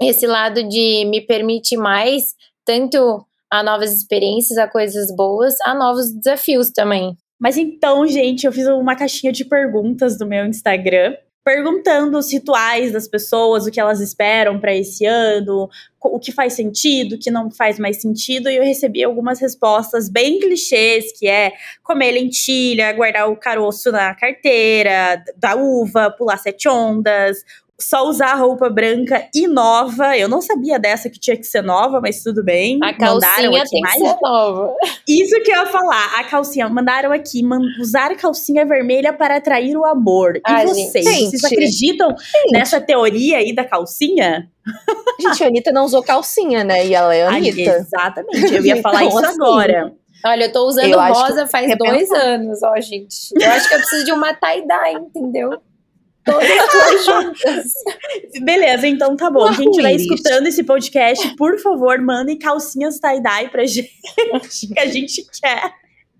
esse 0.00 0.26
lado 0.26 0.62
de 0.68 1.04
me 1.06 1.20
permitir 1.20 1.76
mais, 1.76 2.34
tanto 2.64 3.24
a 3.50 3.62
novas 3.62 3.92
experiências, 3.92 4.58
a 4.58 4.68
coisas 4.68 5.14
boas, 5.14 5.54
a 5.64 5.74
novos 5.74 6.12
desafios 6.12 6.70
também. 6.70 7.16
Mas 7.40 7.56
então, 7.56 8.06
gente, 8.06 8.46
eu 8.46 8.52
fiz 8.52 8.66
uma 8.66 8.96
caixinha 8.96 9.32
de 9.32 9.44
perguntas 9.44 10.18
do 10.18 10.26
meu 10.26 10.44
Instagram, 10.44 11.16
perguntando 11.44 12.18
os 12.18 12.30
rituais 12.30 12.92
das 12.92 13.08
pessoas, 13.08 13.66
o 13.66 13.70
que 13.70 13.80
elas 13.80 14.00
esperam 14.00 14.60
para 14.60 14.74
esse 14.74 15.06
ano, 15.06 15.66
o 15.98 16.18
que 16.18 16.30
faz 16.30 16.52
sentido, 16.52 17.14
o 17.14 17.18
que 17.18 17.30
não 17.30 17.50
faz 17.50 17.78
mais 17.78 18.02
sentido, 18.02 18.50
e 18.50 18.56
eu 18.56 18.62
recebi 18.62 19.02
algumas 19.02 19.40
respostas 19.40 20.10
bem 20.10 20.38
clichês, 20.40 21.18
que 21.18 21.26
é 21.26 21.52
comer 21.82 22.12
lentilha, 22.12 22.92
guardar 22.92 23.30
o 23.30 23.36
caroço 23.36 23.90
na 23.90 24.14
carteira, 24.14 25.24
da 25.38 25.54
uva, 25.56 26.10
pular 26.10 26.36
sete 26.36 26.68
ondas, 26.68 27.38
só 27.80 28.08
usar 28.08 28.34
roupa 28.34 28.68
branca 28.68 29.28
e 29.32 29.46
nova. 29.46 30.16
Eu 30.16 30.28
não 30.28 30.42
sabia 30.42 30.78
dessa 30.78 31.08
que 31.08 31.18
tinha 31.18 31.36
que 31.36 31.44
ser 31.44 31.62
nova, 31.62 32.00
mas 32.00 32.22
tudo 32.22 32.42
bem. 32.42 32.78
A 32.82 32.92
calcinha 32.92 33.64
tem 33.70 33.80
mais... 33.80 33.94
que 33.94 34.08
ser 34.08 34.16
nova. 34.20 34.74
Isso 35.06 35.40
que 35.42 35.50
eu 35.52 35.56
ia 35.56 35.66
falar. 35.66 36.18
A 36.18 36.24
calcinha. 36.24 36.68
Mandaram 36.68 37.12
aqui 37.12 37.42
man... 37.42 37.60
usar 37.80 38.16
calcinha 38.16 38.66
vermelha 38.66 39.12
para 39.12 39.36
atrair 39.36 39.76
o 39.76 39.84
amor. 39.84 40.36
E 40.36 40.40
Ai, 40.44 40.66
vocês? 40.66 41.04
Gente. 41.04 41.30
Vocês 41.30 41.44
acreditam 41.44 42.08
gente. 42.10 42.52
nessa 42.52 42.80
teoria 42.80 43.38
aí 43.38 43.54
da 43.54 43.64
calcinha? 43.64 44.50
Gente, 45.20 45.44
a 45.44 45.46
Anitta 45.46 45.72
não 45.72 45.84
usou 45.84 46.02
calcinha, 46.02 46.64
né? 46.64 46.84
E 46.84 46.94
ela 46.94 47.14
é 47.14 47.26
a 47.26 47.30
Anitta. 47.30 47.70
Ai, 47.70 47.78
exatamente. 47.78 48.54
Eu 48.54 48.64
ia 48.64 48.76
falar 48.82 49.04
então, 49.04 49.18
isso 49.18 49.26
assim, 49.26 49.40
agora. 49.40 49.92
Olha, 50.26 50.44
eu 50.46 50.52
tô 50.52 50.66
usando 50.66 50.90
eu 50.90 50.98
rosa 50.98 51.46
faz 51.46 51.78
dois 51.78 52.10
anos, 52.10 52.60
ó, 52.64 52.74
gente. 52.80 53.32
Eu 53.40 53.50
acho 53.50 53.68
que 53.68 53.74
eu 53.74 53.78
preciso 53.78 54.04
de 54.04 54.12
uma 54.12 54.34
tie-dye, 54.34 54.94
entendeu? 54.94 55.60
Todas 56.32 57.04
juntas. 57.04 57.72
Beleza, 58.42 58.86
então 58.86 59.16
tá 59.16 59.30
bom. 59.30 59.52
Quem 59.54 59.70
estiver 59.70 59.94
escutando 59.94 60.46
esse 60.46 60.62
podcast, 60.62 61.36
por 61.36 61.58
favor, 61.58 62.00
mandem 62.00 62.38
calcinhas 62.38 62.98
tie-dye 62.98 63.48
pra 63.48 63.64
gente, 63.66 63.92
que 64.74 64.80
a 64.80 64.86
gente 64.86 65.24
quer. 65.40 65.72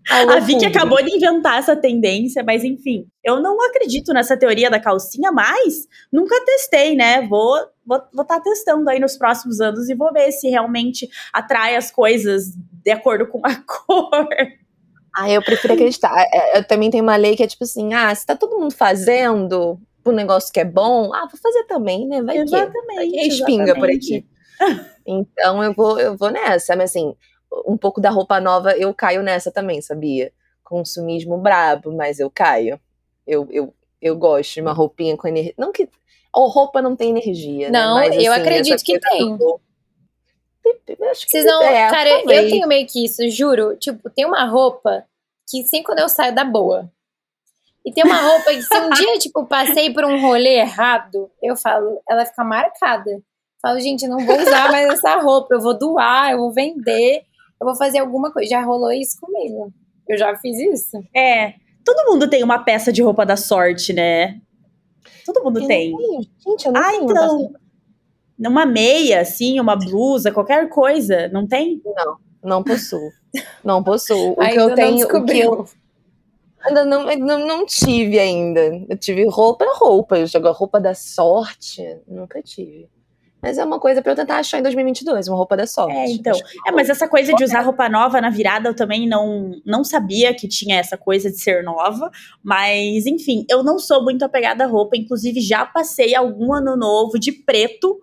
a 0.08 0.40
Vicky 0.40 0.64
acabou 0.64 1.02
de 1.02 1.14
inventar 1.14 1.58
essa 1.58 1.76
tendência, 1.76 2.42
mas 2.42 2.64
enfim, 2.64 3.06
eu 3.22 3.40
não 3.40 3.60
acredito 3.66 4.12
nessa 4.12 4.36
teoria 4.36 4.70
da 4.70 4.80
calcinha, 4.80 5.30
mas 5.30 5.86
nunca 6.12 6.34
testei, 6.44 6.94
né? 6.94 7.26
Vou 7.26 7.56
vou 7.88 7.96
estar 7.96 8.24
tá 8.24 8.40
testando 8.40 8.88
aí 8.90 9.00
nos 9.00 9.16
próximos 9.16 9.60
anos 9.60 9.88
e 9.88 9.94
vou 9.94 10.12
ver 10.12 10.30
se 10.30 10.48
realmente 10.48 11.08
atrai 11.32 11.74
as 11.74 11.90
coisas 11.90 12.52
de 12.54 12.90
acordo 12.90 13.26
com 13.26 13.40
a 13.42 13.54
cor. 13.66 14.28
Ah, 15.16 15.30
eu 15.30 15.42
prefiro 15.42 15.72
acreditar. 15.74 16.12
É, 16.32 16.58
eu 16.58 16.64
também 16.64 16.90
tenho 16.90 17.02
uma 17.02 17.16
lei 17.16 17.34
que 17.34 17.42
é 17.42 17.46
tipo 17.46 17.64
assim: 17.64 17.94
ah, 17.94 18.14
se 18.14 18.26
tá 18.26 18.36
todo 18.36 18.58
mundo 18.58 18.74
fazendo, 18.74 19.80
um 20.10 20.14
negócio 20.14 20.52
que 20.52 20.60
é 20.60 20.64
bom, 20.64 21.12
ah, 21.14 21.26
vou 21.26 21.40
fazer 21.40 21.64
também, 21.64 22.06
né? 22.06 22.22
Vai 22.22 22.38
exatamente, 22.38 23.10
que, 23.10 23.28
espinga 23.28 23.74
por 23.74 23.88
aqui. 23.88 24.26
então 25.06 25.62
eu 25.62 25.72
vou, 25.72 25.98
eu 25.98 26.16
vou 26.16 26.30
nessa, 26.30 26.74
mas 26.76 26.90
assim, 26.90 27.14
um 27.66 27.76
pouco 27.76 28.00
da 28.00 28.10
roupa 28.10 28.40
nova 28.40 28.72
eu 28.72 28.92
caio 28.94 29.22
nessa 29.22 29.50
também, 29.50 29.80
sabia? 29.80 30.32
Consumismo 30.62 31.38
brabo, 31.38 31.92
mas 31.92 32.18
eu 32.18 32.30
caio. 32.30 32.78
Eu, 33.26 33.46
eu, 33.50 33.74
eu 34.00 34.16
gosto 34.16 34.54
de 34.54 34.61
uma 34.61 34.72
roupinha 34.72 35.16
com 35.16 35.28
energia. 35.28 35.54
Não 35.56 35.72
que. 35.72 35.88
Ou 36.32 36.46
roupa 36.48 36.82
não 36.82 36.94
tem 36.94 37.11
energia. 37.11 37.70
Né? 37.70 37.78
Não, 37.78 37.98
né? 37.98 38.09
mas, 38.09 38.24
eu 38.24 38.32
assim, 38.32 38.42
acredito 38.42 38.84
que 38.84 38.98
tem. 38.98 39.38
Vocês 40.98 41.44
não. 41.44 41.62
É, 41.62 41.88
cara, 41.90 42.11
talvez. 42.11 42.44
eu 42.44 42.50
tenho 42.50 42.68
meio 42.68 42.86
que 42.86 43.04
isso, 43.04 43.28
juro. 43.30 43.76
Tipo, 43.76 44.11
tem 44.11 44.26
uma 44.26 44.44
roupa 44.44 45.04
que 45.48 45.62
sempre 45.64 45.86
quando 45.86 46.00
eu 46.00 46.09
saio 46.09 46.34
da 46.34 46.44
boa. 46.44 46.90
E 47.85 47.93
tem 47.93 48.05
uma 48.05 48.20
roupa 48.20 48.51
que 48.51 48.62
se 48.62 48.79
um 48.79 48.91
dia, 48.91 49.18
tipo, 49.18 49.47
passei 49.47 49.93
por 49.93 50.05
um 50.05 50.20
rolê 50.20 50.59
errado, 50.59 51.31
eu 51.43 51.57
falo, 51.57 52.01
ela 52.09 52.26
fica 52.26 52.45
marcada. 52.45 53.11
Eu 53.11 53.22
falo, 53.62 53.81
gente, 53.81 54.07
não 54.07 54.18
vou 54.18 54.39
usar 54.41 54.70
mais 54.70 54.89
essa 54.89 55.16
roupa, 55.16 55.55
eu 55.55 55.61
vou 55.61 55.79
doar, 55.79 56.33
eu 56.33 56.39
vou 56.39 56.53
vender, 56.53 57.22
eu 57.61 57.66
vou 57.66 57.76
fazer 57.76 57.99
alguma 57.99 58.33
coisa. 58.33 58.51
Já 58.51 58.62
rolou 58.62 58.93
isso 58.93 59.18
comigo. 59.20 59.72
Eu 60.09 60.18
já 60.18 60.37
fiz 60.37 60.59
isso. 60.59 60.99
É. 61.14 61.55
Todo 61.85 62.11
mundo 62.11 62.29
tem 62.29 62.43
uma 62.43 62.59
peça 62.59 62.93
de 62.93 63.03
roupa 63.03 63.24
da 63.24 63.37
sorte, 63.37 63.93
né? 63.93 64.41
Todo 65.24 65.43
mundo 65.43 65.61
eu 65.61 65.66
tem. 65.66 65.93
Gente, 66.47 66.66
eu 66.66 66.72
não 66.72 66.81
ah, 66.81 66.91
tenho 66.91 67.05
então. 67.05 67.53
Uma 68.39 68.66
meia, 68.66 69.20
assim, 69.20 69.59
uma 69.59 69.76
blusa, 69.76 70.31
qualquer 70.31 70.68
coisa, 70.68 71.29
não 71.29 71.47
tem? 71.47 71.81
Não. 71.85 72.16
Não 72.43 72.62
possuo. 72.62 73.11
Não 73.64 73.83
possuo. 73.83 74.35
O 74.37 74.41
ainda 74.41 74.53
que 74.53 74.61
eu 74.61 74.74
tenho. 74.74 75.07
O 75.07 75.24
que 75.24 75.39
eu, 75.41 75.68
ainda 76.61 76.84
não, 76.84 77.04
não, 77.16 77.46
não 77.46 77.66
tive 77.66 78.18
ainda. 78.18 78.84
Eu 78.88 78.96
tive 78.96 79.26
roupa, 79.28 79.64
roupa. 79.74 80.18
Eu 80.18 80.26
jogo 80.26 80.50
roupa 80.52 80.80
da 80.80 80.94
sorte. 80.94 81.98
Nunca 82.06 82.42
tive. 82.42 82.88
Mas 83.40 83.56
é 83.56 83.64
uma 83.64 83.78
coisa 83.78 84.02
para 84.02 84.12
eu 84.12 84.16
tentar 84.16 84.38
achar 84.38 84.59
em 84.59 84.62
2022, 84.62 85.28
uma 85.28 85.36
roupa 85.36 85.56
da 85.56 85.66
sorte. 85.66 85.96
É, 85.96 86.11
então. 86.11 86.36
É, 86.66 86.72
mas 86.72 86.90
essa 86.90 87.06
coisa 87.06 87.32
de 87.32 87.44
usar 87.44 87.61
roupa 87.61 87.88
nova 87.88 88.20
na 88.20 88.30
virada, 88.30 88.68
eu 88.68 88.74
também 88.74 89.09
não, 89.09 89.52
não 89.64 89.84
sabia 89.84 90.34
que 90.34 90.48
tinha 90.48 90.76
essa 90.76 90.96
coisa 90.96 91.30
de 91.30 91.38
ser 91.38 91.62
nova. 91.62 92.11
Mas, 92.42 93.06
enfim, 93.06 93.44
eu 93.48 93.62
não 93.62 93.78
sou 93.78 94.02
muito 94.02 94.24
apegada 94.24 94.64
à 94.64 94.66
roupa. 94.66 94.96
Inclusive, 94.96 95.40
já 95.40 95.64
passei 95.64 96.16
algum 96.16 96.52
ano 96.52 96.76
novo 96.76 97.18
de 97.18 97.30
preto. 97.30 98.00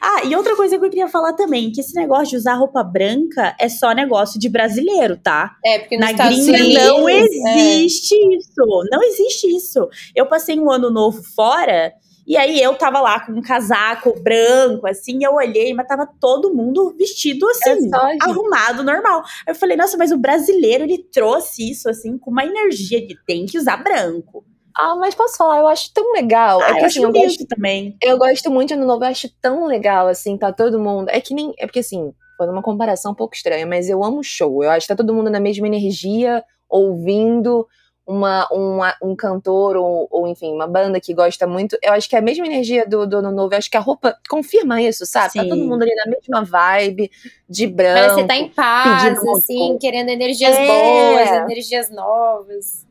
Ah, 0.00 0.24
e 0.24 0.34
outra 0.34 0.56
coisa 0.56 0.78
que 0.78 0.84
eu 0.84 0.90
queria 0.90 1.08
falar 1.08 1.32
também, 1.34 1.70
que 1.70 1.80
esse 1.80 1.94
negócio 1.94 2.30
de 2.30 2.36
usar 2.36 2.54
roupa 2.54 2.82
branca 2.82 3.54
é 3.58 3.68
só 3.68 3.92
negócio 3.92 4.38
de 4.38 4.48
brasileiro, 4.48 5.16
tá? 5.16 5.56
É, 5.64 5.78
porque 5.78 5.96
na 5.96 6.12
gringa 6.12 6.58
não 6.74 7.08
é. 7.08 7.20
existe 7.20 8.14
é. 8.14 8.36
isso. 8.36 8.84
Não 8.90 9.02
existe 9.02 9.46
isso. 9.56 9.88
Eu 10.14 10.26
passei 10.26 10.58
um 10.58 10.70
ano 10.70 10.90
novo 10.90 11.22
fora 11.22 11.92
e 12.30 12.36
aí 12.36 12.62
eu 12.62 12.74
tava 12.74 13.00
lá 13.00 13.18
com 13.18 13.32
um 13.32 13.42
casaco 13.42 14.14
branco, 14.22 14.86
assim, 14.86 15.24
eu 15.24 15.34
olhei, 15.34 15.74
mas 15.74 15.88
tava 15.88 16.06
todo 16.06 16.54
mundo 16.54 16.94
vestido 16.96 17.44
assim, 17.48 17.90
é 17.92 18.16
arrumado, 18.20 18.84
normal. 18.84 19.24
Aí 19.44 19.52
eu 19.52 19.54
falei, 19.56 19.76
nossa, 19.76 19.96
mas 19.96 20.12
o 20.12 20.16
brasileiro, 20.16 20.84
ele 20.84 20.98
trouxe 20.98 21.68
isso, 21.68 21.90
assim, 21.90 22.16
com 22.16 22.30
uma 22.30 22.44
energia 22.44 23.04
de 23.04 23.16
tem 23.26 23.46
que 23.46 23.58
usar 23.58 23.78
branco. 23.78 24.44
Ah, 24.80 24.96
mas 24.96 25.14
posso 25.14 25.36
falar, 25.36 25.58
eu 25.58 25.68
acho 25.68 25.92
tão 25.92 26.12
legal. 26.12 26.62
É 26.62 26.64
ah, 26.64 26.70
é 26.70 26.74
que, 26.74 26.80
eu 26.80 26.86
assim, 26.86 27.02
eu 27.02 27.12
gosto, 27.12 27.46
também. 27.46 27.96
Eu 28.02 28.16
gosto 28.16 28.50
muito 28.50 28.68
de 28.68 28.74
Ano 28.74 28.86
Novo, 28.86 29.04
eu 29.04 29.08
acho 29.08 29.28
tão 29.40 29.66
legal, 29.66 30.08
assim, 30.08 30.38
tá 30.38 30.50
todo 30.50 30.80
mundo. 30.80 31.10
É 31.10 31.20
que 31.20 31.34
nem. 31.34 31.52
É 31.58 31.66
porque, 31.66 31.80
assim, 31.80 32.14
foi 32.38 32.48
uma 32.48 32.62
comparação 32.62 33.12
um 33.12 33.14
pouco 33.14 33.34
estranha, 33.34 33.66
mas 33.66 33.90
eu 33.90 34.02
amo 34.02 34.24
show. 34.24 34.64
Eu 34.64 34.70
acho 34.70 34.86
que 34.86 34.92
tá 34.92 34.96
todo 34.96 35.12
mundo 35.12 35.28
na 35.28 35.38
mesma 35.38 35.66
energia, 35.66 36.42
ouvindo 36.66 37.66
uma, 38.06 38.48
uma, 38.50 38.96
um 39.02 39.14
cantor 39.14 39.76
ou, 39.76 40.08
ou, 40.10 40.26
enfim, 40.26 40.50
uma 40.50 40.66
banda 40.66 40.98
que 40.98 41.12
gosta 41.12 41.46
muito, 41.46 41.78
eu 41.82 41.92
acho 41.92 42.08
que 42.08 42.16
é 42.16 42.18
a 42.18 42.22
mesma 42.22 42.46
energia 42.46 42.84
do, 42.86 43.06
do 43.06 43.18
Ano 43.18 43.30
Novo, 43.30 43.54
eu 43.54 43.58
acho 43.58 43.70
que 43.70 43.76
a 43.76 43.80
roupa 43.80 44.16
confirma 44.28 44.80
isso, 44.80 45.04
sabe? 45.04 45.32
Sim. 45.32 45.38
Tá 45.40 45.48
todo 45.48 45.62
mundo 45.62 45.82
ali 45.82 45.94
na 45.94 46.06
mesma 46.06 46.42
vibe, 46.42 47.10
de 47.48 47.66
branco. 47.66 47.94
Parece 47.94 48.14
que 48.14 48.20
você 48.22 48.26
tá 48.26 48.36
em 48.36 48.48
paz, 48.48 49.18
assim, 49.36 49.78
querendo 49.78 50.08
energias 50.08 50.56
é. 50.56 50.66
boas, 50.66 51.30
energias 51.50 51.90
novas 51.90 52.89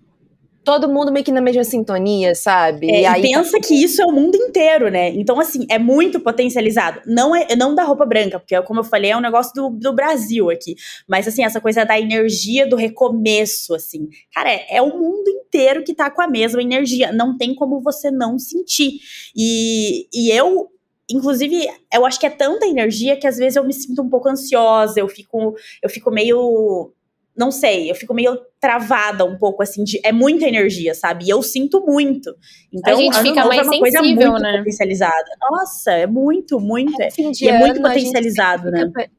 todo 0.69 0.87
mundo 0.87 1.11
meio 1.11 1.25
que 1.25 1.31
na 1.31 1.41
mesma 1.41 1.63
sintonia, 1.63 2.35
sabe? 2.35 2.91
É, 2.91 3.01
e, 3.01 3.05
aí, 3.07 3.21
pensa 3.23 3.53
tá... 3.53 3.67
que 3.67 3.73
isso 3.73 3.99
é 4.03 4.05
o 4.05 4.11
mundo 4.11 4.35
inteiro, 4.35 4.87
né? 4.91 5.09
Então, 5.09 5.39
assim, 5.39 5.65
é 5.67 5.79
muito 5.79 6.19
potencializado. 6.19 7.01
Não 7.07 7.35
é 7.35 7.55
não 7.55 7.73
da 7.73 7.83
roupa 7.83 8.05
branca, 8.05 8.39
porque, 8.39 8.61
como 8.61 8.81
eu 8.81 8.83
falei, 8.83 9.09
é 9.09 9.17
um 9.17 9.19
negócio 9.19 9.51
do, 9.55 9.71
do 9.71 9.91
Brasil 9.95 10.51
aqui. 10.51 10.75
Mas, 11.07 11.27
assim, 11.27 11.43
essa 11.43 11.59
coisa 11.59 11.83
da 11.83 11.99
energia 11.99 12.69
do 12.69 12.75
recomeço, 12.75 13.73
assim. 13.73 14.09
Cara, 14.31 14.51
é, 14.51 14.77
é 14.77 14.81
o 14.83 14.95
mundo 14.95 15.27
inteiro 15.27 15.83
que 15.83 15.95
tá 15.95 16.11
com 16.11 16.21
a 16.21 16.27
mesma 16.27 16.61
energia. 16.61 17.11
Não 17.11 17.35
tem 17.35 17.55
como 17.55 17.81
você 17.81 18.11
não 18.11 18.37
sentir. 18.37 18.99
E, 19.35 20.07
e 20.13 20.29
eu 20.29 20.69
inclusive, 21.11 21.67
eu 21.91 22.05
acho 22.05 22.19
que 22.19 22.27
é 22.27 22.29
tanta 22.29 22.67
energia 22.67 23.17
que 23.17 23.25
às 23.25 23.37
vezes 23.37 23.55
eu 23.55 23.63
me 23.63 23.73
sinto 23.73 23.99
um 24.03 24.07
pouco 24.07 24.29
ansiosa, 24.29 24.99
eu 24.99 25.07
fico, 25.07 25.55
eu 25.81 25.89
fico 25.89 26.11
meio 26.11 26.93
não 27.39 27.51
sei, 27.51 27.89
eu 27.89 27.95
fico 27.95 28.13
meio 28.13 28.37
travada 28.59 29.23
um 29.23 29.37
pouco, 29.37 29.63
assim, 29.63 29.81
de, 29.81 29.97
é 30.03 30.11
muita 30.11 30.45
energia, 30.45 30.93
sabe? 30.93 31.23
E 31.23 31.29
eu 31.29 31.41
sinto 31.41 31.79
muito. 31.85 32.35
Então, 32.71 32.93
a 32.93 33.01
gente 33.01 33.17
fica 33.21 33.45
mais 33.45 33.61
é 33.61 33.63
uma 33.63 33.79
coisa 33.79 34.01
muito 34.01 34.39
né? 34.39 34.57
potencializada. 34.57 35.31
Nossa, 35.49 35.91
é 35.93 36.05
muito, 36.05 36.59
muito. 36.59 37.01
É, 37.01 37.07
e 37.17 37.47
é 37.47 37.57
muito 37.57 37.81
potencializado, 37.81 38.69
né? 38.69 38.87
Fica, 38.87 39.09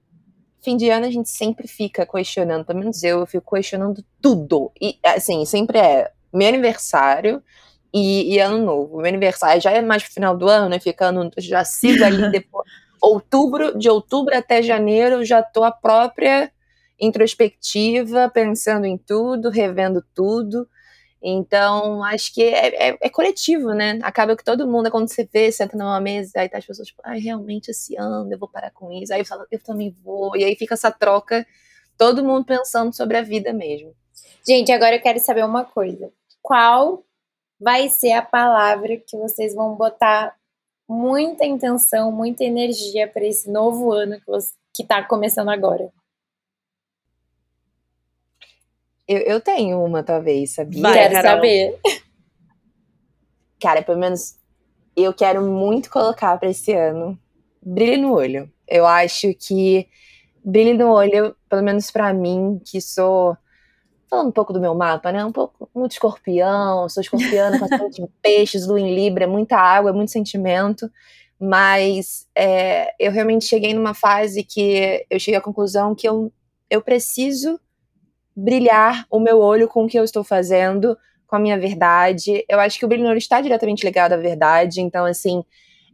fim 0.63 0.77
de 0.77 0.91
ano 0.91 1.07
a 1.07 1.11
gente 1.11 1.31
sempre 1.31 1.67
fica 1.67 2.05
questionando, 2.05 2.67
pelo 2.67 2.81
menos 2.81 3.03
eu, 3.03 3.21
eu 3.21 3.27
fico 3.27 3.55
questionando 3.55 4.05
tudo. 4.21 4.71
E, 4.79 4.99
assim, 5.03 5.47
sempre 5.47 5.79
é 5.79 6.11
meu 6.31 6.47
aniversário, 6.47 7.43
e, 7.93 8.35
e, 8.35 8.39
ano 8.39 8.63
novo. 8.63 8.99
Meu 8.99 9.07
aniversário 9.07 9.63
já 9.63 9.71
é 9.71 9.81
mais 9.81 10.03
pro 10.03 10.13
final 10.13 10.37
do 10.37 10.47
ano, 10.47 10.69
né? 10.69 10.79
Ficando, 10.79 11.31
já 11.39 11.65
sigo 11.65 12.05
ali 12.05 12.29
depois. 12.31 12.69
outubro, 13.01 13.77
de 13.79 13.89
outubro 13.89 14.37
até 14.37 14.63
janeiro, 14.63 15.17
eu 15.17 15.25
já 15.25 15.43
tô 15.43 15.65
a 15.65 15.73
própria 15.73 16.53
introspectiva, 17.01 18.29
pensando 18.29 18.85
em 18.85 18.99
tudo, 18.99 19.49
revendo 19.49 20.05
tudo. 20.15 20.69
Então, 21.23 22.03
acho 22.05 22.33
que 22.33 22.43
é, 22.43 22.91
é, 22.91 22.99
é, 23.01 23.09
coletivo, 23.11 23.75
né? 23.75 23.99
Acaba 24.03 24.35
que 24.35 24.45
todo 24.45 24.67
mundo, 24.67 24.91
quando 24.91 25.09
você 25.09 25.29
vê, 25.31 25.53
senta 25.53 25.77
numa 25.77 26.01
mesa, 26.01 26.41
aí 26.41 26.49
tá 26.49 26.59
as 26.59 26.65
pessoas, 26.65 26.89
tipo, 26.89 27.03
ai, 27.05 27.19
realmente 27.19 27.71
esse 27.71 27.95
ano 27.97 28.33
eu 28.33 28.39
vou 28.39 28.49
parar 28.49 28.71
com 28.71 28.91
isso. 28.91 29.13
Aí 29.13 29.25
fala, 29.25 29.47
eu 29.51 29.63
também 29.63 29.95
vou. 30.03 30.35
E 30.37 30.45
aí 30.45 30.57
fica 30.57 30.75
essa 30.75 30.91
troca, 30.91 31.47
todo 31.99 32.25
mundo 32.25 32.47
pensando 32.47 32.95
sobre 32.95 33.19
a 33.19 33.23
vida 33.23 33.53
mesmo. 33.53 33.95
Gente, 34.47 34.73
agora 34.73 34.97
eu 34.97 35.03
quero 35.03 35.21
saber 35.21 35.45
uma 35.45 35.65
coisa. 35.65 36.11
Qual 36.41 37.05
vai 37.61 37.91
ser 37.91 38.13
a 38.13 38.23
palavra 38.23 38.97
que 38.97 39.17
vocês 39.19 39.55
vão 39.55 39.75
botar 39.77 40.35
muita 40.89 41.45
intenção, 41.45 42.11
muita 42.11 42.45
energia 42.45 43.07
para 43.07 43.27
esse 43.27 43.51
novo 43.51 43.93
ano 43.93 44.19
que, 44.19 44.27
você, 44.27 44.53
que 44.75 44.85
tá 44.85 45.05
começando 45.05 45.51
agora? 45.51 45.93
Eu, 49.11 49.19
eu 49.23 49.41
tenho 49.41 49.85
uma, 49.85 50.05
talvez, 50.05 50.55
sabia? 50.55 50.83
Vai, 50.83 50.93
Quero 50.93 51.15
Carol. 51.15 51.31
saber. 51.33 51.81
Cara, 53.61 53.83
pelo 53.83 53.99
menos 53.99 54.37
eu 54.97 55.13
quero 55.13 55.43
muito 55.43 55.91
colocar 55.91 56.39
para 56.39 56.49
esse 56.49 56.73
ano 56.73 57.19
brilho 57.61 58.03
no 58.03 58.15
olho. 58.15 58.49
Eu 58.69 58.87
acho 58.87 59.35
que 59.35 59.89
brilho 60.45 60.79
no 60.79 60.93
olho, 60.93 61.35
pelo 61.49 61.61
menos 61.61 61.91
para 61.91 62.15
mim, 62.15 62.61
que 62.65 62.81
sou 62.81 63.37
falando 64.09 64.29
um 64.29 64.33
pouco 64.33 64.53
do 64.53 64.61
meu 64.61 64.77
mapa, 64.77 65.11
né? 65.11 65.25
Um 65.25 65.33
pouco 65.33 65.69
muito 65.75 65.91
escorpião, 65.91 66.89
sou 66.89 67.01
escorpiana 67.01 67.59
com 67.59 67.67
bastante 67.67 68.07
peixes, 68.23 68.65
lua 68.65 68.81
em 68.81 68.95
libra, 68.95 69.27
muita 69.27 69.57
água, 69.57 69.93
muito 69.93 70.13
sentimento. 70.13 70.89
Mas 71.37 72.29
é, 72.33 72.95
eu 72.97 73.11
realmente 73.11 73.45
cheguei 73.45 73.75
numa 73.75 73.93
fase 73.93 74.45
que 74.45 75.05
eu 75.11 75.19
cheguei 75.19 75.39
à 75.39 75.43
conclusão 75.43 75.97
que 75.97 76.09
eu, 76.09 76.33
eu 76.71 76.81
preciso 76.81 77.59
brilhar 78.35 79.07
o 79.11 79.21
meu 79.21 79.39
olho 79.41 79.69
com 79.69 79.85
o 79.85 79.89
que 79.89 79.99
eu 79.99 80.05
estou 80.05 80.25
fazendo, 80.25 80.97
com 81.27 81.37
a 81.37 81.39
minha 81.39 81.59
verdade. 81.59 82.45
Eu 82.49 82.59
acho 82.61 82.79
que 82.79 82.85
o 82.85 82.89
brilho 82.89 83.05
no 83.05 83.11
olho 83.11 83.19
está 83.19 83.41
diretamente 83.41 83.85
ligado 83.85 84.13
à 84.13 84.17
verdade, 84.17 84.81
então, 84.81 85.05
assim, 85.05 85.45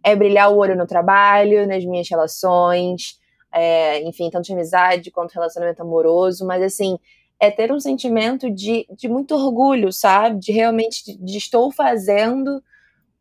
é 0.03 0.15
brilhar 0.15 0.53
o 0.53 0.57
olho 0.57 0.77
no 0.77 0.87
trabalho, 0.87 1.67
nas 1.67 1.85
minhas 1.85 2.09
relações, 2.09 3.19
é, 3.53 4.03
enfim, 4.03 4.31
tanto 4.31 4.47
de 4.47 4.53
amizade 4.53 5.11
quanto 5.11 5.33
relacionamento 5.33 5.83
amoroso, 5.83 6.47
mas, 6.47 6.63
assim, 6.63 6.99
é 7.39 7.51
ter 7.51 7.73
um 7.73 7.81
sentimento 7.81 8.51
de, 8.51 8.87
de 8.97 9.09
muito 9.09 9.35
orgulho, 9.35 9.93
sabe? 9.93 10.39
De 10.39 10.53
realmente, 10.53 11.05
de, 11.05 11.19
de 11.19 11.39
estou 11.39 11.71
fazendo 11.71 12.63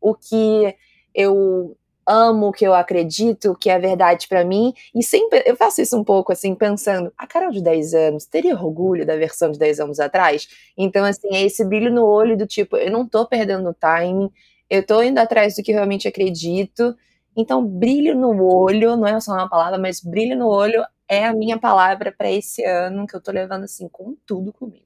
o 0.00 0.14
que 0.14 0.74
eu 1.14 1.76
amo, 2.06 2.52
que 2.52 2.64
eu 2.66 2.74
acredito, 2.74 3.54
que 3.56 3.68
é 3.70 3.78
verdade 3.78 4.28
para 4.28 4.44
mim. 4.44 4.72
E 4.94 5.02
sempre 5.02 5.42
eu 5.46 5.56
faço 5.56 5.80
isso 5.82 5.96
um 5.98 6.04
pouco 6.04 6.32
assim, 6.32 6.54
pensando, 6.54 7.12
a 7.18 7.26
Carol 7.26 7.50
de 7.50 7.62
10 7.62 7.94
anos 7.94 8.26
teria 8.26 8.54
orgulho 8.54 9.04
da 9.06 9.16
versão 9.16 9.50
de 9.50 9.58
10 9.58 9.80
anos 9.80 10.00
atrás? 10.00 10.48
Então, 10.76 11.04
assim, 11.04 11.28
é 11.34 11.42
esse 11.42 11.64
brilho 11.64 11.90
no 11.92 12.04
olho 12.06 12.36
do 12.36 12.46
tipo, 12.46 12.76
eu 12.76 12.90
não 12.90 13.06
tô 13.08 13.26
perdendo 13.26 13.74
time, 13.74 14.30
eu 14.70 14.84
tô 14.84 15.02
indo 15.02 15.18
atrás 15.18 15.56
do 15.56 15.62
que 15.62 15.72
realmente 15.72 16.08
acredito. 16.08 16.94
Então, 17.36 17.64
brilho 17.66 18.14
no 18.14 18.42
olho, 18.44 18.96
não 18.96 19.06
é 19.06 19.20
só 19.20 19.32
uma 19.32 19.48
palavra, 19.48 19.78
mas 19.78 20.00
brilho 20.00 20.36
no 20.36 20.48
olho 20.48 20.84
é 21.08 21.24
a 21.26 21.32
minha 21.34 21.58
palavra 21.58 22.12
para 22.16 22.30
esse 22.30 22.64
ano 22.64 23.06
que 23.06 23.14
eu 23.14 23.20
tô 23.22 23.30
levando 23.32 23.64
assim 23.64 23.88
com 23.88 24.16
tudo 24.26 24.52
comigo. 24.52 24.85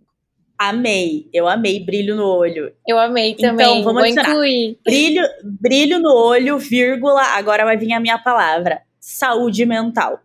Amei, 0.63 1.27
eu 1.33 1.49
amei 1.49 1.83
brilho 1.83 2.15
no 2.15 2.27
olho. 2.27 2.71
Eu 2.87 2.99
amei 2.99 3.31
então, 3.31 3.49
também. 3.49 3.81
Então, 3.81 3.83
vamos 3.83 4.03
Vou 4.03 4.11
incluir. 4.11 4.79
Brilho, 4.85 5.27
brilho 5.43 5.99
no 5.99 6.15
olho, 6.15 6.59
vírgula, 6.59 7.23
agora 7.29 7.65
vai 7.65 7.79
vir 7.79 7.95
a 7.95 7.99
minha 7.99 8.19
palavra. 8.19 8.83
Saúde 9.01 9.65
mental. 9.65 10.21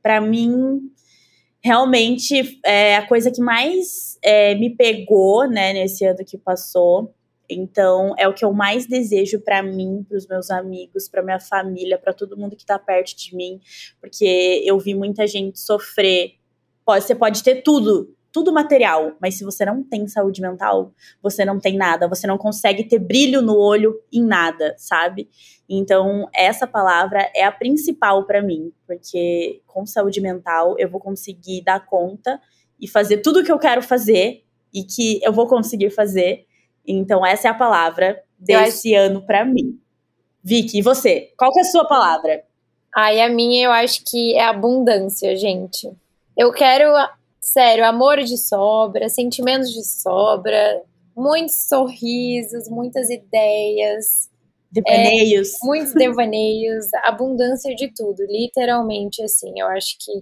Para 0.00 0.20
mim, 0.20 0.80
realmente 1.60 2.60
é 2.64 2.98
a 2.98 3.06
coisa 3.08 3.32
que 3.32 3.40
mais 3.40 4.16
é, 4.22 4.54
me 4.54 4.70
pegou, 4.70 5.48
né, 5.50 5.72
nesse 5.72 6.04
ano 6.04 6.24
que 6.24 6.38
passou. 6.38 7.12
Então, 7.50 8.14
é 8.16 8.28
o 8.28 8.32
que 8.32 8.44
eu 8.44 8.52
mais 8.52 8.86
desejo 8.86 9.40
para 9.40 9.60
mim, 9.60 10.06
para 10.08 10.16
os 10.16 10.28
meus 10.28 10.52
amigos, 10.52 11.08
para 11.08 11.20
minha 11.20 11.40
família, 11.40 11.98
para 11.98 12.12
todo 12.12 12.36
mundo 12.36 12.54
que 12.54 12.64
tá 12.64 12.78
perto 12.78 13.16
de 13.16 13.34
mim, 13.34 13.60
porque 14.00 14.62
eu 14.64 14.78
vi 14.78 14.94
muita 14.94 15.26
gente 15.26 15.58
sofrer. 15.58 16.34
Pode, 16.86 17.04
você 17.04 17.14
pode 17.16 17.42
ter 17.42 17.64
tudo 17.64 18.14
tudo 18.32 18.52
material, 18.52 19.16
mas 19.20 19.34
se 19.34 19.44
você 19.44 19.64
não 19.64 19.82
tem 19.82 20.06
saúde 20.06 20.40
mental, 20.40 20.92
você 21.22 21.44
não 21.44 21.58
tem 21.58 21.76
nada, 21.76 22.08
você 22.08 22.26
não 22.26 22.38
consegue 22.38 22.84
ter 22.84 22.98
brilho 22.98 23.42
no 23.42 23.56
olho 23.56 24.00
em 24.12 24.24
nada, 24.24 24.74
sabe? 24.78 25.28
Então, 25.68 26.28
essa 26.34 26.66
palavra 26.66 27.30
é 27.34 27.44
a 27.44 27.52
principal 27.52 28.26
para 28.26 28.42
mim, 28.42 28.72
porque 28.86 29.60
com 29.66 29.84
saúde 29.84 30.20
mental 30.20 30.76
eu 30.78 30.88
vou 30.88 31.00
conseguir 31.00 31.62
dar 31.62 31.84
conta 31.84 32.40
e 32.80 32.88
fazer 32.88 33.18
tudo 33.18 33.40
o 33.40 33.44
que 33.44 33.52
eu 33.52 33.58
quero 33.58 33.82
fazer 33.82 34.44
e 34.72 34.84
que 34.84 35.20
eu 35.22 35.32
vou 35.32 35.46
conseguir 35.46 35.90
fazer. 35.90 36.46
Então, 36.86 37.24
essa 37.26 37.48
é 37.48 37.50
a 37.50 37.54
palavra 37.54 38.22
desse 38.38 38.94
acho... 38.94 39.06
ano 39.06 39.22
para 39.22 39.44
mim. 39.44 39.78
Vicky, 40.42 40.78
e 40.78 40.82
você? 40.82 41.32
Qual 41.36 41.52
que 41.52 41.58
é 41.58 41.62
a 41.62 41.66
sua 41.66 41.86
palavra? 41.86 42.42
Ai, 42.96 43.20
a 43.20 43.28
minha 43.28 43.66
eu 43.66 43.70
acho 43.70 44.02
que 44.04 44.34
é 44.34 44.44
abundância, 44.44 45.36
gente 45.36 45.88
Eu 46.36 46.52
quero, 46.52 46.92
sério, 47.40 47.86
amor 47.86 48.18
de 48.18 48.36
sobra, 48.36 49.08
sentimentos 49.08 49.72
de 49.72 49.84
sobra, 49.84 50.82
muitos 51.16 51.68
sorrisos, 51.68 52.68
muitas 52.68 53.08
ideias. 53.10 54.28
Devaneios. 54.70 55.54
É, 55.54 55.66
muitos 55.66 55.94
devaneios, 55.94 56.86
abundância 57.04 57.74
de 57.74 57.92
tudo, 57.92 58.22
literalmente, 58.28 59.22
assim. 59.22 59.52
Eu 59.56 59.66
acho 59.68 59.96
que 59.98 60.12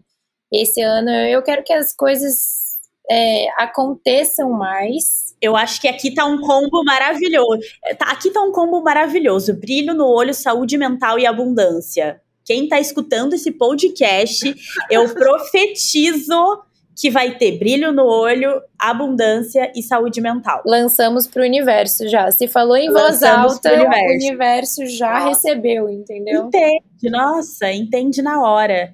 esse 0.53 0.81
ano 0.81 1.11
eu 1.11 1.43
quero 1.43 1.63
que 1.63 1.73
as 1.73 1.95
coisas 1.95 2.79
é, 3.11 3.47
aconteçam 3.63 4.51
mais. 4.51 5.37
Eu 5.41 5.57
acho 5.57 5.81
que 5.81 5.89
aqui 5.89 6.13
tá 6.15 6.25
um 6.25 6.41
combo 6.41 6.83
maravilhoso. 6.85 7.61
É, 7.85 7.95
tá, 7.95 8.07
aqui 8.11 8.31
tá 8.31 8.41
um 8.43 8.53
combo 8.53 8.83
maravilhoso: 8.83 9.55
brilho 9.55 9.95
no 9.95 10.07
olho, 10.07 10.33
saúde 10.33 10.79
mental 10.79 11.19
e 11.19 11.27
abundância. 11.27 12.21
Quem 12.45 12.67
tá 12.67 12.81
escutando 12.81 13.35
esse 13.35 13.53
podcast, 13.53 14.55
eu 14.91 15.07
profetizo 15.13 16.63
que 16.99 17.11
vai 17.11 17.39
ter 17.39 17.57
brilho 17.57 17.93
no 17.93 18.05
olho, 18.05 18.61
abundância 18.77 19.71
e 19.73 19.81
saúde 19.85 20.21
mental. 20.21 20.61
Lançamos 20.67 21.29
para 21.29 21.43
o 21.43 21.45
universo 21.45 22.09
já. 22.09 22.29
Se 22.33 22.49
falou 22.49 22.77
em 22.77 22.91
voz 22.91 23.23
alta, 23.23 23.73
universo. 23.73 24.05
o 24.05 24.15
universo 24.15 24.87
já 24.87 25.13
nossa. 25.13 25.29
recebeu, 25.29 25.89
entendeu? 25.89 26.47
Entende, 26.47 27.09
nossa, 27.09 27.73
entende 27.73 28.21
na 28.21 28.43
hora. 28.43 28.93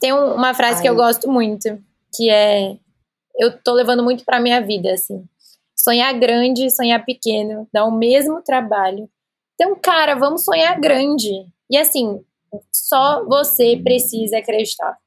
Tem 0.00 0.12
uma 0.12 0.52
frase 0.52 0.78
Ai. 0.78 0.82
que 0.82 0.88
eu 0.88 0.96
gosto 0.96 1.30
muito, 1.30 1.78
que 2.12 2.28
é 2.28 2.76
eu 3.38 3.56
tô 3.62 3.72
levando 3.72 4.02
muito 4.02 4.24
para 4.24 4.40
minha 4.40 4.60
vida 4.60 4.92
assim. 4.92 5.24
Sonhar 5.76 6.12
grande, 6.18 6.70
sonhar 6.70 7.04
pequeno, 7.04 7.68
dá 7.72 7.84
o 7.84 7.96
mesmo 7.96 8.42
trabalho. 8.42 9.08
Então, 9.54 9.78
cara, 9.80 10.16
vamos 10.16 10.44
sonhar 10.44 10.80
grande. 10.80 11.30
E 11.70 11.76
assim, 11.76 12.20
só 12.72 13.24
você 13.26 13.80
precisa 13.82 14.38
acreditar 14.38 14.98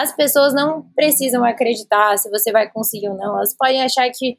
as 0.00 0.14
pessoas 0.14 0.54
não 0.54 0.82
precisam 0.94 1.44
acreditar 1.44 2.16
se 2.16 2.30
você 2.30 2.50
vai 2.50 2.70
conseguir 2.70 3.10
ou 3.10 3.16
não. 3.16 3.36
Elas 3.36 3.54
podem 3.54 3.82
achar 3.82 4.10
que 4.10 4.38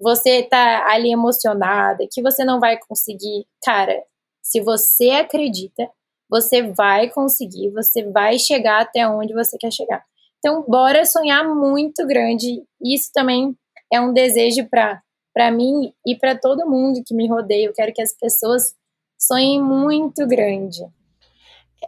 você 0.00 0.42
tá 0.42 0.86
ali 0.88 1.12
emocionada, 1.12 2.06
que 2.10 2.20
você 2.20 2.44
não 2.44 2.58
vai 2.58 2.76
conseguir. 2.76 3.46
Cara, 3.64 4.02
se 4.42 4.60
você 4.60 5.10
acredita, 5.10 5.88
você 6.28 6.62
vai 6.62 7.08
conseguir, 7.10 7.70
você 7.70 8.04
vai 8.10 8.38
chegar 8.38 8.82
até 8.82 9.06
onde 9.08 9.32
você 9.32 9.56
quer 9.56 9.72
chegar. 9.72 10.04
Então, 10.38 10.64
bora 10.66 11.04
sonhar 11.04 11.44
muito 11.44 12.04
grande. 12.06 12.64
Isso 12.82 13.10
também 13.12 13.56
é 13.92 14.00
um 14.00 14.12
desejo 14.12 14.68
para 14.68 15.00
para 15.34 15.52
mim 15.52 15.92
e 16.04 16.16
para 16.16 16.36
todo 16.36 16.68
mundo 16.68 17.04
que 17.06 17.14
me 17.14 17.28
rodeia. 17.28 17.66
Eu 17.66 17.72
quero 17.72 17.92
que 17.92 18.02
as 18.02 18.12
pessoas 18.12 18.74
sonhem 19.16 19.62
muito 19.62 20.26
grande. 20.26 20.80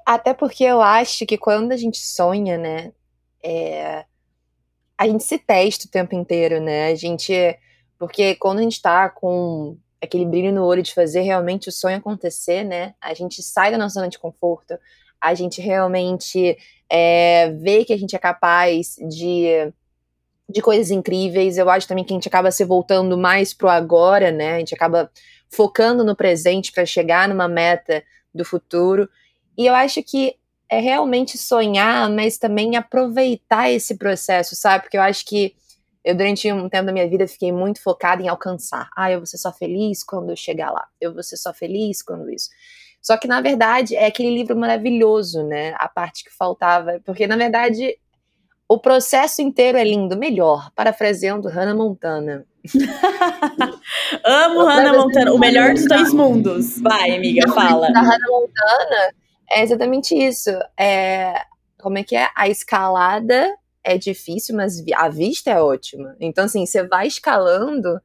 Até 0.07 0.33
porque 0.33 0.63
eu 0.63 0.81
acho 0.81 1.27
que 1.27 1.37
quando 1.37 1.73
a 1.73 1.77
gente 1.77 1.99
sonha, 1.99 2.57
né, 2.57 2.93
é, 3.43 4.05
a 5.01 5.07
gente 5.07 5.24
se 5.24 5.38
testa 5.38 5.86
o 5.86 5.91
tempo 5.91 6.14
inteiro, 6.14 6.61
né? 6.61 6.88
A 6.88 6.95
gente. 6.95 7.32
Porque 7.99 8.34
quando 8.34 8.59
a 8.59 8.62
gente 8.62 8.80
tá 8.80 9.09
com 9.09 9.76
aquele 10.01 10.24
brilho 10.24 10.53
no 10.53 10.64
olho 10.64 10.82
de 10.82 10.95
fazer 10.95 11.20
realmente 11.20 11.68
o 11.68 11.72
sonho 11.72 11.99
acontecer, 11.99 12.64
né? 12.64 12.95
A 13.01 13.14
gente 13.14 13.43
sai 13.43 13.70
da 13.70 13.78
nossa 13.78 13.95
zona 13.95 14.09
de 14.09 14.18
conforto, 14.18 14.78
a 15.20 15.34
gente 15.34 15.61
realmente 15.61 16.57
é, 16.88 17.51
vê 17.51 17.84
que 17.84 17.93
a 17.93 17.99
gente 17.99 18.16
é 18.16 18.18
capaz 18.18 18.97
de, 19.09 19.72
de 20.49 20.62
coisas 20.62 20.91
incríveis. 20.91 21.59
Eu 21.59 21.68
acho 21.68 21.86
também 21.86 22.05
que 22.05 22.12
a 22.12 22.16
gente 22.16 22.28
acaba 22.28 22.51
se 22.51 22.64
voltando 22.64 23.16
mais 23.18 23.53
pro 23.53 23.68
agora, 23.68 24.30
né? 24.30 24.55
A 24.55 24.59
gente 24.59 24.74
acaba 24.74 25.11
focando 25.51 26.05
no 26.05 26.16
presente 26.16 26.72
para 26.72 26.86
chegar 26.86 27.28
numa 27.28 27.49
meta 27.49 28.03
do 28.34 28.45
futuro. 28.45 29.09
E 29.57 29.66
eu 29.66 29.74
acho 29.74 30.03
que 30.03 30.36
é 30.71 30.79
realmente 30.79 31.37
sonhar, 31.37 32.09
mas 32.09 32.39
também 32.39 32.77
aproveitar 32.77 33.71
esse 33.71 33.97
processo, 33.97 34.55
sabe? 34.55 34.85
Porque 34.85 34.97
eu 34.97 35.03
acho 35.03 35.27
que 35.27 35.55
eu, 36.05 36.14
durante 36.14 36.51
um 36.51 36.68
tempo 36.68 36.87
da 36.87 36.93
minha 36.93 37.09
vida, 37.09 37.27
fiquei 37.27 37.53
muito 37.53 37.83
focada 37.83 38.23
em 38.23 38.29
alcançar. 38.29 38.89
Ah, 38.97 39.11
eu 39.11 39.18
vou 39.18 39.27
ser 39.27 39.37
só 39.37 39.53
feliz 39.53 40.05
quando 40.05 40.31
eu 40.31 40.37
chegar 40.37 40.71
lá. 40.71 40.87
Eu 41.01 41.12
vou 41.12 41.23
ser 41.23 41.37
só 41.37 41.53
feliz 41.53 42.03
quando 42.03 42.31
isso. 42.31 42.49
Só 43.03 43.16
que, 43.16 43.27
na 43.27 43.41
verdade, 43.41 43.97
é 43.97 44.07
aquele 44.07 44.33
livro 44.33 44.57
maravilhoso, 44.57 45.43
né? 45.43 45.75
A 45.79 45.89
parte 45.89 46.25
que 46.25 46.31
faltava. 46.31 47.01
Porque, 47.05 47.27
na 47.27 47.37
verdade, 47.37 47.97
o 48.68 48.79
processo 48.79 49.43
inteiro 49.43 49.77
é 49.77 49.85
lindo. 49.85 50.16
Melhor, 50.16 50.71
parafraseando 50.75 51.49
Hannah 51.49 51.75
Montana. 51.75 52.47
Amo 54.25 54.64
Hannah 54.64 54.93
Montana, 54.93 55.33
o 55.33 55.39
melhor 55.39 55.75
dos 55.75 55.87
dois 55.87 56.14
mundos. 56.14 56.79
Vai, 56.81 57.16
amiga, 57.16 57.51
fala. 57.53 57.89
A 57.89 58.01
Hannah 58.01 58.29
Montana 58.29 59.20
é 59.53 59.63
exatamente 59.63 60.15
isso. 60.15 60.51
É, 60.79 61.43
como 61.81 61.99
é 61.99 62.05
que 62.05 62.17
é? 62.17 62.29
A 62.35 62.49
escalada 62.49 63.57
é 63.83 63.99
difícil, 63.99 64.57
mas 64.57 64.83
a 64.95 65.09
vista 65.09 65.51
é 65.51 65.61
ótima. 65.61 66.17
Então, 66.21 66.45
assim, 66.45 66.65
você 66.67 66.87
vai 66.87 67.07
escalando 67.07 68.01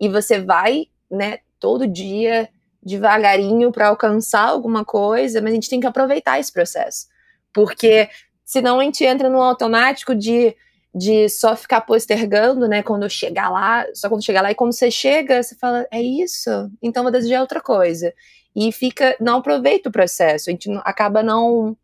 e 0.00 0.08
você 0.08 0.40
vai, 0.40 0.86
né, 1.10 1.38
todo 1.58 1.86
dia 1.86 2.48
devagarinho 2.82 3.72
para 3.72 3.88
alcançar 3.88 4.48
alguma 4.48 4.84
coisa, 4.84 5.40
mas 5.42 5.50
a 5.50 5.54
gente 5.54 5.68
tem 5.68 5.80
que 5.80 5.86
aproveitar 5.86 6.38
esse 6.38 6.52
processo. 6.52 7.06
Porque 7.52 8.08
senão 8.44 8.78
a 8.78 8.84
gente 8.84 9.04
entra 9.04 9.28
no 9.28 9.40
automático 9.42 10.14
de, 10.14 10.56
de 10.96 11.28
só 11.28 11.54
ficar 11.54 11.82
postergando, 11.82 12.66
né? 12.66 12.82
Quando 12.82 13.08
chegar 13.10 13.50
lá, 13.50 13.84
só 13.92 14.08
quando 14.08 14.24
chegar 14.24 14.40
lá, 14.40 14.50
e 14.50 14.54
quando 14.54 14.72
você 14.72 14.90
chega, 14.90 15.42
você 15.42 15.54
fala, 15.54 15.86
é 15.90 16.00
isso? 16.00 16.50
Então 16.82 17.02
vou 17.02 17.12
desejar 17.12 17.42
outra 17.42 17.60
coisa 17.60 18.14
e 18.54 18.72
fica 18.72 19.14
não 19.20 19.36
aproveita 19.38 19.90
o 19.90 19.92
processo. 19.92 20.48
A 20.48 20.52
gente 20.52 20.70
acaba 20.84 21.22
não 21.22 21.76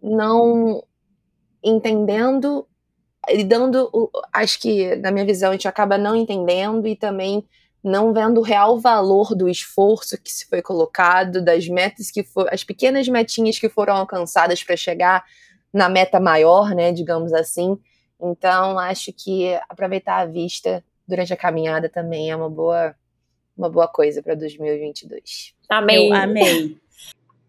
não 0.00 0.84
entendendo 1.62 2.64
e 3.28 3.42
dando, 3.42 3.90
acho 4.32 4.60
que 4.60 4.94
na 4.96 5.10
minha 5.10 5.24
visão 5.24 5.48
a 5.48 5.52
gente 5.54 5.66
acaba 5.66 5.98
não 5.98 6.14
entendendo 6.14 6.86
e 6.86 6.94
também 6.94 7.44
não 7.82 8.12
vendo 8.12 8.38
o 8.38 8.44
real 8.44 8.78
valor 8.78 9.34
do 9.34 9.48
esforço 9.48 10.16
que 10.22 10.30
se 10.32 10.46
foi 10.46 10.62
colocado, 10.62 11.42
das 11.42 11.66
metas 11.66 12.10
que 12.12 12.22
foram, 12.22 12.50
as 12.52 12.62
pequenas 12.62 13.08
metinhas 13.08 13.58
que 13.58 13.68
foram 13.68 13.96
alcançadas 13.96 14.62
para 14.62 14.76
chegar 14.76 15.24
na 15.72 15.88
meta 15.88 16.20
maior, 16.20 16.74
né, 16.74 16.92
digamos 16.92 17.32
assim. 17.32 17.76
Então, 18.20 18.78
acho 18.78 19.12
que 19.12 19.54
aproveitar 19.68 20.18
a 20.18 20.26
vista 20.26 20.82
durante 21.06 21.32
a 21.32 21.36
caminhada 21.36 21.88
também 21.88 22.30
é 22.30 22.36
uma 22.36 22.48
boa 22.48 22.94
uma 23.56 23.70
boa 23.70 23.86
coisa 23.86 24.20
para 24.22 24.34
2022. 24.34 25.54
Amém. 25.68 26.08
Eu 26.08 26.14
amei. 26.14 26.76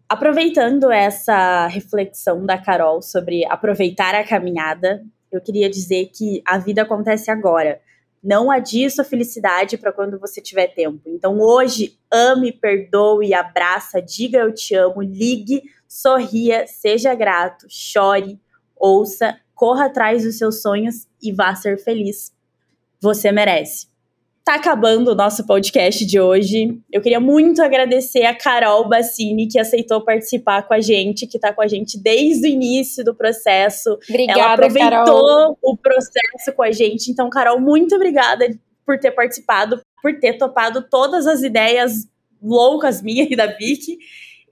Aproveitando 0.08 0.90
essa 0.92 1.66
reflexão 1.66 2.46
da 2.46 2.56
Carol 2.56 3.02
sobre 3.02 3.44
aproveitar 3.46 4.14
a 4.14 4.22
caminhada, 4.22 5.04
eu 5.32 5.40
queria 5.40 5.68
dizer 5.68 6.10
que 6.14 6.40
a 6.46 6.58
vida 6.58 6.82
acontece 6.82 7.28
agora. 7.28 7.80
Não 8.22 8.50
adie 8.50 8.88
sua 8.88 9.04
felicidade 9.04 9.76
para 9.76 9.92
quando 9.92 10.18
você 10.18 10.40
tiver 10.40 10.68
tempo. 10.68 11.00
Então 11.06 11.40
hoje, 11.40 11.98
ame, 12.10 12.52
perdoe, 12.52 13.34
abraça, 13.34 14.00
diga 14.00 14.38
eu 14.38 14.54
te 14.54 14.74
amo, 14.76 15.02
ligue, 15.02 15.62
sorria, 15.88 16.66
seja 16.66 17.12
grato, 17.14 17.66
chore, 17.68 18.40
ouça, 18.76 19.38
corra 19.56 19.86
atrás 19.86 20.22
dos 20.22 20.36
seus 20.36 20.60
sonhos 20.60 21.08
e 21.20 21.32
vá 21.32 21.54
ser 21.56 21.82
feliz. 21.82 22.30
Você 23.00 23.32
merece. 23.32 23.88
Tá 24.44 24.54
acabando 24.54 25.10
o 25.10 25.14
nosso 25.14 25.44
podcast 25.44 26.06
de 26.06 26.20
hoje. 26.20 26.78
Eu 26.92 27.02
queria 27.02 27.18
muito 27.18 27.60
agradecer 27.60 28.24
a 28.24 28.34
Carol 28.34 28.88
Bassini, 28.88 29.48
que 29.48 29.58
aceitou 29.58 30.04
participar 30.04 30.62
com 30.68 30.74
a 30.74 30.80
gente, 30.80 31.26
que 31.26 31.36
tá 31.36 31.52
com 31.52 31.62
a 31.62 31.66
gente 31.66 31.98
desde 31.98 32.46
o 32.46 32.50
início 32.50 33.02
do 33.02 33.12
processo. 33.12 33.98
Obrigada, 34.08 34.38
Ela 34.38 34.52
aproveitou 34.52 34.88
Carol. 34.90 35.58
o 35.60 35.76
processo 35.76 36.52
com 36.54 36.62
a 36.62 36.70
gente. 36.70 37.10
Então, 37.10 37.28
Carol, 37.28 37.58
muito 37.58 37.96
obrigada 37.96 38.46
por 38.84 39.00
ter 39.00 39.10
participado, 39.10 39.80
por 40.00 40.16
ter 40.20 40.34
topado 40.34 40.86
todas 40.88 41.26
as 41.26 41.42
ideias 41.42 42.06
loucas 42.40 43.02
minhas 43.02 43.28
e 43.28 43.34
da 43.34 43.46
Vicky. 43.46 43.98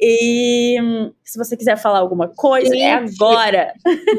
E 0.00 0.76
se 1.24 1.38
você 1.38 1.56
quiser 1.56 1.76
falar 1.76 2.00
alguma 2.00 2.28
coisa, 2.28 2.74
é 2.74 2.78
gente, 2.78 2.82
é 2.82 2.94
agora. 2.94 3.72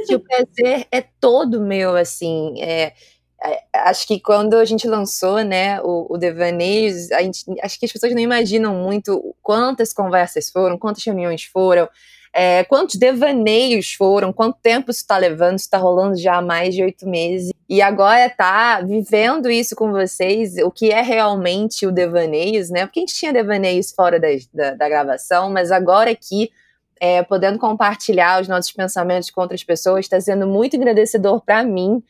o 0.09 0.19
prazer 0.19 0.87
é 0.91 1.01
todo 1.19 1.61
meu, 1.61 1.95
assim. 1.95 2.61
É, 2.61 2.93
é, 3.43 3.63
acho 3.73 4.07
que 4.07 4.19
quando 4.19 4.55
a 4.55 4.65
gente 4.65 4.87
lançou, 4.87 5.43
né, 5.43 5.79
o, 5.81 6.07
o 6.09 6.17
Devaneios, 6.17 7.11
a 7.11 7.21
gente, 7.21 7.43
acho 7.61 7.79
que 7.79 7.85
as 7.85 7.91
pessoas 7.91 8.13
não 8.13 8.21
imaginam 8.21 8.73
muito 8.75 9.35
quantas 9.41 9.93
conversas 9.93 10.49
foram, 10.49 10.77
quantas 10.77 11.03
reuniões 11.03 11.43
foram, 11.43 11.87
é, 12.35 12.63
quantos 12.65 12.95
devaneios 12.95 13.93
foram, 13.93 14.33
quanto 14.33 14.59
tempo 14.61 14.91
isso 14.91 14.99
está 14.99 15.17
levando, 15.17 15.57
isso 15.57 15.65
está 15.65 15.77
rolando 15.77 16.17
já 16.17 16.37
há 16.37 16.41
mais 16.41 16.75
de 16.75 16.83
oito 16.83 17.07
meses. 17.07 17.51
E 17.69 17.81
agora 17.81 18.29
tá 18.29 18.81
vivendo 18.81 19.49
isso 19.49 19.75
com 19.75 19.91
vocês, 19.91 20.57
o 20.57 20.69
que 20.69 20.91
é 20.91 21.01
realmente 21.01 21.87
o 21.87 21.91
devaneios, 21.91 22.69
né? 22.69 22.85
Porque 22.85 22.99
a 22.99 23.01
gente 23.03 23.15
tinha 23.15 23.33
devaneios 23.33 23.91
fora 23.91 24.19
da, 24.19 24.27
da, 24.53 24.75
da 24.75 24.89
gravação, 24.89 25.49
mas 25.49 25.71
agora 25.71 26.11
aqui, 26.11 26.51
é, 26.99 27.23
podendo 27.23 27.57
compartilhar 27.57 28.41
os 28.41 28.47
nossos 28.47 28.71
pensamentos 28.71 29.29
com 29.31 29.41
outras 29.41 29.63
pessoas, 29.63 30.05
está 30.05 30.19
sendo 30.19 30.45
muito 30.45 30.75
agradecedor 30.75 31.41
para 31.41 31.63
mim 31.63 32.03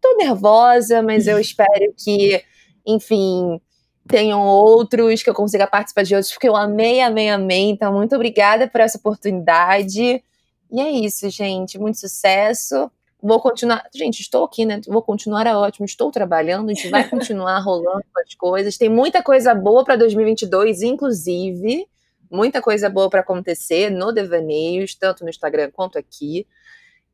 tô 0.00 0.16
nervosa, 0.16 1.02
mas 1.02 1.26
eu 1.26 1.38
espero 1.40 1.92
que, 1.96 2.42
enfim, 2.86 3.60
tenham 4.06 4.40
outros, 4.40 5.22
que 5.22 5.30
eu 5.30 5.34
consiga 5.34 5.66
participar 5.66 6.02
de 6.02 6.14
outros, 6.14 6.32
porque 6.32 6.48
eu 6.48 6.56
amei, 6.56 7.00
amei, 7.00 7.28
amei. 7.28 7.70
Então, 7.70 7.92
muito 7.92 8.14
obrigada 8.14 8.68
por 8.68 8.80
essa 8.80 8.98
oportunidade. 8.98 10.22
E 10.70 10.80
é 10.80 10.90
isso, 10.90 11.28
gente. 11.30 11.78
Muito 11.78 11.98
sucesso. 11.98 12.90
vou 13.22 13.40
continuar. 13.40 13.84
Gente, 13.94 14.20
estou 14.20 14.44
aqui, 14.44 14.64
né? 14.64 14.80
Vou 14.86 15.02
continuar, 15.02 15.46
é 15.46 15.54
ótimo. 15.54 15.86
Estou 15.86 16.10
trabalhando, 16.10 16.70
a 16.70 16.74
gente 16.74 16.88
vai 16.88 17.08
continuar 17.08 17.58
rolando 17.64 18.04
as 18.24 18.34
coisas. 18.34 18.76
Tem 18.76 18.88
muita 18.88 19.22
coisa 19.22 19.54
boa 19.54 19.84
para 19.84 19.96
2022, 19.96 20.82
inclusive. 20.82 21.86
Muita 22.30 22.60
coisa 22.60 22.88
boa 22.88 23.08
para 23.08 23.20
acontecer 23.20 23.90
no 23.90 24.12
Devaneios, 24.12 24.94
tanto 24.94 25.22
no 25.22 25.30
Instagram 25.30 25.70
quanto 25.72 25.98
aqui. 25.98 26.46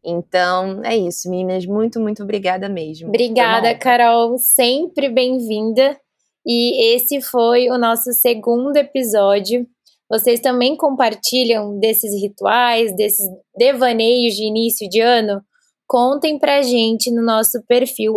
Então, 0.05 0.81
é 0.85 0.97
isso, 0.97 1.31
meninas. 1.31 1.65
Muito, 1.65 2.01
muito 2.01 2.23
obrigada 2.23 2.69
mesmo. 2.69 3.09
Obrigada, 3.09 3.75
Carol. 3.75 4.37
Sempre 4.39 5.09
bem-vinda. 5.09 5.99
E 6.47 6.95
esse 6.95 7.21
foi 7.21 7.69
o 7.71 7.79
nosso 7.79 8.13
segundo 8.13 8.77
episódio. 8.77 9.67
Vocês 10.11 10.41
também 10.41 10.77
compartilham 10.77 11.79
desses 11.79 12.13
rituais, 12.21 12.95
desses 12.95 13.27
devaneios 13.57 14.35
de 14.35 14.45
início 14.45 14.89
de 14.89 15.01
ano? 15.01 15.41
Contem 15.87 16.39
pra 16.39 16.63
gente 16.63 17.11
no 17.11 17.23
nosso 17.23 17.63
perfil 17.67 18.17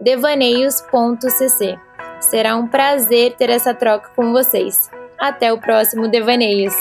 devaneios.cc. 0.00 1.78
Será 2.20 2.56
um 2.56 2.68
prazer 2.68 3.36
ter 3.36 3.50
essa 3.50 3.74
troca 3.74 4.10
com 4.14 4.32
vocês. 4.32 4.90
Até 5.18 5.52
o 5.52 5.60
próximo 5.60 6.08
Devaneios! 6.08 6.74